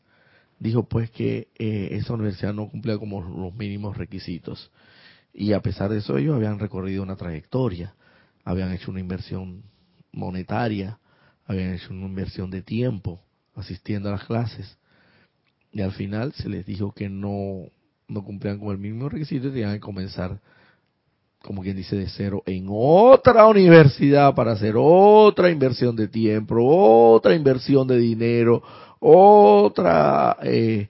dijo 0.62 0.84
pues 0.84 1.10
que 1.10 1.48
eh, 1.58 1.90
esa 1.94 2.14
universidad 2.14 2.54
no 2.54 2.70
cumplía 2.70 2.98
como 3.00 3.20
los 3.22 3.54
mínimos 3.56 3.98
requisitos. 3.98 4.72
Y 5.34 5.54
a 5.54 5.62
pesar 5.62 5.90
de 5.90 5.98
eso, 5.98 6.18
ellos 6.18 6.36
habían 6.36 6.60
recorrido 6.60 7.02
una 7.02 7.16
trayectoria, 7.16 7.96
habían 8.44 8.72
hecho 8.72 8.92
una 8.92 9.00
inversión 9.00 9.64
monetaria, 10.12 11.00
habían 11.48 11.74
hecho 11.74 11.92
una 11.92 12.06
inversión 12.06 12.52
de 12.52 12.62
tiempo 12.62 13.20
asistiendo 13.56 14.10
a 14.10 14.14
las 14.14 14.26
clases. 14.26 14.78
Y 15.72 15.82
al 15.82 15.94
final 15.94 16.32
se 16.34 16.48
les 16.48 16.66
dijo 16.66 16.92
que 16.92 17.10
no, 17.10 17.64
no 18.08 18.24
cumplían 18.24 18.60
con 18.60 18.70
el 18.70 18.78
mismo 18.78 19.10
requisito 19.10 19.48
y 19.48 19.52
tenían 19.52 19.74
que 19.74 19.80
comenzar, 19.80 20.40
como 21.42 21.64
quien 21.64 21.76
dice, 21.76 21.96
de 21.96 22.08
cero 22.08 22.44
en 22.46 22.68
otra 22.70 23.48
universidad 23.48 24.36
para 24.36 24.52
hacer 24.52 24.76
otra 24.78 25.50
inversión 25.50 25.96
de 25.96 26.08
tiempo, 26.08 26.56
otra 26.60 27.34
inversión 27.34 27.88
de 27.88 27.98
dinero, 27.98 28.62
otra 29.02 30.38
eh, 30.44 30.88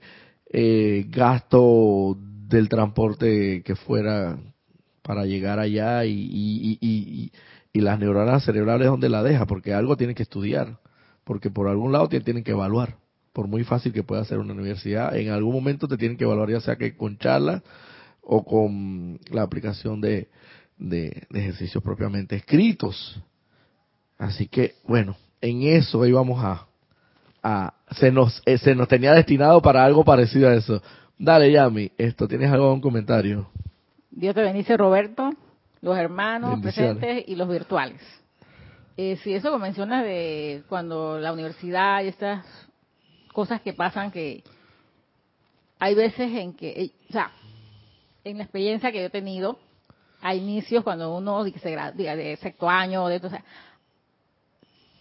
eh, 0.50 1.06
gasto 1.08 2.16
del 2.20 2.68
transporte 2.68 3.62
que 3.62 3.74
fuera 3.74 4.38
para 5.02 5.24
llegar 5.24 5.58
allá 5.58 6.04
y, 6.04 6.12
y, 6.12 6.78
y, 6.80 7.32
y, 7.72 7.80
las 7.80 7.98
neuronas 7.98 8.44
cerebrales 8.44 8.88
donde 8.88 9.08
la 9.08 9.22
deja, 9.22 9.46
porque 9.46 9.74
algo 9.74 9.96
tiene 9.96 10.14
que 10.14 10.22
estudiar, 10.22 10.78
porque 11.24 11.50
por 11.50 11.68
algún 11.68 11.90
lado 11.90 12.08
te 12.08 12.20
tienen 12.20 12.44
que 12.44 12.52
evaluar, 12.52 12.96
por 13.32 13.48
muy 13.48 13.64
fácil 13.64 13.92
que 13.92 14.04
pueda 14.04 14.24
ser 14.24 14.38
una 14.38 14.52
universidad, 14.52 15.16
en 15.16 15.30
algún 15.30 15.54
momento 15.54 15.88
te 15.88 15.96
tienen 15.96 16.18
que 16.18 16.24
evaluar, 16.24 16.50
ya 16.50 16.60
sea 16.60 16.76
que 16.76 16.94
con 16.96 17.16
charlas 17.18 17.62
o 18.20 18.44
con 18.44 19.18
la 19.30 19.42
aplicación 19.42 20.00
de, 20.00 20.28
de, 20.78 21.26
ejercicios 21.32 21.82
propiamente 21.82 22.36
escritos. 22.36 23.20
Así 24.18 24.46
que, 24.46 24.74
bueno, 24.86 25.16
en 25.40 25.62
eso 25.62 26.04
íbamos 26.06 26.44
a, 26.44 26.66
a 27.42 27.74
se 27.90 28.10
nos, 28.10 28.42
eh, 28.46 28.58
se 28.58 28.74
nos 28.74 28.88
tenía 28.88 29.12
destinado 29.12 29.60
para 29.60 29.84
algo 29.84 30.04
parecido 30.04 30.48
a 30.48 30.54
eso. 30.54 30.82
Dale, 31.18 31.50
Yami, 31.52 31.92
esto, 31.98 32.26
¿tienes 32.26 32.50
algo, 32.50 32.72
un 32.72 32.80
comentario? 32.80 33.48
Dios 34.10 34.34
te 34.34 34.42
bendice, 34.42 34.76
Roberto, 34.76 35.30
los 35.80 35.96
hermanos 35.96 36.60
presentes 36.60 37.24
y 37.26 37.34
los 37.34 37.48
virtuales. 37.48 38.00
Eh, 38.96 39.16
si 39.22 39.32
eso 39.32 39.50
que 39.50 39.58
mencionas 39.58 40.04
de 40.04 40.62
cuando 40.68 41.18
la 41.18 41.32
universidad 41.32 42.02
y 42.02 42.08
estas 42.08 42.44
cosas 43.32 43.60
que 43.62 43.72
pasan 43.72 44.10
que 44.10 44.44
hay 45.78 45.94
veces 45.94 46.30
en 46.32 46.52
que, 46.52 46.68
eh, 46.70 46.90
o 47.08 47.12
sea, 47.12 47.32
en 48.24 48.38
la 48.38 48.44
experiencia 48.44 48.92
que 48.92 48.98
yo 48.98 49.06
he 49.06 49.10
tenido, 49.10 49.58
a 50.20 50.34
inicios 50.34 50.84
cuando 50.84 51.16
uno 51.16 51.44
se 51.44 51.68
diga, 51.96 52.16
de 52.16 52.36
sexto 52.36 52.68
año, 52.70 53.08
de 53.08 53.16
o 53.16 53.28
sea, 53.28 53.44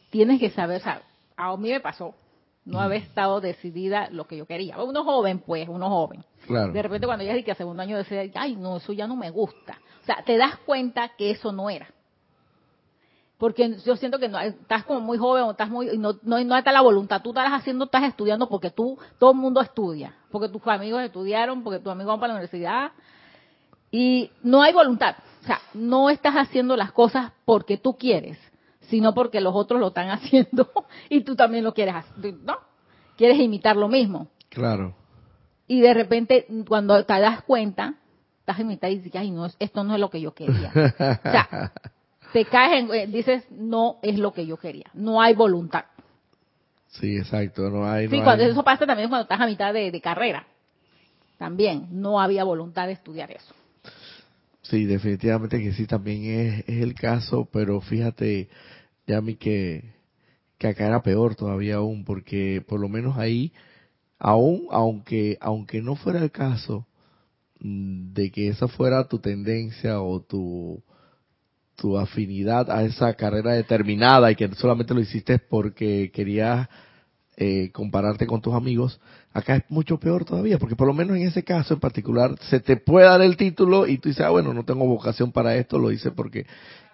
tienes 0.10 0.40
que 0.40 0.50
saber, 0.50 0.82
o 0.82 0.84
sea, 0.84 1.02
a 1.38 1.56
mí 1.58 1.70
me 1.70 1.80
pasó, 1.80 2.16
no 2.66 2.80
había 2.80 3.00
estado 3.00 3.42
decidida 3.42 4.10
lo 4.12 4.26
que 4.26 4.38
yo 4.38 4.46
quería. 4.46 4.82
Uno 4.82 5.04
joven, 5.04 5.40
pues, 5.40 5.68
uno 5.68 5.90
joven. 5.90 6.24
De 6.48 6.82
repente 6.82 7.08
cuando 7.08 7.26
ya 7.26 7.42
que 7.44 7.52
a 7.52 7.56
segundo 7.56 7.82
año 7.82 7.98
decía, 7.98 8.24
ay, 8.36 8.56
no, 8.56 8.78
eso 8.78 8.94
ya 8.94 9.08
no 9.08 9.16
me 9.16 9.30
gusta. 9.30 9.80
O 10.02 10.06
sea, 10.06 10.24
te 10.24 10.38
das 10.38 10.58
cuenta 10.66 11.10
que 11.18 11.32
eso 11.32 11.52
no 11.52 11.70
era. 11.70 11.88
Porque 13.38 13.78
yo 13.84 13.96
siento 13.96 14.20
que 14.20 14.30
no, 14.30 14.40
estás 14.40 14.84
como 14.84 15.00
muy 15.00 15.18
joven 15.18 15.44
o 15.44 15.52
estás 15.52 15.70
muy, 15.70 15.98
no, 15.98 16.14
no, 16.22 16.44
no 16.44 16.58
está 16.58 16.72
la 16.72 16.82
voluntad. 16.82 17.24
Tú 17.24 17.30
estás 17.30 17.52
haciendo, 17.52 17.86
estás 17.86 18.04
estudiando 18.04 18.48
porque 18.48 18.70
tú, 18.70 19.00
todo 19.18 19.32
el 19.32 19.38
mundo 19.38 19.62
estudia. 19.62 20.16
Porque 20.30 20.48
tus 20.48 20.66
amigos 20.68 21.02
estudiaron, 21.02 21.64
porque 21.64 21.80
tus 21.80 21.92
amigos 21.92 22.14
van 22.14 22.20
para 22.20 22.34
la 22.34 22.40
universidad. 22.40 22.92
Y 23.90 24.30
no 24.44 24.62
hay 24.62 24.74
voluntad. 24.74 25.16
O 25.42 25.46
sea, 25.46 25.60
no 25.74 26.12
estás 26.12 26.36
haciendo 26.36 26.78
las 26.78 26.92
cosas 26.92 27.32
porque 27.46 27.78
tú 27.78 27.98
quieres 27.98 28.38
sino 28.92 29.14
porque 29.16 29.42
los 29.42 29.56
otros 29.56 29.80
lo 29.80 29.88
están 29.88 30.10
haciendo 30.12 30.70
y 31.10 31.22
tú 31.22 31.36
también 31.36 31.64
lo 31.64 31.74
quieres 31.74 31.96
hacer, 31.96 32.36
¿no? 32.44 32.58
Quieres 33.18 33.40
imitar 33.40 33.76
lo 33.76 33.88
mismo. 33.88 34.28
Claro. 34.50 34.96
Y 35.68 35.80
de 35.80 35.94
repente, 35.94 36.46
cuando 36.68 37.04
te 37.06 37.20
das 37.20 37.44
cuenta, 37.44 37.96
estás 38.40 38.60
imitando 38.60 38.94
y 38.94 39.00
dices, 39.00 39.16
ay, 39.16 39.32
no, 39.32 39.48
esto 39.58 39.84
no 39.84 39.94
es 39.94 40.00
lo 40.00 40.10
que 40.10 40.20
yo 40.20 40.34
quería. 40.34 40.70
o 40.76 41.32
sea, 41.32 41.72
te 42.34 42.46
caes 42.46 42.84
en, 42.84 42.94
eh, 42.94 43.08
dices, 43.08 43.46
no 43.50 43.98
es 44.02 44.20
lo 44.20 44.34
que 44.34 44.46
yo 44.46 44.58
quería. 44.58 44.88
No 44.94 45.22
hay 45.22 45.34
voluntad. 45.34 45.86
Sí, 46.90 47.16
exacto, 47.16 47.70
no 47.70 47.90
hay. 47.90 48.10
sí, 48.10 48.20
cuando 48.22 48.44
eso 48.44 48.64
pasa 48.64 48.86
también 48.86 49.08
cuando 49.08 49.24
estás 49.24 49.40
a 49.40 49.46
mitad 49.46 49.74
de, 49.74 50.02
carrera. 50.02 50.46
También 51.38 51.88
no 51.92 52.20
había 52.20 52.44
voluntad 52.44 52.88
de 52.88 52.94
estudiar 52.94 53.32
eso. 53.32 53.54
Sí, 54.62 54.86
definitivamente 54.86 55.60
que 55.60 55.72
sí, 55.72 55.88
también 55.88 56.26
es, 56.26 56.60
es 56.68 56.84
el 56.84 56.94
caso, 56.94 57.48
pero 57.52 57.80
fíjate, 57.80 58.50
ya 59.12 59.22
mí 59.22 59.36
que, 59.36 59.84
que 60.58 60.68
acá 60.68 60.88
era 60.88 61.04
peor 61.04 61.36
todavía 61.36 61.76
aún, 61.76 62.06
porque 62.06 62.64
por 62.68 62.80
lo 62.80 62.90
menos 62.90 63.18
ahí, 63.18 63.52
aún, 64.20 64.68
aunque, 64.72 65.38
aunque 65.42 65.82
no 65.82 65.96
fuera 65.96 66.20
el 66.24 66.32
caso 66.32 66.88
mm, 67.60 68.14
de 68.14 68.32
que 68.32 68.48
esa 68.48 68.68
fuera 68.68 69.08
tu 69.08 69.20
tendencia 69.20 70.02
o 70.02 70.22
tu, 70.22 70.82
tu 71.76 71.98
afinidad 71.98 72.70
a 72.72 72.84
esa 72.84 73.14
carrera 73.16 73.54
determinada 73.54 74.32
y 74.32 74.36
que 74.36 74.48
solamente 74.56 74.94
lo 74.94 75.02
hiciste 75.02 75.40
porque 75.40 76.12
querías 76.14 76.70
eh, 77.38 77.72
compararte 77.72 78.28
con 78.28 78.42
tus 78.42 78.54
amigos, 78.54 79.00
acá 79.34 79.56
es 79.56 79.64
mucho 79.70 79.98
peor 80.00 80.26
todavía, 80.26 80.60
porque 80.60 80.76
por 80.76 80.86
lo 80.86 80.94
menos 80.94 81.18
en 81.18 81.24
ese 81.24 81.44
caso 81.44 81.74
en 81.74 81.80
particular 81.80 82.36
se 82.50 82.60
te 82.60 82.78
puede 82.78 83.08
dar 83.08 83.22
el 83.22 83.36
título 83.36 83.88
y 83.88 83.98
tú 83.98 84.10
dices, 84.10 84.24
ah, 84.24 84.30
bueno, 84.30 84.54
no 84.54 84.64
tengo 84.64 84.86
vocación 84.86 85.32
para 85.32 85.56
esto, 85.56 85.80
lo 85.80 85.92
hice 85.92 86.12
porque 86.12 86.46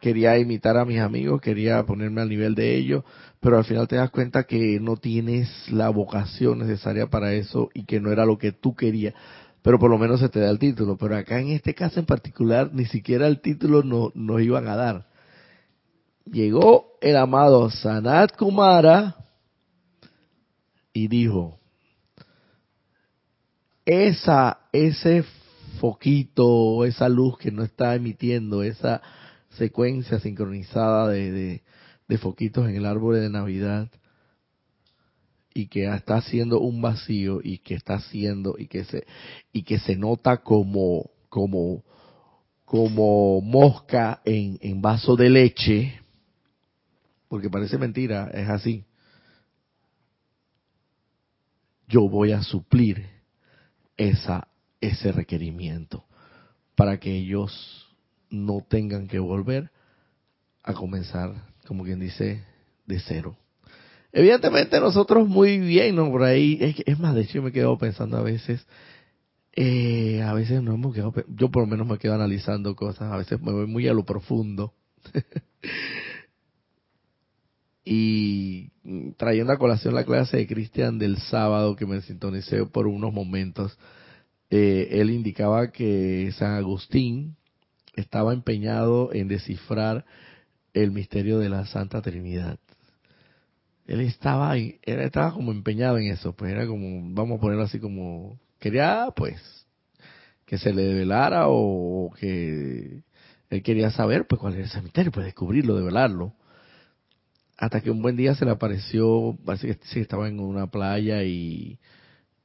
quería 0.02 0.38
imitar 0.38 0.78
a 0.78 0.86
mis 0.86 1.00
amigos, 1.00 1.42
quería 1.42 1.84
ponerme 1.86 2.22
al 2.22 2.30
nivel 2.30 2.56
de 2.56 2.76
ellos, 2.76 3.04
pero 3.40 3.58
al 3.58 3.66
final 3.66 3.88
te 3.88 3.96
das 3.96 4.10
cuenta 4.10 4.44
que 4.44 4.80
no 4.80 4.98
tienes 4.98 5.50
la 5.72 5.90
vocación 5.90 6.60
necesaria 6.60 7.08
para 7.08 7.34
eso 7.34 7.70
y 7.74 7.86
que 7.86 8.00
no 8.00 8.12
era 8.12 8.26
lo 8.26 8.38
que 8.38 8.52
tú 8.52 8.76
querías, 8.76 9.14
pero 9.62 9.80
por 9.80 9.90
lo 9.90 9.98
menos 9.98 10.20
se 10.20 10.30
te 10.30 10.40
da 10.40 10.50
el 10.50 10.60
título. 10.60 10.98
Pero 10.98 11.16
acá 11.16 11.40
en 11.40 11.50
este 11.50 11.74
caso 11.74 12.00
en 12.00 12.06
particular, 12.06 12.70
ni 12.74 12.86
siquiera 12.86 13.28
el 13.28 13.42
título 13.42 13.84
no, 13.84 14.12
nos 14.16 14.42
iban 14.42 14.68
a 14.68 14.76
dar. 14.76 15.08
Llegó 16.26 16.98
el 17.02 17.16
amado 17.16 17.70
Sanat 17.70 18.36
Kumara 18.36 19.16
y 20.94 21.08
dijo, 21.08 21.60
esa, 23.86 24.60
ese 24.74 25.24
foquito, 25.80 26.84
esa 26.86 27.08
luz 27.08 27.38
que 27.38 27.52
no 27.52 27.64
está 27.64 27.96
emitiendo, 27.96 28.64
esa 28.64 29.02
secuencia 29.58 30.20
sincronizada 30.20 31.10
de, 31.10 31.62
de, 32.08 32.18
foquitos 32.18 32.68
en 32.70 32.76
el 32.76 32.86
árbol 32.86 33.16
de 33.16 33.30
Navidad 33.30 33.90
y 35.54 35.68
que 35.68 35.86
está 35.94 36.18
haciendo 36.18 36.60
un 36.60 36.82
vacío 36.82 37.40
y 37.44 37.60
que 37.60 37.76
está 37.76 37.96
haciendo 37.96 38.56
y 38.58 38.68
que 38.68 38.86
se 38.86 39.06
y 39.52 39.64
que 39.64 39.80
se 39.80 39.96
nota 39.96 40.38
como 40.38 41.10
como 41.30 41.84
como 42.66 43.42
mosca 43.42 44.22
en, 44.26 44.58
en 44.62 44.82
vaso 44.82 45.16
de 45.16 45.30
leche 45.30 46.00
porque 47.28 47.50
parece 47.50 47.78
mentira 47.78 48.30
es 48.34 48.48
así. 48.48 48.86
Yo 51.88 52.08
voy 52.10 52.32
a 52.32 52.44
suplir 52.44 53.06
esa 53.98 54.48
ese 54.80 55.12
requerimiento 55.12 56.06
para 56.76 57.00
que 57.00 57.16
ellos 57.16 57.87
no 58.30 58.66
tengan 58.68 59.08
que 59.08 59.20
volver 59.20 59.72
a 60.64 60.74
comenzar, 60.74 61.34
como 61.66 61.84
quien 61.84 62.00
dice, 62.00 62.44
de 62.86 63.00
cero. 63.00 63.38
Evidentemente 64.12 64.80
nosotros 64.80 65.28
muy 65.28 65.60
bien, 65.60 65.96
¿no? 65.96 66.10
Por 66.10 66.24
ahí, 66.24 66.76
es, 66.86 67.00
más, 67.00 67.14
de 67.14 67.22
hecho 67.22 67.36
yo 67.36 67.44
me 67.44 67.52
quedo 67.52 67.78
pensando 67.78 68.18
a 68.18 68.24
veces, 68.24 68.66
eh, 69.54 70.22
a 70.24 70.34
veces 70.34 70.62
no 70.62 70.74
hemos 70.74 70.94
quedado, 70.94 71.14
yo 71.28 71.50
por 71.50 71.64
lo 71.64 71.68
menos 71.68 71.88
me 71.88 71.98
quedo 71.98 72.14
analizando 72.14 72.76
cosas, 72.76 73.12
a 73.12 73.18
veces 73.18 73.42
me 73.42 73.52
voy 73.52 73.68
muy 73.68 73.88
a 73.88 73.94
lo 73.94 74.06
profundo. 74.06 74.74
y 77.86 78.70
trayendo 79.18 79.54
a 79.54 79.58
colación 79.58 79.96
la 79.96 80.04
clase 80.04 80.38
de 80.38 80.48
Cristian 80.48 81.00
del 81.00 81.18
sábado 81.18 81.76
que 81.76 81.86
me 81.86 82.02
sintonicé 82.02 82.66
por 82.66 82.88
unos 82.88 83.14
momentos, 83.14 83.78
eh, 84.50 84.90
él 84.92 85.10
indicaba 85.10 85.72
que 85.72 86.32
San 86.38 86.54
Agustín, 86.54 87.36
estaba 87.98 88.34
empeñado 88.34 89.12
en 89.12 89.28
descifrar 89.28 90.06
el 90.74 90.92
misterio 90.92 91.40
de 91.40 91.50
la 91.50 91.66
Santa 91.66 92.02
Trinidad. 92.02 92.60
Él 93.88 94.02
estaba 94.02 94.52
ahí, 94.52 94.80
él 94.84 95.00
estaba 95.00 95.34
como 95.34 95.52
empeñado 95.52 95.98
en 95.98 96.12
eso, 96.12 96.34
pues 96.36 96.52
era 96.52 96.68
como, 96.68 97.14
vamos 97.14 97.38
a 97.38 97.42
ponerlo 97.42 97.64
así 97.64 97.80
como, 97.80 98.40
quería 98.60 99.08
pues 99.16 99.42
que 100.46 100.58
se 100.58 100.74
le 100.74 100.84
develara 100.84 101.46
o 101.48 102.14
que 102.20 103.02
él 103.50 103.64
quería 103.64 103.92
saber 103.92 104.28
pues 104.28 104.40
cuál 104.40 104.54
era 104.54 104.64
el 104.64 104.70
cementerio, 104.70 105.12
pues 105.12 105.26
descubrirlo, 105.26 105.76
develarlo. 105.76 106.34
Hasta 107.58 107.82
que 107.82 107.90
un 107.90 108.02
buen 108.04 108.16
día 108.16 108.36
se 108.36 108.46
le 108.46 108.52
apareció, 108.52 109.36
parece 109.44 109.68
que 109.68 109.86
sí, 109.88 110.02
estaba 110.02 110.28
en 110.28 110.40
una 110.40 110.68
playa 110.68 111.24
y, 111.24 111.80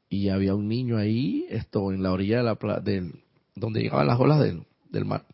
y 0.09 0.31
había 0.31 0.55
un 0.55 0.69
niño 0.69 0.97
ahí, 0.97 1.45
esto 1.51 1.93
en 1.93 2.03
la 2.03 2.13
orilla 2.13 2.39
de 2.39 2.43
la 2.45 2.55
playa, 2.55 2.81
del, 2.81 3.23
donde 3.55 3.83
llegaban 3.83 4.07
las 4.07 4.19
olas 4.19 4.41
del, 4.41 4.65
del 4.91 5.05
mar. 5.05 5.27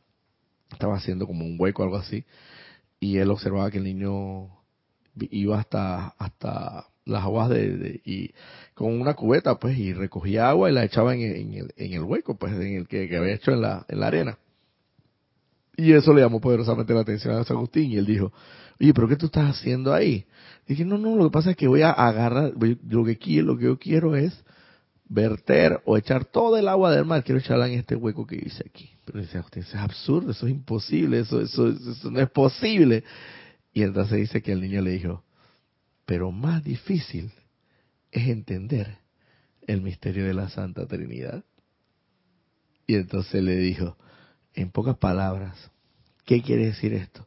Estaba 0.70 0.96
haciendo 0.96 1.26
como 1.26 1.44
un 1.44 1.56
hueco, 1.58 1.82
algo 1.82 1.96
así. 1.96 2.24
Y 3.00 3.18
él 3.18 3.30
observaba 3.30 3.70
que 3.70 3.78
el 3.78 3.84
niño 3.84 4.48
iba 5.30 5.58
hasta, 5.58 6.14
hasta 6.18 6.86
las 7.04 7.22
aguas 7.22 7.48
de, 7.48 8.00
y 8.04 8.30
con 8.74 9.00
una 9.00 9.14
cubeta 9.14 9.58
pues 9.58 9.78
y 9.78 9.92
recogía 9.92 10.50
agua 10.50 10.70
y 10.70 10.74
la 10.74 10.84
echaba 10.84 11.14
en, 11.14 11.22
el, 11.54 11.72
en 11.76 11.92
el, 11.92 12.02
hueco 12.02 12.36
pues 12.38 12.52
en 12.52 12.76
el 12.76 12.88
que, 12.88 13.04
había 13.16 13.34
hecho 13.34 13.52
en 13.52 13.62
la, 13.62 13.86
en 13.88 14.00
la 14.00 14.06
arena. 14.06 14.38
Y 15.76 15.92
eso 15.92 16.12
le 16.12 16.22
llamó 16.22 16.40
poderosamente 16.40 16.92
la 16.92 17.00
atención 17.00 17.34
a 17.34 17.44
San 17.44 17.56
Agustín 17.56 17.90
y 17.90 17.96
él 17.96 18.06
dijo 18.06 18.32
oye 18.80 18.92
pero 18.92 19.08
qué 19.08 19.16
tú 19.16 19.26
estás 19.26 19.56
haciendo 19.56 19.94
ahí 19.94 20.26
dije 20.66 20.84
no 20.84 20.98
no 20.98 21.16
lo 21.16 21.24
que 21.24 21.30
pasa 21.30 21.50
es 21.52 21.56
que 21.56 21.68
voy 21.68 21.82
a 21.82 21.90
agarrar 21.90 22.52
lo 22.56 23.04
que 23.04 23.16
quiero 23.16 23.46
lo 23.46 23.56
que 23.56 23.64
yo 23.64 23.78
quiero 23.78 24.16
es 24.16 24.44
verter 25.08 25.80
o 25.84 25.96
echar 25.96 26.24
todo 26.24 26.58
el 26.58 26.68
agua 26.68 26.92
del 26.92 27.04
mar. 27.04 27.24
Quiero 27.24 27.40
echarla 27.40 27.68
en 27.68 27.78
este 27.78 27.94
hueco 27.94 28.26
que 28.26 28.36
hice 28.36 28.64
aquí 28.68 28.97
pero 29.12 29.24
dice 29.24 29.40
usted 29.40 29.60
eso 29.60 29.76
es 29.76 29.82
absurdo 29.82 30.30
eso 30.30 30.46
es 30.46 30.52
imposible 30.52 31.20
eso, 31.20 31.40
eso, 31.40 31.68
eso 31.68 32.10
no 32.10 32.20
es 32.20 32.30
posible 32.30 33.04
y 33.72 33.82
entonces 33.82 34.18
dice 34.18 34.42
que 34.42 34.52
el 34.52 34.60
niño 34.60 34.80
le 34.82 34.92
dijo 34.92 35.24
pero 36.08 36.32
más 36.32 36.64
difícil 36.64 37.30
es 38.10 38.28
entender 38.28 38.98
el 39.66 39.82
misterio 39.82 40.24
de 40.24 40.34
la 40.34 40.48
Santa 40.48 40.86
Trinidad. 40.86 41.44
Y 42.86 42.94
entonces 42.94 43.42
le 43.42 43.56
dijo, 43.56 43.98
en 44.54 44.70
pocas 44.70 44.96
palabras, 44.96 45.70
¿qué 46.24 46.40
quiere 46.40 46.64
decir 46.64 46.94
esto? 46.94 47.26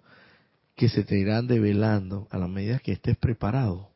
Que 0.75 0.89
se 0.89 1.03
te 1.03 1.19
irán 1.19 1.45
develando 1.45 2.27
a 2.31 2.39
la 2.39 2.47
medida 2.47 2.79
que 2.79 2.93
estés 2.93 3.15
preparado 3.17 3.91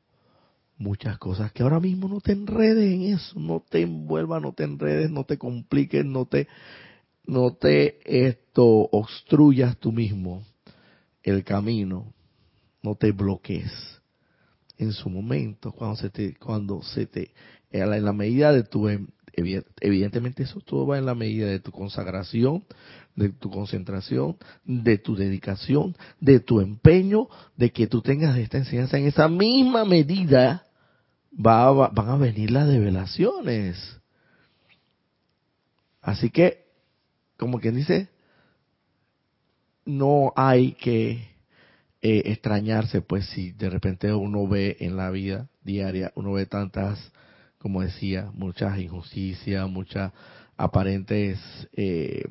muchas 0.77 1.17
cosas 1.17 1.51
que 1.51 1.63
ahora 1.63 1.79
mismo 1.79 2.07
no 2.07 2.19
te 2.19 2.33
enredes 2.33 2.93
en 2.93 3.01
eso, 3.13 3.39
no 3.39 3.63
te 3.67 3.81
envuelvas, 3.81 4.41
no 4.41 4.53
te 4.53 4.65
enredes, 4.65 5.09
no 5.09 5.23
te 5.23 5.37
compliques, 5.37 6.05
no 6.05 6.25
te 6.25 6.47
no 7.27 7.53
te 7.53 7.99
esto 8.05 8.65
obstruyas 8.65 9.77
tú 9.77 9.91
mismo 9.91 10.43
el 11.23 11.43
camino, 11.43 12.13
no 12.83 12.95
te 12.95 13.11
bloquees 13.11 13.71
en 14.77 14.91
su 14.91 15.09
momento, 15.09 15.71
cuando 15.71 15.95
se 15.95 16.09
te, 16.09 16.35
cuando 16.35 16.83
se 16.83 17.05
te, 17.05 17.31
en 17.71 18.05
la 18.05 18.13
medida 18.13 18.51
de 18.51 18.63
tu, 18.63 18.87
em, 18.87 19.07
evidentemente 19.35 20.43
eso 20.43 20.59
todo 20.61 20.87
va 20.87 20.97
en 20.97 21.05
la 21.05 21.15
medida 21.15 21.47
de 21.47 21.59
tu 21.59 21.71
consagración, 21.71 22.63
de 23.15 23.29
tu 23.29 23.49
concentración, 23.49 24.37
de 24.65 24.97
tu 24.97 25.15
dedicación, 25.15 25.95
de 26.19 26.39
tu 26.39 26.59
empeño, 26.59 27.27
de 27.55 27.71
que 27.71 27.87
tú 27.87 28.01
tengas 28.01 28.37
esta 28.37 28.57
enseñanza. 28.57 28.97
En 28.97 29.07
esa 29.07 29.27
misma 29.27 29.85
medida 29.85 30.65
va, 31.33 31.89
van 31.89 32.09
a 32.09 32.17
venir 32.17 32.51
las 32.51 32.67
revelaciones. 32.67 33.99
Así 36.01 36.29
que, 36.29 36.64
como 37.37 37.59
quien 37.59 37.75
dice, 37.75 38.09
no 39.85 40.33
hay 40.35 40.73
que 40.73 41.27
eh, 42.01 42.23
extrañarse, 42.25 43.01
pues 43.01 43.25
si 43.29 43.51
de 43.51 43.69
repente 43.69 44.13
uno 44.13 44.47
ve 44.47 44.77
en 44.79 44.97
la 44.97 45.09
vida 45.09 45.47
diaria, 45.63 46.11
uno 46.15 46.33
ve 46.33 46.45
tantas, 46.45 47.11
como 47.57 47.81
decía, 47.81 48.31
muchas 48.33 48.77
injusticias, 48.79 49.69
muchas 49.69 50.11
aparentes 50.57 51.39
eh, 51.73 52.25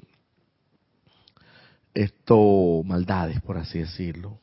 esto 1.92 2.82
maldades, 2.84 3.40
por 3.40 3.56
así 3.58 3.80
decirlo. 3.80 4.38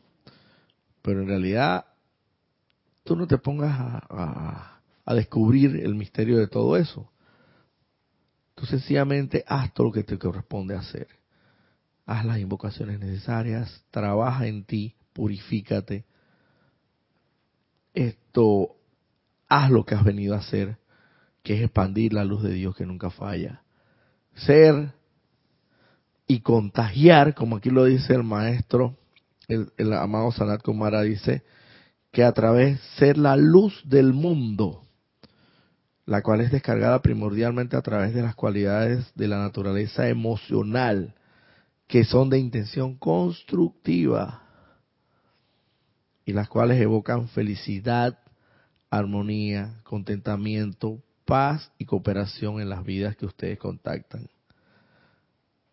Pero 1.01 1.21
en 1.21 1.27
realidad 1.27 1.85
tú 3.03 3.15
no 3.15 3.27
te 3.27 3.37
pongas 3.37 3.73
a, 3.77 4.81
a 5.05 5.15
descubrir 5.15 5.77
el 5.77 5.95
misterio 5.95 6.37
de 6.37 6.47
todo 6.47 6.77
eso. 6.77 7.09
Tú 8.61 8.67
sencillamente 8.67 9.43
haz 9.47 9.73
todo 9.73 9.87
lo 9.87 9.91
que 9.91 10.03
te 10.03 10.19
corresponde 10.19 10.75
hacer. 10.75 11.07
Haz 12.05 12.25
las 12.25 12.37
invocaciones 12.37 12.99
necesarias, 12.99 13.83
trabaja 13.89 14.45
en 14.45 14.65
ti, 14.65 14.95
purifícate. 15.13 16.05
Esto, 17.95 18.75
haz 19.49 19.71
lo 19.71 19.83
que 19.83 19.95
has 19.95 20.03
venido 20.03 20.35
a 20.35 20.41
hacer, 20.41 20.77
que 21.41 21.55
es 21.55 21.63
expandir 21.63 22.13
la 22.13 22.23
luz 22.23 22.43
de 22.43 22.53
Dios 22.53 22.75
que 22.75 22.85
nunca 22.85 23.09
falla. 23.09 23.63
Ser 24.35 24.93
y 26.27 26.41
contagiar, 26.41 27.33
como 27.33 27.55
aquí 27.55 27.71
lo 27.71 27.85
dice 27.85 28.13
el 28.13 28.23
maestro, 28.23 28.95
el, 29.47 29.71
amado 29.91 30.31
Sanat 30.31 30.61
Kumara 30.61 31.01
dice, 31.01 31.41
que 32.11 32.23
a 32.23 32.31
través 32.31 32.79
ser 32.99 33.17
la 33.17 33.35
luz 33.35 33.81
del 33.85 34.13
mundo, 34.13 34.83
la 36.11 36.21
cual 36.21 36.41
es 36.41 36.51
descargada 36.51 37.01
primordialmente 37.01 37.77
a 37.77 37.81
través 37.81 38.13
de 38.13 38.21
las 38.21 38.35
cualidades 38.35 39.09
de 39.15 39.29
la 39.29 39.39
naturaleza 39.39 40.09
emocional, 40.09 41.15
que 41.87 42.03
son 42.03 42.29
de 42.29 42.37
intención 42.37 42.97
constructiva, 42.97 44.43
y 46.25 46.33
las 46.33 46.49
cuales 46.49 46.81
evocan 46.81 47.29
felicidad, 47.29 48.19
armonía, 48.89 49.79
contentamiento, 49.85 51.01
paz 51.23 51.71
y 51.77 51.85
cooperación 51.85 52.59
en 52.59 52.67
las 52.67 52.83
vidas 52.83 53.15
que 53.15 53.25
ustedes 53.25 53.57
contactan. 53.57 54.27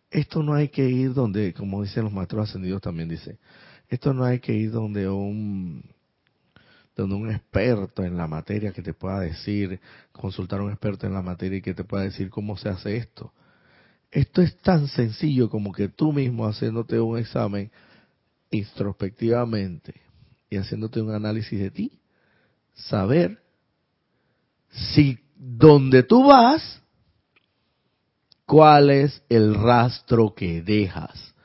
Esto 0.09 0.41
no 0.41 0.53
hay 0.53 0.69
que 0.69 0.87
ir 0.87 1.13
donde, 1.13 1.53
como 1.53 1.83
dicen 1.83 2.05
los 2.05 2.13
maestros 2.13 2.47
ascendidos 2.47 2.81
también 2.81 3.09
dice, 3.09 3.39
esto 3.89 4.13
no 4.13 4.23
hay 4.23 4.39
que 4.39 4.53
ir 4.53 4.71
donde 4.71 5.09
un 5.09 5.83
donde 6.95 7.15
un 7.15 7.31
experto 7.31 8.03
en 8.03 8.17
la 8.17 8.27
materia 8.27 8.71
que 8.71 8.81
te 8.81 8.93
pueda 8.93 9.19
decir, 9.21 9.79
consultar 10.11 10.59
a 10.59 10.63
un 10.63 10.71
experto 10.71 11.07
en 11.07 11.13
la 11.13 11.21
materia 11.21 11.59
y 11.59 11.61
que 11.61 11.73
te 11.73 11.83
pueda 11.83 12.03
decir 12.03 12.29
cómo 12.29 12.57
se 12.57 12.69
hace 12.69 12.97
esto. 12.97 13.33
Esto 14.11 14.41
es 14.41 14.57
tan 14.57 14.87
sencillo 14.87 15.49
como 15.49 15.71
que 15.71 15.87
tú 15.87 16.11
mismo 16.11 16.47
haciéndote 16.47 16.99
un 16.99 17.17
examen 17.17 17.71
introspectivamente, 18.51 20.01
y 20.49 20.57
haciéndote 20.57 21.01
un 21.01 21.13
análisis 21.13 21.59
de 21.59 21.69
ti, 21.69 21.99
saber 22.73 23.39
si 24.69 25.19
donde 25.35 26.03
tú 26.03 26.25
vas, 26.25 26.81
cuál 28.45 28.89
es 28.89 29.21
el 29.29 29.53
rastro 29.53 30.33
que 30.33 30.61
dejas. 30.61 31.35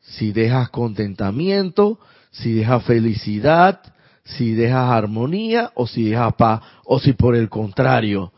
Si 0.00 0.32
dejas 0.32 0.70
contentamiento, 0.70 2.00
si 2.30 2.54
dejas 2.54 2.84
felicidad, 2.84 3.89
si 4.24 4.52
dejas 4.54 4.90
armonía 4.90 5.72
o 5.74 5.86
si 5.86 6.10
dejas 6.10 6.34
paz, 6.34 6.60
o 6.84 6.98
si 6.98 7.12
por 7.12 7.34
el 7.34 7.48
contrario, 7.48 8.32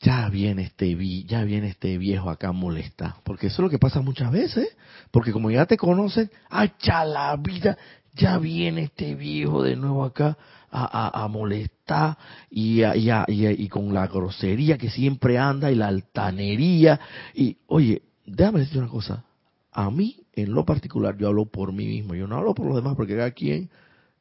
ya 0.00 0.28
viene 0.28 0.62
este 0.62 0.96
ya 1.24 1.44
viene 1.44 1.68
este 1.68 1.98
viejo 1.98 2.30
acá 2.30 2.48
a 2.48 2.52
molestar, 2.52 3.16
porque 3.24 3.46
eso 3.48 3.56
es 3.56 3.64
lo 3.64 3.70
que 3.70 3.78
pasa 3.78 4.00
muchas 4.00 4.30
veces, 4.30 4.76
porque 5.10 5.32
como 5.32 5.50
ya 5.50 5.66
te 5.66 5.76
conocen, 5.76 6.30
¡acha 6.50 7.04
la 7.04 7.34
vida! 7.36 7.76
ya 8.16 8.38
viene 8.38 8.84
este 8.84 9.14
viejo 9.14 9.62
de 9.62 9.76
nuevo 9.76 10.04
acá 10.04 10.36
a, 10.70 11.26
molestar 11.30 12.18
y, 12.50 12.82
y, 12.82 13.68
con 13.68 13.94
la 13.94 14.06
grosería 14.08 14.76
que 14.76 14.90
siempre 14.90 15.38
anda 15.38 15.70
y 15.70 15.74
la 15.74 15.86
altanería. 15.86 17.00
Y 17.34 17.56
oye, 17.66 18.02
déjame 18.26 18.60
decir 18.60 18.78
una 18.78 18.90
cosa, 18.90 19.24
a 19.72 19.90
mí 19.90 20.16
en 20.34 20.52
lo 20.52 20.64
particular 20.64 21.16
yo 21.16 21.28
hablo 21.28 21.46
por 21.46 21.72
mí 21.72 21.86
mismo, 21.86 22.14
yo 22.14 22.26
no 22.26 22.36
hablo 22.36 22.54
por 22.54 22.66
los 22.66 22.76
demás 22.76 22.94
porque 22.96 23.16
cada 23.16 23.30
quien, 23.30 23.70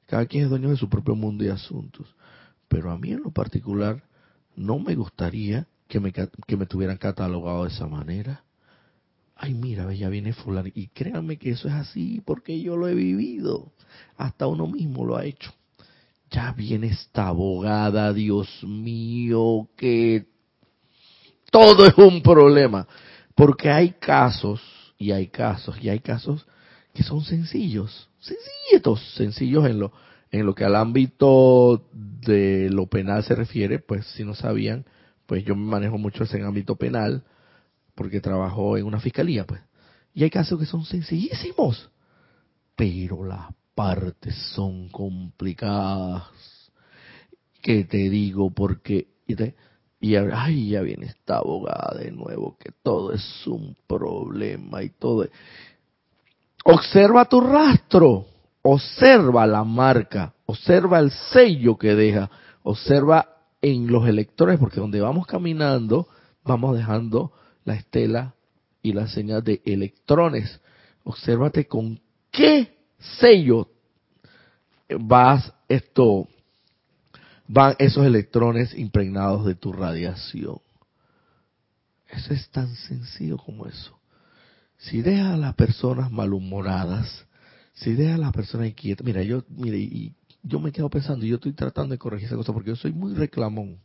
cada 0.06 0.26
quien 0.26 0.43
es 0.43 0.49
dueño 0.49 0.70
de 0.70 0.78
su 0.78 0.89
propio 0.89 1.16
mundo 1.16 1.43
y 1.43 1.49
asuntos. 1.49 2.16
Pero 2.68 2.91
a 2.91 2.97
mí 2.97 3.12
en 3.12 3.24
lo 3.24 3.32
particular 3.32 4.03
no 4.56 4.80
me 4.80 4.95
gustaría 4.95 5.68
que 5.88 5.99
me, 5.99 6.12
que 6.12 6.58
me 6.58 6.66
tuvieran 6.66 6.97
catalogado 6.97 7.64
de 7.64 7.70
esa 7.70 7.88
manera 7.88 8.45
ay 9.36 9.53
mira, 9.53 9.91
ya 9.93 10.10
viene 10.10 10.34
fulano. 10.34 10.70
Y 10.74 10.88
créanme 10.88 11.38
que 11.38 11.51
eso 11.51 11.68
es 11.68 11.74
así 11.74 12.22
porque 12.26 12.60
yo 12.62 12.76
lo 12.76 12.88
he 12.88 12.95
vivido. 12.95 13.72
Hasta 14.18 14.47
uno 14.47 14.68
mismo 14.68 15.06
lo 15.06 15.18
ha 15.18 15.26
hecho. 15.26 15.53
Ya 16.32 16.51
viene 16.53 16.88
esta 16.88 17.28
abogada, 17.28 18.12
Dios 18.12 18.64
mío, 18.64 19.70
que 19.78 20.26
todo 21.51 21.86
es 21.86 21.97
un 21.97 22.22
problema. 22.22 22.88
Porque 23.36 23.70
hay 23.70 23.91
casos, 23.91 24.62
y 24.97 25.12
hay 25.12 25.28
casos, 25.28 25.78
y 25.82 25.89
hay 25.89 25.99
casos 25.99 26.45
que 26.93 27.03
son 27.03 27.22
sencillos, 27.22 28.10
sencillitos, 28.26 29.13
sencillos 29.15 29.65
en 29.65 29.80
lo, 29.80 29.91
en 30.32 30.45
lo 30.45 30.55
que 30.55 30.65
al 30.65 30.76
ámbito 30.76 31.88
de 31.93 32.69
lo 32.71 32.88
penal 32.88 33.23
se 33.23 33.36
refiere, 33.36 33.80
pues 33.80 34.05
si 34.07 34.23
no 34.23 34.36
sabían, 34.36 34.86
pues 35.26 35.43
yo 35.45 35.55
me 35.55 35.65
manejo 35.65 35.97
mucho 35.97 36.23
en 36.32 36.43
ámbito 36.43 36.76
penal, 36.76 37.23
porque 37.95 38.21
trabajó 38.21 38.78
en 38.78 38.86
una 38.86 38.99
fiscalía, 38.99 39.45
pues. 39.45 39.61
Y 40.13 40.23
hay 40.23 40.30
casos 40.30 40.59
que 40.59 40.65
son 40.65 40.86
sencillísimos, 40.86 41.89
pero 42.76 43.26
las 43.26 43.47
partes 43.73 44.36
son 44.53 44.89
complicadas. 44.89 46.23
¿Qué 47.61 47.84
te 47.84 48.09
digo? 48.09 48.51
Porque, 48.51 49.07
y, 49.28 49.36
Y 49.99 50.15
ay, 50.15 50.69
ya 50.69 50.82
viene 50.82 51.07
esta 51.07 51.38
abogada 51.38 51.97
de 51.97 52.11
nuevo, 52.11 52.57
que 52.59 52.71
todo 52.84 53.11
es 53.11 53.47
un 53.47 53.76
problema 53.88 54.84
y 54.84 54.89
todo. 54.89 55.28
Observa 56.68 57.26
tu 57.26 57.41
rastro, 57.41 58.26
observa 58.63 59.45
la 59.45 59.63
marca, 59.63 60.34
observa 60.47 60.97
el 60.97 61.11
sello 61.11 61.78
que 61.78 61.93
deja, 61.93 62.32
observa 62.63 63.38
en 63.61 63.86
los 63.86 64.07
electrones, 64.07 64.59
porque 64.59 64.80
donde 64.80 64.99
vamos 64.99 65.28
caminando, 65.28 66.07
vamos 66.43 66.76
dejando 66.76 67.32
la 67.66 67.76
estela 67.76 68.34
y 68.82 68.93
la 68.93 69.07
señal 69.07 69.43
de 69.43 69.61
electrones. 69.63 70.59
Obsérvate 71.03 71.68
con 71.68 71.99
qué 72.32 72.76
sello 73.20 73.70
vas 74.89 75.53
esto 75.68 76.28
van 77.47 77.76
esos 77.78 78.07
electrones 78.07 78.74
impregnados 78.74 79.45
de 79.45 79.53
tu 79.53 79.72
radiación. 79.72 80.57
Eso 82.07 82.34
es 82.34 82.49
tan 82.49 82.74
sencillo 82.76 83.38
como 83.38 83.68
eso. 83.68 83.94
Si 84.78 85.01
dejas 85.01 85.34
a 85.34 85.38
las 85.38 85.55
personas 85.55 86.11
malhumoradas, 86.11 87.26
si 87.73 87.93
dejas 87.93 88.15
a 88.15 88.21
las 88.21 88.32
personas 88.34 88.67
inquietas, 88.67 89.05
mira, 89.05 89.23
yo, 89.23 89.43
mire, 89.49 89.78
y 89.78 90.13
yo 90.43 90.59
me 90.59 90.71
quedo 90.71 90.89
pensando, 90.89 91.26
y 91.26 91.30
yo 91.30 91.36
estoy 91.36 91.53
tratando 91.53 91.93
de 91.93 91.97
corregir 91.97 92.28
esa 92.28 92.36
cosa 92.36 92.53
porque 92.53 92.69
yo 92.69 92.76
soy 92.76 92.91
muy 92.93 93.13
reclamón. 93.13 93.80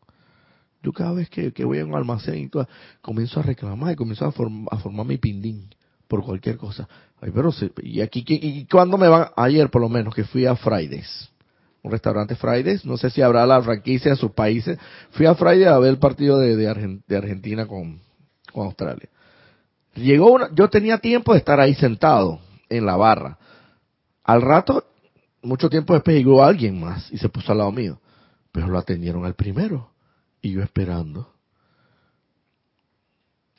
Yo 0.82 0.92
cada 0.92 1.12
vez 1.12 1.28
que, 1.28 1.52
voy 1.64 1.78
a 1.78 1.84
un 1.84 1.94
almacén 1.94 2.36
y 2.36 2.48
todo, 2.48 2.66
comienzo 3.02 3.40
a 3.40 3.42
reclamar 3.42 3.92
y 3.92 3.96
comienzo 3.96 4.24
a, 4.24 4.28
a 4.28 4.78
formar 4.78 5.06
mi 5.06 5.18
pindín 5.18 5.68
por 6.08 6.24
cualquier 6.24 6.56
cosa. 6.56 6.88
Ay, 7.20 7.30
pero 7.34 7.50
y 7.82 8.00
aquí, 8.00 8.24
¿y 8.26 8.64
cuándo 8.64 8.96
me 8.96 9.08
van? 9.08 9.28
Ayer 9.36 9.70
por 9.70 9.82
lo 9.82 9.88
menos, 9.88 10.14
que 10.14 10.24
fui 10.24 10.46
a 10.46 10.56
Fridays 10.56 11.30
un 11.82 11.90
restaurante 11.90 12.36
Fridays, 12.36 12.84
no 12.84 12.96
sé 12.96 13.10
si 13.10 13.22
habrá 13.22 13.46
la 13.46 13.62
franquicia 13.62 14.10
en 14.10 14.16
sus 14.16 14.32
países. 14.32 14.78
Fui 15.10 15.26
a 15.26 15.34
Fridays 15.34 15.68
a 15.68 15.78
ver 15.78 15.90
el 15.90 15.98
partido 15.98 16.38
de, 16.38 16.56
de, 16.56 17.16
Argentina 17.16 17.66
con, 17.66 18.00
Australia. 18.54 19.08
Llegó 19.94 20.32
una, 20.32 20.50
yo 20.54 20.68
tenía 20.68 20.98
tiempo 20.98 21.32
de 21.32 21.38
estar 21.38 21.60
ahí 21.60 21.74
sentado 21.74 22.40
en 22.68 22.86
la 22.86 22.96
barra. 22.96 23.38
Al 24.24 24.42
rato, 24.42 24.84
mucho 25.42 25.68
tiempo 25.68 25.94
después 25.94 26.16
llegó 26.16 26.42
alguien 26.42 26.80
más 26.80 27.10
y 27.12 27.18
se 27.18 27.28
puso 27.28 27.52
al 27.52 27.58
lado 27.58 27.72
mío. 27.72 28.00
Pero 28.52 28.68
lo 28.68 28.78
atendieron 28.78 29.24
al 29.24 29.34
primero. 29.34 29.90
Y 30.42 30.52
yo 30.52 30.62
esperando. 30.62 31.32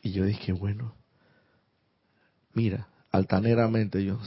Y 0.02 0.12
yo 0.12 0.26
dije, 0.26 0.52
bueno, 0.52 0.96
mira, 2.54 2.88
altaneramente 3.12 4.04
yo 4.04 4.20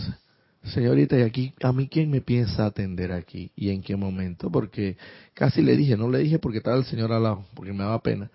señorita, 0.64 1.18
¿y 1.18 1.22
aquí 1.22 1.54
a 1.62 1.72
mí 1.72 1.88
quién 1.88 2.10
me 2.10 2.20
piensa 2.20 2.66
atender 2.66 3.12
aquí? 3.12 3.50
¿Y 3.54 3.70
en 3.70 3.82
qué 3.82 3.96
momento? 3.96 4.50
Porque 4.50 4.96
casi 5.34 5.62
le 5.62 5.76
dije, 5.76 5.96
no 5.96 6.08
le 6.08 6.18
dije 6.18 6.38
porque 6.38 6.58
estaba 6.58 6.76
el 6.76 6.84
señor 6.84 7.12
al 7.12 7.22
lado, 7.22 7.44
porque 7.54 7.72
me 7.72 7.84
daba 7.84 8.00
pena. 8.00 8.30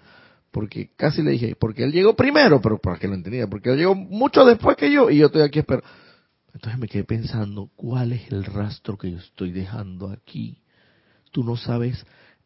Porque 0.51 0.91
casi 0.95 1.21
le 1.21 1.31
dije, 1.31 1.55
porque 1.55 1.83
él 1.83 1.91
llegó 1.91 2.15
primero, 2.15 2.59
pero 2.61 2.79
para 2.79 2.97
que 2.97 3.07
lo 3.07 3.13
entendía, 3.13 3.47
porque 3.47 3.69
él 3.69 3.77
llegó 3.77 3.95
mucho 3.95 4.45
después 4.45 4.75
que 4.77 4.91
yo 4.91 5.09
y 5.09 5.17
yo 5.17 5.27
estoy 5.27 5.43
aquí 5.43 5.59
esperando. 5.59 5.87
Entonces 6.53 6.79
me 6.79 6.87
quedé 6.87 7.03
pensando, 7.03 7.69
¿cuál 7.75 8.11
es 8.13 8.31
el 8.31 8.43
rastro 8.43 8.97
que 8.97 9.11
yo 9.11 9.17
estoy 9.17 9.51
dejando 9.51 10.09
aquí? 10.09 10.57
Tú 11.31 11.43
no 11.43 11.55
sabes, 11.55 12.03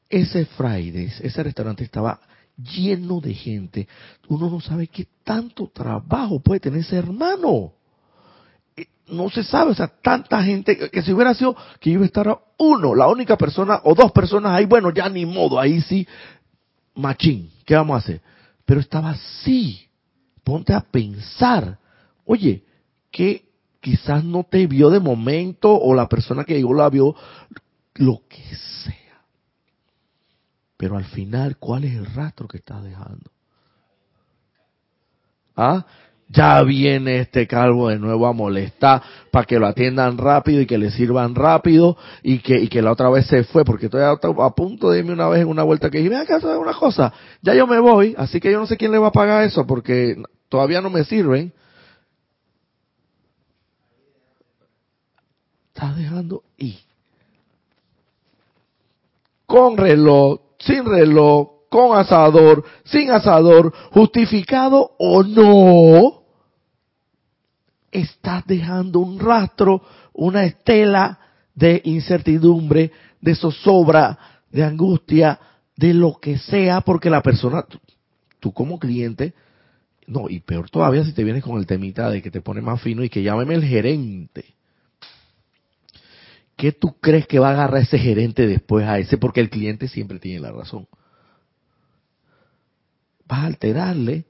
ese 0.10 0.45
Fridays, 0.45 1.22
ese 1.22 1.43
restaurante 1.43 1.86
estaba 1.86 2.20
lleno 2.58 3.22
de 3.22 3.34
gente. 3.34 3.88
Uno 4.28 4.49
no 4.49 4.60
sabe 4.60 4.88
qué 4.88 5.08
tanto 5.24 5.70
trabajo 5.74 6.41
puede 6.41 6.60
tener 6.60 6.82
ese 6.82 6.97
hermano 6.97 7.74
no 9.08 9.30
se 9.30 9.43
sabe, 9.43 9.72
o 9.72 9.76
sea, 9.76 9.88
tanta 9.88 10.41
gente, 10.43 10.89
que 10.89 11.01
si 11.01 11.12
hubiera 11.12 11.34
sido 11.34 11.56
que 11.80 11.89
iba 11.89 12.04
a 12.04 12.06
estar 12.06 12.39
uno, 12.58 12.95
la 12.95 13.08
única 13.08 13.38
persona 13.38 13.82
o 13.84 13.95
dos 13.95 14.12
personas 14.12 14.54
ahí, 14.54 14.66
bueno, 14.66 14.91
ya 14.91 15.10
ni 15.10 15.26
modo, 15.26 15.60
ahí 15.60 15.82
sí, 15.82 16.08
machín, 16.95 17.51
¿qué 17.65 17.75
vamos 17.75 17.95
a 17.95 17.99
hacer? 17.99 18.21
Pero 18.65 18.79
estaba 18.79 19.11
así, 19.11 19.87
ponte 20.43 20.73
a 20.73 20.81
pensar, 20.81 21.77
oye, 22.25 22.63
que 23.11 23.45
quizás 23.79 24.23
no 24.23 24.43
te 24.43 24.65
vio 24.67 24.89
de 24.89 24.99
momento 24.99 25.73
o 25.73 25.93
la 25.93 26.07
persona 26.07 26.43
que 26.43 26.55
llegó 26.55 26.73
la 26.73 26.89
vio, 26.89 27.15
lo 27.95 28.21
que 28.27 28.43
sea. 28.83 28.93
Pero 30.77 30.97
al 30.97 31.05
final, 31.05 31.57
¿cuál 31.57 31.83
es 31.83 31.93
el 31.95 32.05
rastro 32.05 32.47
que 32.47 32.57
estás 32.57 32.83
dejando? 32.83 33.31
¿Ah? 35.55 35.85
Ya 36.30 36.61
viene 36.63 37.19
este 37.19 37.47
calvo 37.47 37.89
de 37.89 37.99
nuevo 37.99 38.28
a 38.28 38.34
molestar 38.34 39.01
para 39.32 39.45
que 39.45 39.59
lo 39.59 39.67
atiendan 39.67 40.17
rápido 40.17 40.61
y 40.61 40.65
que 40.65 40.78
le 40.78 40.91
sirvan 40.91 41.36
rápido 41.36 41.97
y 42.21 42.39
que, 42.39 42.59
y 42.59 42.67
que 42.67 42.82
la 42.82 42.91
otra 42.91 43.09
vez 43.09 43.28
se 43.28 43.43
fue, 43.43 43.63
porque 43.63 43.86
estoy 43.86 44.01
a, 44.01 44.49
punto 44.51 44.89
de 44.89 44.99
irme 44.99 45.13
una 45.13 45.28
vez 45.28 45.41
en 45.41 45.47
una 45.47 45.63
vuelta 45.63 45.89
que 45.89 45.99
dije, 45.99 46.09
mira 46.09 46.21
acá, 46.21 46.38
una 46.57 46.74
cosa? 46.74 47.13
Ya 47.41 47.53
yo 47.53 47.67
me 47.67 47.80
voy, 47.80 48.15
así 48.17 48.39
que 48.39 48.51
yo 48.51 48.59
no 48.59 48.67
sé 48.67 48.78
quién 48.78 48.91
le 48.91 48.97
va 48.97 49.07
a 49.07 49.11
pagar 49.11 49.43
eso 49.43 49.65
porque 49.67 50.15
todavía 50.49 50.82
no 50.82 50.89
me 50.89 51.03
sirven. 51.03 51.53
Estás 55.74 55.97
dejando 55.97 56.43
y 56.57 56.78
con 59.45 59.78
reloj, 59.78 60.39
sin 60.57 60.84
reloj, 60.86 61.62
con 61.74 61.97
asador, 61.97 62.63
sin 62.84 63.09
asador, 63.09 63.74
justificado 63.89 64.91
o 64.99 65.24
no, 65.24 66.21
estás 67.91 68.45
dejando 68.45 68.99
un 68.99 69.19
rastro, 69.19 69.82
una 70.13 70.43
estela 70.43 71.17
de 71.55 71.82
incertidumbre, 71.86 72.91
de 73.19 73.34
zozobra, 73.34 74.19
de 74.51 74.63
angustia, 74.63 75.39
de 75.76 75.95
lo 75.95 76.19
que 76.21 76.38
sea, 76.38 76.82
porque 76.82 77.09
la 77.09 77.24
persona, 77.24 77.65
tú, 78.39 78.53
como 78.53 78.78
cliente, 78.78 79.34
no, 80.05 80.30
y 80.30 80.41
peor 80.41 80.69
todavía 80.69 81.03
si 81.03 81.13
te 81.13 81.24
vienes 81.24 81.43
con 81.43 81.57
el 81.57 81.65
temita 81.65 82.07
de 82.11 82.21
que 82.21 82.30
te 82.30 82.41
pone 82.41 82.61
más 82.61 82.84
fino 82.84 83.03
y 83.03 83.09
que 83.09 83.24
llámeme 83.24 83.55
el 83.55 83.63
gerente. 83.63 84.45
¿Qué 86.55 86.71
tú 86.71 86.97
crees 87.01 87.26
que 87.26 87.39
va 87.39 87.49
a 87.49 87.53
agarrar 87.53 87.82
ese 87.82 87.97
gerente 87.97 88.45
después 88.45 88.86
a 88.86 88.99
ese? 88.99 89.17
Porque 89.17 89.41
el 89.41 89.49
cliente 89.49 89.88
siempre 89.88 90.19
tiene 90.19 90.39
la 90.39 90.51
razón. 90.51 90.88
Vas 93.28 93.39
a 93.39 93.45
alterarle 93.45 94.26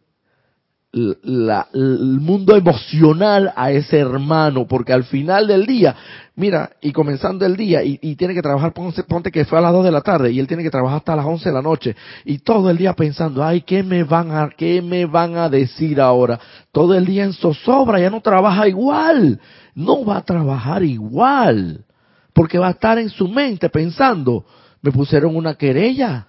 el 0.93 2.19
mundo 2.21 2.55
emocional 2.55 3.51
a 3.55 3.71
ese 3.71 3.97
hermano, 3.97 4.67
porque 4.67 4.93
al 4.93 5.05
final 5.05 5.47
del 5.47 5.65
día, 5.65 5.95
mira, 6.35 6.69
y 6.81 6.91
comenzando 6.91 7.47
el 7.47 7.55
día, 7.55 7.83
y, 7.83 7.97
tiene 8.15 8.35
que 8.35 8.43
trabajar, 8.43 8.73
ponte, 8.73 9.31
que 9.31 9.43
fue 9.45 9.57
a 9.57 9.61
las 9.61 9.73
2 9.73 9.85
de 9.85 9.91
la 9.91 10.01
tarde, 10.01 10.31
y 10.31 10.39
él 10.39 10.47
tiene 10.47 10.61
que 10.61 10.69
trabajar 10.69 10.97
hasta 10.97 11.15
las 11.15 11.25
11 11.25 11.49
de 11.49 11.55
la 11.55 11.63
noche, 11.63 11.95
y 12.25 12.37
todo 12.39 12.69
el 12.69 12.77
día 12.77 12.93
pensando, 12.93 13.43
ay, 13.43 13.61
¿qué 13.61 13.81
me 13.81 14.03
van 14.03 14.31
a, 14.31 14.49
qué 14.55 14.83
me 14.83 15.07
van 15.07 15.35
a 15.35 15.49
decir 15.49 15.99
ahora? 15.99 16.39
Todo 16.71 16.93
el 16.93 17.05
día 17.05 17.23
en 17.23 17.33
zozobra, 17.33 17.99
ya 17.99 18.11
no 18.11 18.21
trabaja 18.21 18.67
igual, 18.67 19.39
no 19.73 20.05
va 20.05 20.17
a 20.17 20.23
trabajar 20.23 20.83
igual, 20.83 21.85
porque 22.33 22.59
va 22.59 22.67
a 22.67 22.71
estar 22.71 22.99
en 22.99 23.09
su 23.09 23.27
mente 23.27 23.67
pensando, 23.69 24.45
me 24.83 24.91
pusieron 24.91 25.35
una 25.35 25.55
querella, 25.55 26.27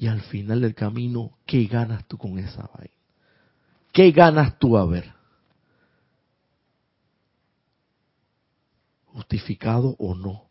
y 0.00 0.06
al 0.06 0.22
final 0.22 0.62
del 0.62 0.74
camino, 0.74 1.32
¿qué 1.44 1.66
ganas 1.66 2.08
tú 2.08 2.16
con 2.16 2.38
esa 2.38 2.62
vaina? 2.74 2.94
¿Qué 3.92 4.10
ganas 4.12 4.58
tú 4.58 4.78
a 4.78 4.86
ver? 4.86 5.12
Justificado 9.08 9.96
o 9.98 10.14
no. 10.14 10.44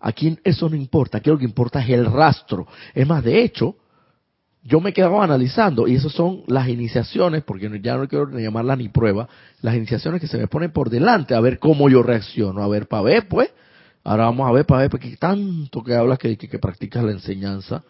Aquí 0.00 0.38
eso 0.42 0.70
no 0.70 0.76
importa, 0.76 1.18
aquí 1.18 1.28
lo 1.28 1.36
que 1.36 1.44
importa 1.44 1.82
es 1.82 1.90
el 1.90 2.06
rastro. 2.06 2.66
Es 2.94 3.06
más, 3.06 3.22
de 3.22 3.42
hecho, 3.42 3.76
yo 4.62 4.80
me 4.80 4.94
quedaba 4.94 5.22
analizando, 5.22 5.86
y 5.86 5.96
esas 5.96 6.12
son 6.12 6.44
las 6.46 6.66
iniciaciones, 6.66 7.44
porque 7.44 7.68
ya 7.82 7.98
no 7.98 8.08
quiero 8.08 8.30
llamarlas 8.30 8.78
ni 8.78 8.88
prueba, 8.88 9.28
las 9.60 9.76
iniciaciones 9.76 10.22
que 10.22 10.26
se 10.26 10.38
me 10.38 10.48
ponen 10.48 10.72
por 10.72 10.88
delante, 10.88 11.34
a 11.34 11.40
ver 11.40 11.58
cómo 11.58 11.90
yo 11.90 12.02
reacciono, 12.02 12.62
a 12.62 12.68
ver, 12.68 12.88
para 12.88 13.02
ver, 13.02 13.28
pues, 13.28 13.50
ahora 14.04 14.24
vamos 14.24 14.48
a 14.48 14.52
ver, 14.52 14.64
para 14.64 14.80
ver, 14.82 14.90
porque 14.90 15.18
tanto 15.18 15.84
que 15.84 15.94
hablas 15.94 16.18
que, 16.18 16.38
que 16.38 16.58
practicas 16.58 17.04
la 17.04 17.12
enseñanza, 17.12 17.84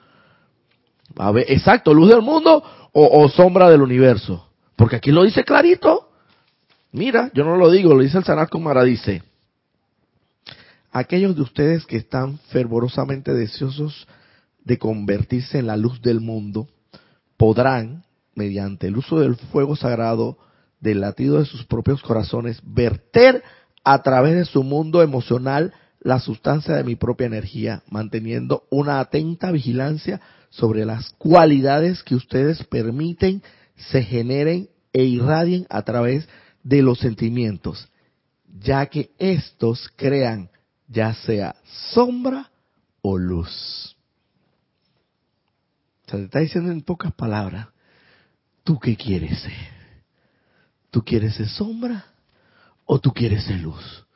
a 1.14 1.30
ver, 1.30 1.46
exacto, 1.48 1.94
luz 1.94 2.08
del 2.08 2.22
mundo 2.22 2.62
o, 2.92 3.28
sombra 3.28 3.70
del 3.70 3.82
universo. 3.82 4.48
Porque 4.74 4.96
aquí 4.96 5.10
lo 5.10 5.24
dice 5.24 5.44
clarito. 5.44 6.10
Mira, 6.92 7.30
yo 7.34 7.44
no 7.44 7.56
lo 7.56 7.70
digo, 7.70 7.94
lo 7.94 8.02
dice 8.02 8.18
el 8.18 8.24
Sanat 8.24 8.50
Kumara, 8.50 8.82
dice, 8.82 9.22
aquellos 10.90 11.36
de 11.36 11.42
ustedes 11.42 11.84
que 11.84 11.98
están 11.98 12.38
fervorosamente 12.48 13.34
deseosos 13.34 14.06
de 14.64 14.78
convertirse 14.78 15.58
en 15.58 15.66
la 15.66 15.76
luz 15.76 16.00
del 16.00 16.20
mundo, 16.20 16.68
podrán, 17.36 18.04
mediante 18.34 18.86
el 18.86 18.96
uso 18.96 19.20
del 19.20 19.36
fuego 19.36 19.76
sagrado, 19.76 20.38
del 20.80 21.00
latido 21.00 21.38
de 21.38 21.44
sus 21.44 21.64
propios 21.66 22.02
corazones, 22.02 22.60
verter 22.64 23.42
a 23.84 24.02
través 24.02 24.34
de 24.34 24.44
su 24.44 24.62
mundo 24.62 25.02
emocional 25.02 25.74
la 26.00 26.20
sustancia 26.20 26.74
de 26.74 26.84
mi 26.84 26.96
propia 26.96 27.26
energía, 27.26 27.82
manteniendo 27.90 28.64
una 28.70 29.00
atenta 29.00 29.50
vigilancia 29.50 30.20
sobre 30.50 30.84
las 30.84 31.10
cualidades 31.18 32.02
que 32.02 32.14
ustedes 32.14 32.64
permiten 32.64 33.42
se 33.76 34.02
generen 34.02 34.68
e 34.92 35.04
irradien 35.04 35.66
a 35.68 35.82
través 35.82 36.28
de 36.62 36.82
los 36.82 36.98
sentimientos, 36.98 37.88
ya 38.60 38.86
que 38.86 39.10
estos 39.18 39.90
crean 39.96 40.50
ya 40.88 41.14
sea 41.14 41.56
sombra 41.92 42.50
o 43.02 43.18
luz. 43.18 43.96
O 46.06 46.10
te 46.10 46.24
está 46.24 46.38
diciendo 46.38 46.70
en 46.70 46.82
pocas 46.82 47.12
palabras, 47.12 47.68
¿tú 48.64 48.78
qué 48.78 48.96
quieres 48.96 49.40
ser? 49.40 49.76
¿Tú 50.90 51.04
quieres 51.04 51.34
ser 51.34 51.48
sombra 51.48 52.06
o 52.84 53.00
tú 53.00 53.12
quieres 53.12 53.44
ser 53.44 53.60
luz? 53.60 54.06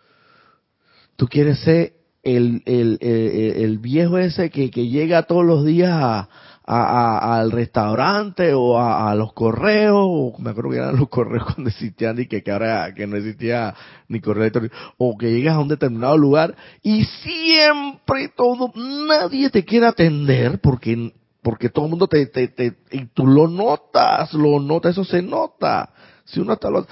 ¿Tú 1.16 1.26
quieres 1.28 1.58
ser 1.60 1.99
el, 2.22 2.62
el, 2.66 2.98
el, 3.00 3.78
viejo 3.78 4.18
ese 4.18 4.50
que, 4.50 4.70
que 4.70 4.88
llega 4.88 5.22
todos 5.22 5.44
los 5.44 5.64
días 5.64 5.90
a, 5.92 7.38
al 7.40 7.50
restaurante 7.50 8.54
o 8.54 8.78
a, 8.78 9.14
los 9.14 9.32
correos, 9.32 9.96
o 9.98 10.34
me 10.38 10.50
acuerdo 10.50 10.70
que 10.70 10.76
eran 10.76 10.96
los 10.96 11.08
correos 11.08 11.44
cuando 11.54 11.70
existían 11.70 12.20
y 12.20 12.26
que, 12.26 12.42
que 12.42 12.52
ahora 12.52 12.94
que 12.94 13.06
no 13.06 13.16
existía 13.16 13.74
ni 14.08 14.20
correo 14.20 14.50
o 14.96 15.18
que 15.18 15.32
llegas 15.32 15.56
a 15.56 15.60
un 15.60 15.68
determinado 15.68 16.16
lugar 16.16 16.54
y 16.82 17.04
siempre 17.04 18.28
todo, 18.36 18.72
nadie 18.74 19.50
te 19.50 19.64
quiere 19.64 19.86
atender 19.86 20.60
porque 20.60 21.12
porque 21.42 21.70
todo 21.70 21.86
el 21.86 21.90
mundo 21.90 22.06
te, 22.06 22.26
te, 22.26 22.48
te, 22.48 22.74
y 22.90 23.06
tú 23.06 23.26
lo 23.26 23.48
notas, 23.48 24.34
lo 24.34 24.60
notas, 24.60 24.92
eso 24.92 25.04
se 25.04 25.22
nota. 25.22 25.88
Si 26.26 26.38
uno 26.38 26.52
está 26.52 26.68
lo, 26.68 26.86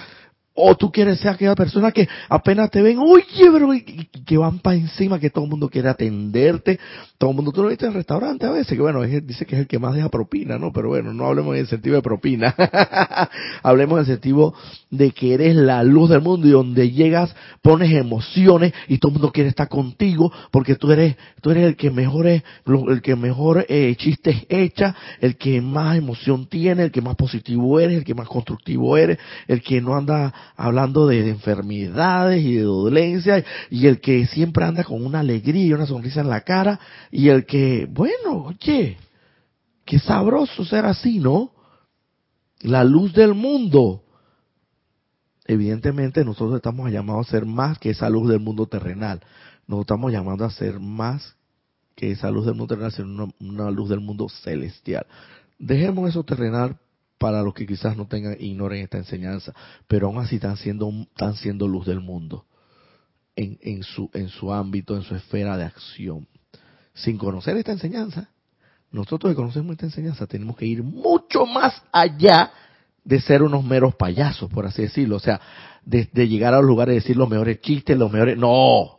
o 0.61 0.75
tú 0.75 0.91
quieres 0.91 1.21
ser 1.21 1.31
aquella 1.31 1.55
persona 1.55 1.93
que 1.93 2.09
apenas 2.29 2.71
te 2.71 2.83
ven, 2.83 2.99
oye, 2.99 3.25
pero 3.53 3.73
y, 3.73 3.83
que 4.27 4.37
van 4.37 4.59
para 4.59 4.77
encima, 4.77 5.21
que 5.21 5.31
todo 5.31 5.45
el 5.45 5.51
mundo 5.51 5.69
quiere 5.69 5.89
atenderte. 5.89 6.81
Todo 7.17 7.31
el 7.31 7.37
mundo, 7.37 7.53
tú 7.53 7.63
lo 7.63 7.69
viste 7.69 7.85
en 7.85 7.93
el 7.93 7.97
restaurante 7.97 8.47
a 8.47 8.51
veces, 8.51 8.77
que 8.77 8.83
bueno, 8.83 9.03
dice 9.03 9.47
que 9.47 9.55
es 9.55 9.61
el 9.63 9.67
que 9.69 9.79
más 9.79 9.95
deja 9.95 10.09
propina, 10.09 10.59
¿no? 10.59 10.73
Pero 10.73 10.89
bueno, 10.89 11.13
no 11.13 11.27
hablemos 11.27 11.55
en 11.55 11.61
el 11.61 11.67
sentido 11.69 11.97
de 11.97 12.03
propina. 12.03 12.55
hablemos 13.63 13.99
en 13.99 14.01
el 14.01 14.07
sentido 14.07 14.55
de 14.91 15.13
que 15.13 15.35
eres 15.35 15.55
la 15.55 15.85
luz 15.85 16.11
del 16.11 16.23
mundo 16.23 16.49
y 16.49 16.51
donde 16.51 16.91
llegas 16.91 17.35
pones 17.63 17.93
emociones 17.93 18.73
y 18.89 18.99
todo 18.99 19.11
el 19.11 19.15
mundo 19.15 19.33
quiere 19.33 19.51
estar 19.51 19.69
contigo 19.69 20.33
porque 20.51 20.75
tú 20.75 20.91
eres, 20.91 21.17
tú 21.41 21.51
eres 21.51 21.65
el 21.65 21.77
que 21.77 21.91
mejor 21.91 22.27
es, 22.27 22.43
el 22.67 23.03
que 23.03 23.15
mejor 23.15 23.65
eh, 23.69 23.95
chistes 23.97 24.45
echa, 24.49 24.95
el 25.21 25.37
que 25.37 25.61
más 25.61 25.97
emoción 25.97 26.47
tiene, 26.47 26.85
el 26.85 26.91
que 26.91 27.03
más 27.03 27.17
positivo 27.17 27.79
eres, 27.79 27.99
el 27.99 28.05
que 28.05 28.15
más 28.15 28.29
constructivo 28.29 28.97
eres, 28.97 29.19
el 29.47 29.63
que 29.63 29.81
no 29.81 29.97
anda 29.97 30.33
hablando 30.57 31.07
de, 31.07 31.29
enfermedades 31.29 32.45
y 32.45 32.57
de 32.57 32.63
dolencias, 32.63 33.45
y 33.71 33.87
el 33.87 34.01
que 34.01 34.27
siempre 34.27 34.65
anda 34.65 34.85
con 34.85 35.05
una 35.05 35.21
alegría 35.21 35.65
y 35.65 35.73
una 35.73 35.87
sonrisa 35.87 36.21
en 36.21 36.29
la 36.29 36.43
cara, 36.43 36.81
y 37.11 37.29
el 37.29 37.47
que, 37.47 37.87
bueno, 37.91 38.45
oye, 38.47 38.97
qué 39.85 39.99
sabroso 39.99 40.65
ser 40.65 40.85
así, 40.85 41.19
¿no? 41.19 41.53
La 42.61 42.85
luz 42.85 43.13
del 43.15 43.35
mundo. 43.35 44.03
Evidentemente 45.47 46.25
nosotros 46.25 46.57
estamos 46.57 46.91
llamados 46.91 47.29
a 47.29 47.31
ser 47.31 47.47
más 47.47 47.79
que 47.79 47.91
esa 47.91 48.11
luz 48.11 48.29
del 48.29 48.41
mundo 48.41 48.67
terrenal. 48.67 49.21
Nos 49.67 49.81
estamos 49.81 50.13
llamando 50.13 50.45
a 50.45 50.51
ser 50.51 50.79
más 50.79 51.37
que 51.95 52.11
esa 52.11 52.31
luz 52.31 52.47
del 52.47 52.55
mundo 52.55 52.75
terrenal, 52.75 52.93
sino 52.93 53.33
una 53.41 53.71
luz 53.71 53.89
del 53.89 54.01
mundo 54.01 54.29
celestial. 54.29 55.07
Dejemos 55.59 56.09
eso 56.11 56.23
terrenal 56.23 56.77
para 57.19 57.43
los 57.43 57.55
que 57.55 57.67
quizás 57.67 57.97
no 57.97 58.07
tengan, 58.07 58.37
ignoren 58.39 58.83
esta 58.83 58.99
enseñanza, 58.99 59.53
pero 59.87 60.07
aún 60.07 60.19
así 60.19 60.37
están 60.37 60.57
siendo, 60.57 60.89
están 60.89 61.35
siendo 61.35 61.69
luz 61.69 61.87
del 61.87 62.01
mundo 62.01 62.47
en, 63.37 63.59
en, 63.63 63.83
su, 63.83 64.11
en 64.15 64.29
su 64.29 64.53
ámbito, 64.53 64.97
en 64.97 65.03
su 65.03 65.15
esfera 65.15 65.57
de 65.57 65.65
acción. 65.65 66.27
Sin 66.95 67.19
conocer 67.19 67.57
esta 67.57 67.73
enseñanza, 67.73 68.31
nosotros 68.91 69.31
que 69.31 69.37
conocemos 69.37 69.73
esta 69.73 69.87
enseñanza 69.87 70.27
tenemos 70.27 70.57
que 70.57 70.67
ir 70.67 70.83
mucho 70.83 71.45
más 71.47 71.83
allá 71.93 72.51
de 73.05 73.21
ser 73.21 73.43
unos 73.43 73.65
meros 73.65 73.95
payasos, 73.95 74.51
por 74.51 74.67
así 74.67 74.83
decirlo. 74.83 75.17
O 75.17 75.21
sea, 75.21 75.41
de, 75.85 76.09
de 76.13 76.29
llegar 76.29 76.55
a 76.55 76.59
los 76.59 76.67
lugares 76.67 76.93
y 76.93 76.99
decir 77.01 77.17
los 77.17 77.29
mejores 77.29 77.61
chistes, 77.61 77.97
los 77.97 78.13
mejores... 78.13 78.37
No, 78.37 78.99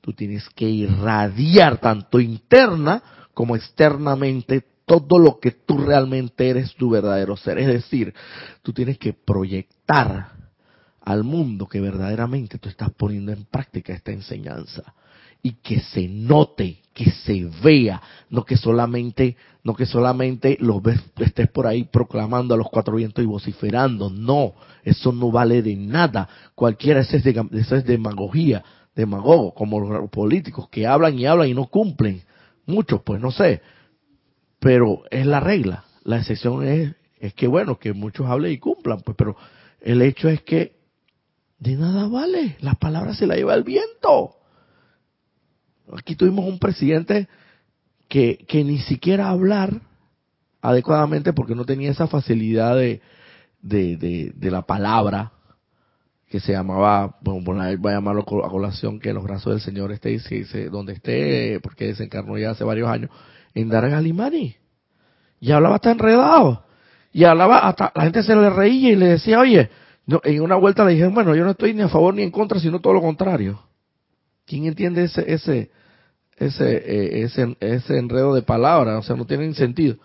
tú 0.00 0.12
tienes 0.12 0.48
que 0.50 0.68
irradiar 0.68 1.78
tanto 1.78 2.20
interna 2.20 3.02
como 3.32 3.56
externamente 3.56 4.71
todo 5.00 5.18
lo 5.18 5.38
que 5.40 5.52
tú 5.52 5.78
realmente 5.78 6.48
eres 6.48 6.74
tu 6.74 6.90
verdadero 6.90 7.36
ser. 7.36 7.58
Es 7.58 7.66
decir, 7.66 8.14
tú 8.62 8.72
tienes 8.72 8.98
que 8.98 9.12
proyectar 9.12 10.32
al 11.00 11.24
mundo 11.24 11.66
que 11.66 11.80
verdaderamente 11.80 12.58
tú 12.58 12.68
estás 12.68 12.90
poniendo 12.90 13.32
en 13.32 13.44
práctica 13.44 13.92
esta 13.92 14.12
enseñanza 14.12 14.94
y 15.42 15.54
que 15.54 15.80
se 15.80 16.06
note, 16.06 16.78
que 16.94 17.10
se 17.10 17.50
vea, 17.62 18.00
no 18.30 18.44
que 18.44 18.56
solamente, 18.56 19.36
no 19.64 19.74
que 19.74 19.86
solamente 19.86 20.56
lo 20.60 20.80
ves, 20.80 21.00
estés 21.18 21.48
por 21.48 21.66
ahí 21.66 21.84
proclamando 21.84 22.54
a 22.54 22.56
los 22.56 22.68
cuatro 22.70 22.94
vientos 22.96 23.24
y 23.24 23.26
vociferando, 23.26 24.08
no, 24.08 24.54
eso 24.84 25.10
no 25.10 25.32
vale 25.32 25.62
de 25.62 25.74
nada, 25.74 26.28
cualquiera 26.54 27.00
es, 27.00 27.24
de, 27.24 27.48
eso 27.52 27.76
es 27.76 27.84
demagogía, 27.84 28.62
demagogo, 28.94 29.52
como 29.52 29.80
los 29.80 30.10
políticos 30.10 30.68
que 30.68 30.86
hablan 30.86 31.18
y 31.18 31.26
hablan 31.26 31.48
y 31.48 31.54
no 31.54 31.66
cumplen, 31.66 32.22
muchos 32.66 33.02
pues 33.02 33.20
no 33.20 33.32
sé, 33.32 33.62
pero 34.62 35.02
es 35.10 35.26
la 35.26 35.40
regla. 35.40 35.84
La 36.04 36.18
excepción 36.18 36.64
es, 36.64 36.94
es 37.18 37.34
que, 37.34 37.48
bueno, 37.48 37.80
que 37.80 37.92
muchos 37.92 38.28
hablen 38.28 38.52
y 38.52 38.58
cumplan, 38.58 39.00
pues, 39.00 39.16
pero 39.16 39.36
el 39.80 40.00
hecho 40.02 40.28
es 40.28 40.40
que 40.42 40.76
de 41.58 41.74
nada 41.74 42.06
vale, 42.06 42.56
las 42.60 42.76
palabras 42.76 43.18
se 43.18 43.26
las 43.26 43.36
lleva 43.36 43.54
el 43.54 43.64
viento. 43.64 44.36
Aquí 45.92 46.14
tuvimos 46.14 46.44
un 46.44 46.60
presidente 46.60 47.28
que, 48.08 48.44
que 48.46 48.62
ni 48.62 48.78
siquiera 48.78 49.30
hablar 49.30 49.80
adecuadamente 50.60 51.32
porque 51.32 51.56
no 51.56 51.64
tenía 51.64 51.90
esa 51.90 52.06
facilidad 52.06 52.76
de, 52.76 53.00
de, 53.62 54.32
de, 54.32 54.50
la 54.50 54.62
palabra 54.62 55.32
que 56.28 56.38
se 56.38 56.52
llamaba, 56.52 57.18
bueno, 57.20 57.64
voy 57.78 57.90
a 57.90 57.96
llamarlo 57.96 58.22
a 58.22 58.48
colación, 58.48 59.00
que 59.00 59.12
los 59.12 59.24
brazos 59.24 59.54
del 59.54 59.60
Señor 59.60 59.90
esté, 59.90 60.20
donde 60.70 60.92
esté, 60.92 61.58
porque 61.60 61.86
desencarnó 61.88 62.38
ya 62.38 62.50
hace 62.50 62.62
varios 62.62 62.88
años, 62.88 63.10
en 63.54 63.68
Dar 63.68 63.88
Galimani. 63.88 64.56
Y 65.40 65.52
hablaba 65.52 65.76
hasta 65.76 65.90
enredado. 65.90 66.64
Y 67.12 67.24
hablaba 67.24 67.58
hasta, 67.58 67.92
la 67.94 68.04
gente 68.04 68.22
se 68.22 68.34
le 68.34 68.48
reía 68.50 68.90
y 68.90 68.96
le 68.96 69.08
decía, 69.08 69.40
oye, 69.40 69.70
en 70.24 70.40
una 70.40 70.56
vuelta 70.56 70.84
le 70.84 70.92
dijeron, 70.92 71.14
bueno, 71.14 71.34
yo 71.34 71.44
no 71.44 71.50
estoy 71.50 71.74
ni 71.74 71.82
a 71.82 71.88
favor 71.88 72.14
ni 72.14 72.22
en 72.22 72.30
contra, 72.30 72.58
sino 72.58 72.80
todo 72.80 72.94
lo 72.94 73.00
contrario. 73.00 73.60
¿Quién 74.46 74.66
entiende 74.66 75.04
ese, 75.04 75.32
ese, 75.32 75.70
ese, 76.36 76.76
eh, 76.76 77.22
ese, 77.22 77.56
ese 77.60 77.98
enredo 77.98 78.34
de 78.34 78.42
palabras? 78.42 79.00
O 79.00 79.02
sea, 79.02 79.16
no 79.16 79.26
tiene 79.26 79.52
sentido. 79.54 79.96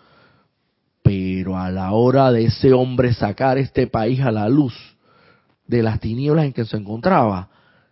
Pero 1.02 1.56
a 1.56 1.70
la 1.70 1.92
hora 1.92 2.30
de 2.30 2.44
ese 2.44 2.72
hombre 2.72 3.14
sacar 3.14 3.58
este 3.58 3.86
país 3.86 4.20
a 4.20 4.30
la 4.30 4.48
luz 4.48 4.74
de 5.66 5.82
las 5.82 6.00
tinieblas 6.00 6.44
en 6.44 6.52
que 6.52 6.64
se 6.64 6.76
encontraba, 6.76 7.48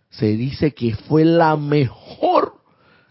se 0.09 0.27
dice 0.37 0.73
que 0.73 0.95
fue 0.95 1.25
la 1.25 1.57
mejor 1.57 2.57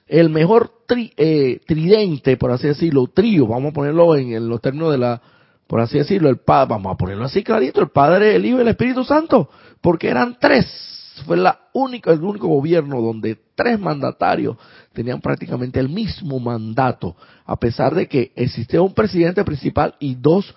el 0.07 0.31
mejor 0.31 0.71
eh, 0.89 1.61
tridente, 1.67 2.37
por 2.37 2.51
así 2.51 2.69
decirlo, 2.69 3.07
trío, 3.09 3.47
vamos 3.47 3.71
a 3.71 3.75
ponerlo 3.75 4.17
en, 4.17 4.49
los 4.49 4.61
términos 4.61 4.93
de 4.93 4.99
la, 4.99 5.21
por 5.67 5.81
así 5.81 5.99
decirlo, 5.99 6.29
el 6.29 6.39
padre, 6.39 6.71
vamos 6.71 6.93
a 6.93 6.97
ponerlo 6.97 7.25
así 7.25 7.43
clarito, 7.43 7.81
el 7.81 7.89
Padre, 7.89 8.37
el 8.37 8.45
Hijo 8.45 8.59
y 8.59 8.63
el 8.63 8.69
Espíritu 8.69 9.05
Santo, 9.05 9.51
porque 9.81 10.09
eran 10.09 10.37
tres. 10.41 10.67
Fue 11.25 11.37
la 11.37 11.61
única, 11.73 12.13
el 12.13 12.23
único 12.23 12.47
gobierno 12.47 13.01
donde 13.01 13.39
tres 13.55 13.81
mandatarios 13.81 14.57
tenían 14.93 15.21
prácticamente 15.21 15.81
el 15.81 15.89
mismo 15.89 16.39
mandato, 16.39 17.17
a 17.47 17.57
pesar 17.57 17.95
de 17.95 18.07
que 18.07 18.33
existía 18.37 18.83
un 18.83 18.93
presidente 18.93 19.43
principal 19.45 19.95
y 19.99 20.15
dos 20.15 20.55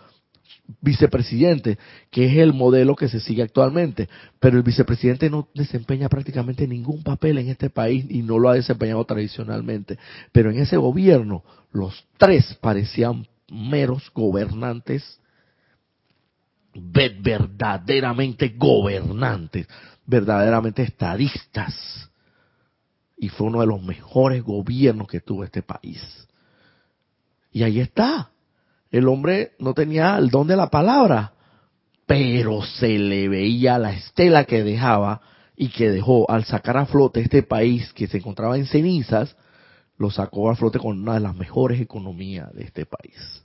vicepresidente, 0.81 1.77
que 2.11 2.25
es 2.25 2.37
el 2.37 2.53
modelo 2.53 2.95
que 2.95 3.09
se 3.09 3.19
sigue 3.19 3.43
actualmente. 3.43 4.07
Pero 4.39 4.57
el 4.57 4.63
vicepresidente 4.63 5.29
no 5.29 5.47
desempeña 5.53 6.09
prácticamente 6.09 6.67
ningún 6.67 7.03
papel 7.03 7.37
en 7.39 7.49
este 7.49 7.69
país 7.69 8.05
y 8.09 8.21
no 8.21 8.39
lo 8.39 8.49
ha 8.49 8.55
desempeñado 8.55 9.03
tradicionalmente. 9.05 9.97
Pero 10.31 10.51
en 10.51 10.59
ese 10.59 10.77
gobierno, 10.77 11.43
los 11.71 12.05
tres 12.17 12.57
parecían 12.61 13.27
meros 13.49 14.11
gobernantes, 14.13 15.19
verdaderamente 16.73 18.49
gobernantes, 18.49 19.67
verdaderamente 20.05 20.83
estadistas. 20.83 22.09
Y 23.17 23.29
fue 23.29 23.47
uno 23.47 23.59
de 23.59 23.67
los 23.67 23.81
mejores 23.81 24.43
gobiernos 24.43 25.07
que 25.07 25.19
tuvo 25.19 25.43
este 25.43 25.61
país. 25.61 26.01
Y 27.51 27.63
ahí 27.63 27.79
está 27.79 28.29
el 28.91 29.07
hombre 29.07 29.53
no 29.59 29.73
tenía 29.73 30.17
el 30.17 30.29
don 30.29 30.47
de 30.47 30.55
la 30.55 30.69
palabra, 30.69 31.33
pero 32.05 32.63
se 32.63 32.97
le 32.97 33.27
veía 33.27 33.77
la 33.77 33.93
estela 33.93 34.45
que 34.45 34.63
dejaba 34.63 35.21
y 35.55 35.69
que 35.69 35.91
dejó 35.91 36.29
al 36.31 36.45
sacar 36.45 36.77
a 36.77 36.85
flote 36.85 37.21
este 37.21 37.43
país 37.43 37.93
que 37.93 38.07
se 38.07 38.17
encontraba 38.17 38.57
en 38.57 38.65
cenizas, 38.65 39.35
lo 39.97 40.09
sacó 40.09 40.49
a 40.49 40.55
flote 40.55 40.79
con 40.79 40.99
una 41.01 41.15
de 41.15 41.19
las 41.19 41.35
mejores 41.35 41.79
economías 41.81 42.51
de 42.53 42.63
este 42.63 42.85
país. 42.85 43.43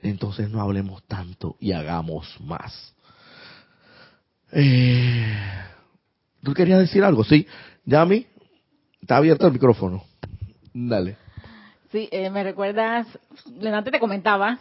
Entonces 0.00 0.48
no 0.48 0.60
hablemos 0.60 1.02
tanto 1.04 1.56
y 1.58 1.72
hagamos 1.72 2.36
más. 2.40 2.94
Eh, 4.52 5.36
¿Tú 6.42 6.54
querías 6.54 6.78
decir 6.78 7.02
algo? 7.02 7.24
Sí. 7.24 7.46
Yami, 7.84 8.26
está 9.02 9.16
abierto 9.16 9.46
el 9.46 9.52
micrófono. 9.52 10.04
Dale. 10.72 11.16
Sí, 11.90 12.08
eh, 12.12 12.28
me 12.30 12.44
recuerdas, 12.44 13.06
antes 13.72 13.92
te 13.92 14.00
comentaba, 14.00 14.58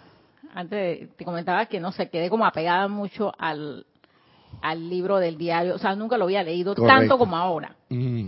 antes 0.53 1.15
te 1.17 1.25
comentaba 1.25 1.65
que 1.65 1.79
no 1.79 1.91
se 1.91 2.09
quedé 2.09 2.29
como 2.29 2.45
apegada 2.45 2.87
mucho 2.87 3.33
al, 3.37 3.85
al 4.61 4.89
libro 4.89 5.17
del 5.17 5.37
diario, 5.37 5.75
o 5.75 5.77
sea, 5.77 5.95
nunca 5.95 6.17
lo 6.17 6.25
había 6.25 6.43
leído 6.43 6.73
tanto 6.73 7.17
como 7.17 7.35
ahora. 7.35 7.75
Mm. 7.89 8.27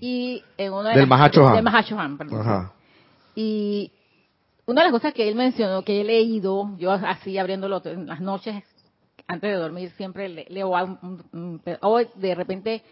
Y 0.00 0.42
en 0.56 0.72
uno 0.72 0.84
de 0.84 0.94
del 0.94 1.06
Mahacho 1.06 1.50
Del 1.50 2.16
perdón. 2.16 2.70
Y 3.34 3.92
una 4.66 4.82
de 4.82 4.86
las 4.86 4.92
cosas 4.92 5.12
que 5.12 5.28
él 5.28 5.34
mencionó, 5.34 5.82
que 5.82 6.00
he 6.00 6.04
leído, 6.04 6.76
yo 6.78 6.92
así 6.92 7.36
abriéndolo 7.38 7.82
en 7.84 8.06
las 8.06 8.20
noches, 8.20 8.64
antes 9.26 9.50
de 9.50 9.56
dormir, 9.56 9.90
siempre 9.96 10.28
leo 10.28 10.72
hoy 11.82 12.08
de 12.14 12.34
repente 12.34 12.82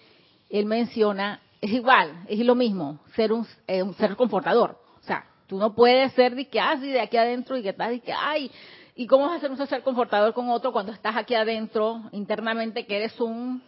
él 0.50 0.66
menciona, 0.66 1.40
es 1.60 1.72
igual, 1.72 2.24
es 2.28 2.38
lo 2.44 2.54
mismo, 2.54 3.00
ser 3.14 3.32
un, 3.32 3.46
eh, 3.66 3.84
ser 3.98 4.16
confortador. 4.16 4.78
O 5.00 5.02
sea, 5.02 5.24
tú 5.46 5.58
no 5.58 5.74
puedes 5.74 6.12
ser 6.12 6.34
de 6.34 6.48
que, 6.48 6.60
ah, 6.60 6.76
de 6.76 7.00
aquí 7.00 7.16
adentro 7.16 7.56
y 7.56 7.62
que 7.62 7.70
estás 7.70 7.90
de 7.90 8.00
que, 8.00 8.12
ay, 8.12 8.50
¿y 8.94 9.06
cómo 9.06 9.26
vas 9.26 9.36
a 9.36 9.40
ser 9.40 9.50
un 9.50 9.66
ser 9.66 9.82
confortador 9.82 10.34
con 10.34 10.48
otro 10.48 10.72
cuando 10.72 10.92
estás 10.92 11.16
aquí 11.16 11.34
adentro 11.34 12.02
internamente 12.12 12.86
que 12.86 12.96
eres 12.96 13.20
un 13.20 13.62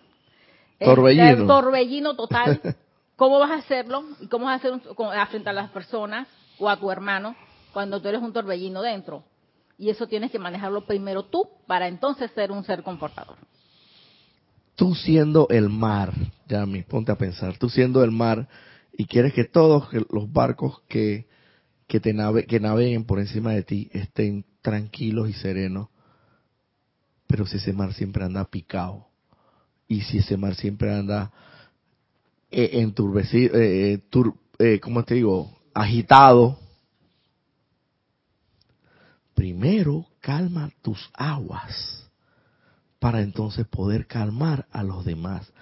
torbellino, 0.79 1.47
torbellino 1.47 2.17
total? 2.17 2.61
¿Cómo 3.17 3.39
vas 3.41 3.51
a 3.51 3.55
hacerlo? 3.55 4.05
¿Y 4.21 4.29
cómo 4.29 4.47
vas 4.47 4.65
a 4.65 4.69
hacer 4.69 4.81
a 5.15 5.27
frente 5.27 5.51
a 5.51 5.53
las 5.53 5.71
personas 5.71 6.29
o 6.59 6.69
a 6.69 6.77
tu 6.77 6.91
hermano 6.91 7.35
cuando 7.73 8.01
tú 8.01 8.09
eres 8.09 8.23
un 8.23 8.33
torbellino 8.33 8.81
dentro? 8.81 9.25
Y 9.77 9.91
eso 9.91 10.07
tienes 10.07 10.31
que 10.31 10.39
manejarlo 10.39 10.85
primero 10.85 11.25
tú 11.25 11.49
para 11.67 11.89
entonces 11.89 12.31
ser 12.33 12.51
un 12.51 12.65
ser 12.65 12.83
comportador. 12.83 13.37
Tú 14.75 14.95
siendo 14.95 15.49
el 15.51 15.69
mar, 15.69 16.13
Yami, 16.47 16.83
ponte 16.83 17.11
a 17.11 17.17
pensar, 17.17 17.59
tú 17.59 17.69
siendo 17.69 18.05
el 18.05 18.13
mar 18.13 18.49
y 18.97 19.07
quieres 19.07 19.33
que 19.35 19.45
todos 19.45 19.89
los 20.11 20.33
barcos 20.33 20.81
que, 20.89 21.27
que, 21.89 22.01
te 22.01 22.15
que 22.47 22.61
naveguen 22.61 23.05
por 23.05 23.19
encima 23.19 23.53
de 23.53 23.65
ti 23.65 23.91
estén 23.93 24.45
tranquilos 24.61 25.29
y 25.29 25.33
serenos, 25.33 25.89
pero 27.27 27.47
si 27.47 27.57
ese 27.57 27.73
mar 27.73 27.95
siempre 27.95 28.25
anda 28.25 28.45
picado 28.45 29.07
y 29.89 30.03
si 30.03 30.19
ese 30.19 30.37
mar 30.37 30.55
siempre 30.55 30.95
anda 30.95 31.33
eh, 32.51 32.71
enturbecido, 32.75 33.59
eh, 33.59 34.01
eh, 34.59 34.81
¿cómo 34.81 35.03
te 35.05 35.15
digo? 35.15 35.59
Agitado, 35.75 36.59
primero 39.35 40.07
calma 40.21 40.71
tus 40.83 41.11
aguas 41.15 42.11
para 42.99 43.23
entonces 43.23 43.67
poder 43.67 44.07
calmar 44.07 44.67
a 44.73 44.83
los 44.83 45.05
demás. 45.05 45.53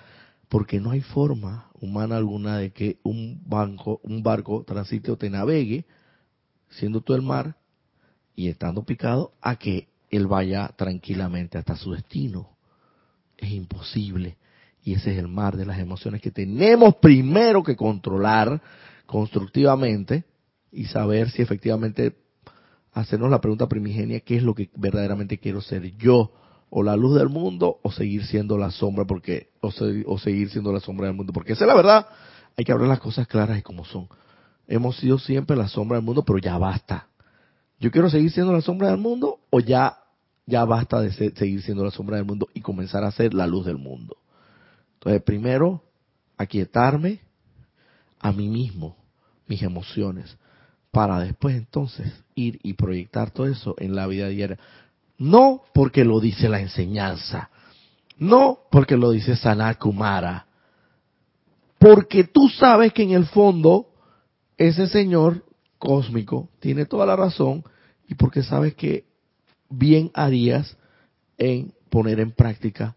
Porque 0.48 0.80
no 0.80 0.92
hay 0.92 1.00
forma 1.00 1.70
humana 1.80 2.16
alguna 2.16 2.58
de 2.58 2.70
que 2.70 2.98
un, 3.02 3.42
banco, 3.46 4.00
un 4.04 4.22
barco 4.22 4.64
transite 4.64 5.10
o 5.10 5.16
te 5.16 5.28
navegue, 5.28 5.84
siendo 6.70 7.00
tú 7.00 7.14
el 7.14 7.22
mar 7.22 7.56
y 8.34 8.48
estando 8.48 8.84
picado, 8.84 9.32
a 9.40 9.56
que 9.56 9.88
él 10.10 10.26
vaya 10.26 10.70
tranquilamente 10.76 11.58
hasta 11.58 11.76
su 11.76 11.92
destino. 11.92 12.50
Es 13.36 13.50
imposible. 13.50 14.36
Y 14.82 14.94
ese 14.94 15.12
es 15.12 15.18
el 15.18 15.28
mar 15.28 15.56
de 15.56 15.66
las 15.66 15.78
emociones 15.78 16.20
que 16.20 16.30
tenemos 16.30 16.96
primero 16.96 17.62
que 17.62 17.76
controlar 17.76 18.60
constructivamente 19.06 20.24
y 20.70 20.84
saber 20.84 21.30
si 21.30 21.42
efectivamente 21.42 22.16
hacernos 22.92 23.30
la 23.30 23.40
pregunta 23.40 23.68
primigenia, 23.68 24.20
¿qué 24.20 24.36
es 24.36 24.42
lo 24.42 24.54
que 24.54 24.70
verdaderamente 24.76 25.38
quiero 25.38 25.60
ser 25.60 25.96
yo? 25.96 26.32
¿O 26.70 26.82
la 26.82 26.96
luz 26.96 27.16
del 27.18 27.28
mundo 27.28 27.78
o 27.82 27.92
seguir 27.92 28.24
siendo 28.26 28.58
la 28.58 28.70
sombra 28.70 29.04
porque 29.04 29.50
o, 29.60 29.72
o 30.06 30.18
seguir 30.18 30.50
siendo 30.50 30.72
la 30.72 30.80
sombra 30.80 31.06
del 31.06 31.16
mundo? 31.16 31.32
Porque 31.32 31.52
esa 31.52 31.64
es 31.64 31.68
la 31.68 31.74
verdad, 31.74 32.06
hay 32.56 32.64
que 32.64 32.72
hablar 32.72 32.88
las 32.88 33.00
cosas 33.00 33.26
claras 33.26 33.58
y 33.58 33.62
como 33.62 33.84
son. 33.84 34.08
Hemos 34.68 34.96
sido 34.96 35.18
siempre 35.18 35.56
la 35.56 35.68
sombra 35.68 35.96
del 35.98 36.04
mundo, 36.04 36.24
pero 36.24 36.38
ya 36.38 36.58
basta. 36.58 37.08
Yo 37.78 37.90
quiero 37.90 38.10
seguir 38.10 38.30
siendo 38.30 38.52
la 38.52 38.62
sombra 38.62 38.88
del 38.88 38.98
mundo 38.98 39.38
o 39.50 39.60
ya 39.60 39.98
ya 40.46 40.64
basta 40.64 41.00
de 41.00 41.12
seguir 41.12 41.60
siendo 41.62 41.84
la 41.84 41.90
sombra 41.90 42.16
del 42.16 42.24
mundo 42.24 42.48
y 42.54 42.60
comenzar 42.60 43.04
a 43.04 43.10
ser 43.10 43.34
la 43.34 43.46
luz 43.46 43.66
del 43.66 43.78
mundo. 43.78 44.16
Entonces, 44.94 45.22
primero, 45.22 45.82
aquietarme 46.36 47.20
a 48.20 48.32
mí 48.32 48.48
mismo, 48.48 48.96
mis 49.48 49.62
emociones, 49.62 50.36
para 50.92 51.18
después 51.18 51.56
entonces 51.56 52.12
ir 52.34 52.60
y 52.62 52.74
proyectar 52.74 53.30
todo 53.30 53.46
eso 53.48 53.74
en 53.78 53.94
la 53.94 54.06
vida 54.06 54.28
diaria. 54.28 54.58
No 55.18 55.62
porque 55.74 56.04
lo 56.04 56.20
dice 56.20 56.48
la 56.48 56.60
enseñanza, 56.60 57.50
no 58.18 58.60
porque 58.70 58.96
lo 58.96 59.10
dice 59.10 59.36
Sanat 59.36 59.78
Kumara, 59.78 60.46
porque 61.78 62.24
tú 62.24 62.48
sabes 62.48 62.92
que 62.92 63.02
en 63.02 63.10
el 63.10 63.26
fondo 63.26 63.88
ese 64.56 64.86
señor 64.86 65.44
cósmico 65.78 66.48
tiene 66.60 66.86
toda 66.86 67.06
la 67.06 67.16
razón 67.16 67.64
y 68.08 68.14
porque 68.14 68.42
sabes 68.42 68.74
que 68.74 69.04
bien 69.68 70.10
harías 70.14 70.76
en 71.38 71.72
poner 71.90 72.20
en 72.20 72.32
práctica 72.32 72.96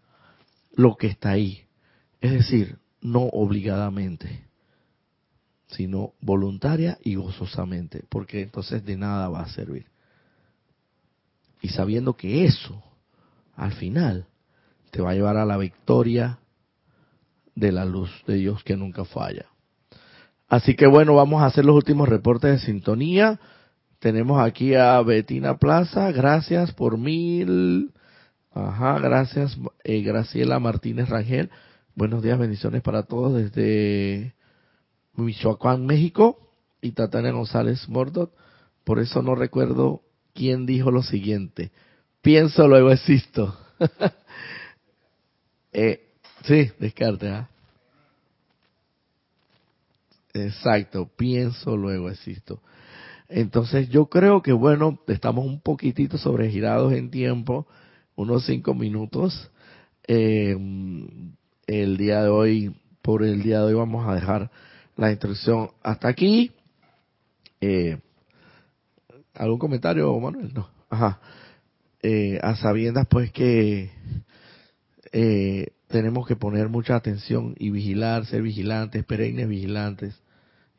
lo 0.74 0.96
que 0.96 1.08
está 1.08 1.30
ahí. 1.30 1.64
Es 2.20 2.32
decir, 2.32 2.78
no 3.00 3.22
obligadamente 3.22 4.50
sino 5.70 6.14
voluntaria 6.20 6.98
y 7.02 7.14
gozosamente, 7.14 8.04
porque 8.08 8.42
entonces 8.42 8.84
de 8.84 8.96
nada 8.96 9.28
va 9.28 9.42
a 9.42 9.48
servir. 9.48 9.86
Y 11.62 11.68
sabiendo 11.68 12.16
que 12.16 12.44
eso, 12.44 12.82
al 13.54 13.72
final, 13.72 14.26
te 14.90 15.02
va 15.02 15.10
a 15.10 15.14
llevar 15.14 15.36
a 15.36 15.44
la 15.44 15.56
victoria 15.56 16.38
de 17.54 17.72
la 17.72 17.84
luz 17.84 18.10
de 18.26 18.34
Dios 18.34 18.64
que 18.64 18.76
nunca 18.76 19.04
falla. 19.04 19.46
Así 20.50 20.74
que 20.74 20.88
bueno, 20.88 21.14
vamos 21.14 21.42
a 21.42 21.46
hacer 21.46 21.64
los 21.64 21.76
últimos 21.76 22.08
reportes 22.08 22.50
de 22.50 22.66
sintonía. 22.66 23.38
Tenemos 24.00 24.42
aquí 24.42 24.74
a 24.74 25.00
Betina 25.00 25.58
Plaza, 25.58 26.10
gracias 26.10 26.72
por 26.72 26.98
mil. 26.98 27.92
Ajá, 28.52 28.98
gracias 28.98 29.56
eh, 29.84 30.02
Graciela 30.02 30.58
Martínez 30.58 31.08
Rangel. 31.08 31.50
Buenos 31.94 32.20
días, 32.24 32.36
bendiciones 32.36 32.82
para 32.82 33.04
todos 33.04 33.34
desde 33.34 34.34
Michoacán, 35.14 35.86
México, 35.86 36.50
y 36.82 36.92
Tatana 36.92 37.30
González 37.30 37.88
Mordot. 37.88 38.34
Por 38.82 38.98
eso 38.98 39.22
no 39.22 39.36
recuerdo 39.36 40.02
quién 40.34 40.66
dijo 40.66 40.90
lo 40.90 41.04
siguiente. 41.04 41.70
Pienso, 42.22 42.66
luego 42.66 42.90
existo. 42.90 43.56
eh, 45.72 46.08
sí, 46.42 46.72
descarte. 46.80 47.28
¿ah? 47.28 47.50
Exacto, 50.34 51.10
pienso, 51.16 51.76
luego 51.76 52.10
existo. 52.10 52.62
Entonces 53.28 53.88
yo 53.88 54.06
creo 54.06 54.42
que 54.42 54.52
bueno, 54.52 54.98
estamos 55.06 55.46
un 55.46 55.60
poquitito 55.60 56.18
sobregirados 56.18 56.92
en 56.92 57.10
tiempo, 57.10 57.66
unos 58.16 58.44
cinco 58.46 58.74
minutos. 58.74 59.50
Eh, 60.06 60.56
el 61.66 61.96
día 61.96 62.22
de 62.22 62.28
hoy, 62.28 62.76
por 63.02 63.22
el 63.22 63.42
día 63.42 63.60
de 63.60 63.66
hoy 63.66 63.74
vamos 63.74 64.06
a 64.08 64.14
dejar 64.14 64.50
la 64.96 65.10
instrucción 65.10 65.70
hasta 65.82 66.08
aquí. 66.08 66.52
Eh, 67.60 67.98
¿Algún 69.34 69.58
comentario, 69.58 70.18
Manuel? 70.18 70.52
No. 70.52 70.68
Ajá. 70.88 71.20
Eh, 72.02 72.38
a 72.42 72.56
sabiendas, 72.56 73.06
pues, 73.08 73.30
que 73.30 73.90
eh, 75.12 75.72
tenemos 75.90 76.26
que 76.26 76.36
poner 76.36 76.68
mucha 76.68 76.94
atención 76.94 77.56
y 77.58 77.70
vigilar, 77.70 78.24
ser 78.24 78.42
vigilantes, 78.42 79.04
perennes 79.04 79.48
vigilantes 79.48 80.14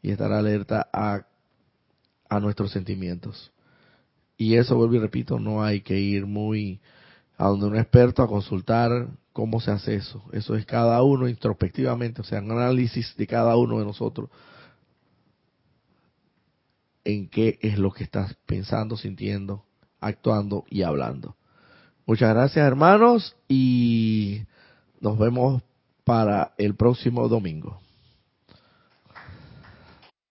y 0.01 0.11
estar 0.11 0.31
alerta 0.31 0.87
a, 0.93 1.25
a 2.29 2.39
nuestros 2.39 2.71
sentimientos. 2.71 3.51
Y 4.37 4.55
eso, 4.55 4.77
vuelvo 4.77 4.95
y 4.95 4.99
repito, 4.99 5.37
no 5.37 5.63
hay 5.63 5.81
que 5.81 5.99
ir 5.99 6.25
muy 6.25 6.79
a 7.37 7.47
donde 7.47 7.67
un 7.67 7.77
experto 7.77 8.23
a 8.23 8.27
consultar 8.27 9.09
cómo 9.33 9.59
se 9.59 9.71
hace 9.71 9.95
eso. 9.95 10.23
Eso 10.31 10.55
es 10.55 10.65
cada 10.65 11.03
uno 11.03 11.27
introspectivamente, 11.27 12.21
o 12.21 12.23
sea, 12.23 12.39
un 12.39 12.51
análisis 12.51 13.13
de 13.17 13.27
cada 13.27 13.57
uno 13.57 13.79
de 13.79 13.85
nosotros 13.85 14.29
en 17.03 17.27
qué 17.27 17.59
es 17.61 17.77
lo 17.77 17.91
que 17.91 18.05
estás 18.05 18.35
pensando, 18.45 18.95
sintiendo, 18.95 19.65
actuando 19.99 20.63
y 20.69 20.83
hablando. 20.83 21.35
Muchas 22.05 22.29
gracias 22.33 22.65
hermanos 22.65 23.35
y 23.49 24.43
nos 25.01 25.17
vemos 25.17 25.61
para 26.03 26.53
el 26.57 26.75
próximo 26.75 27.27
domingo. 27.27 27.79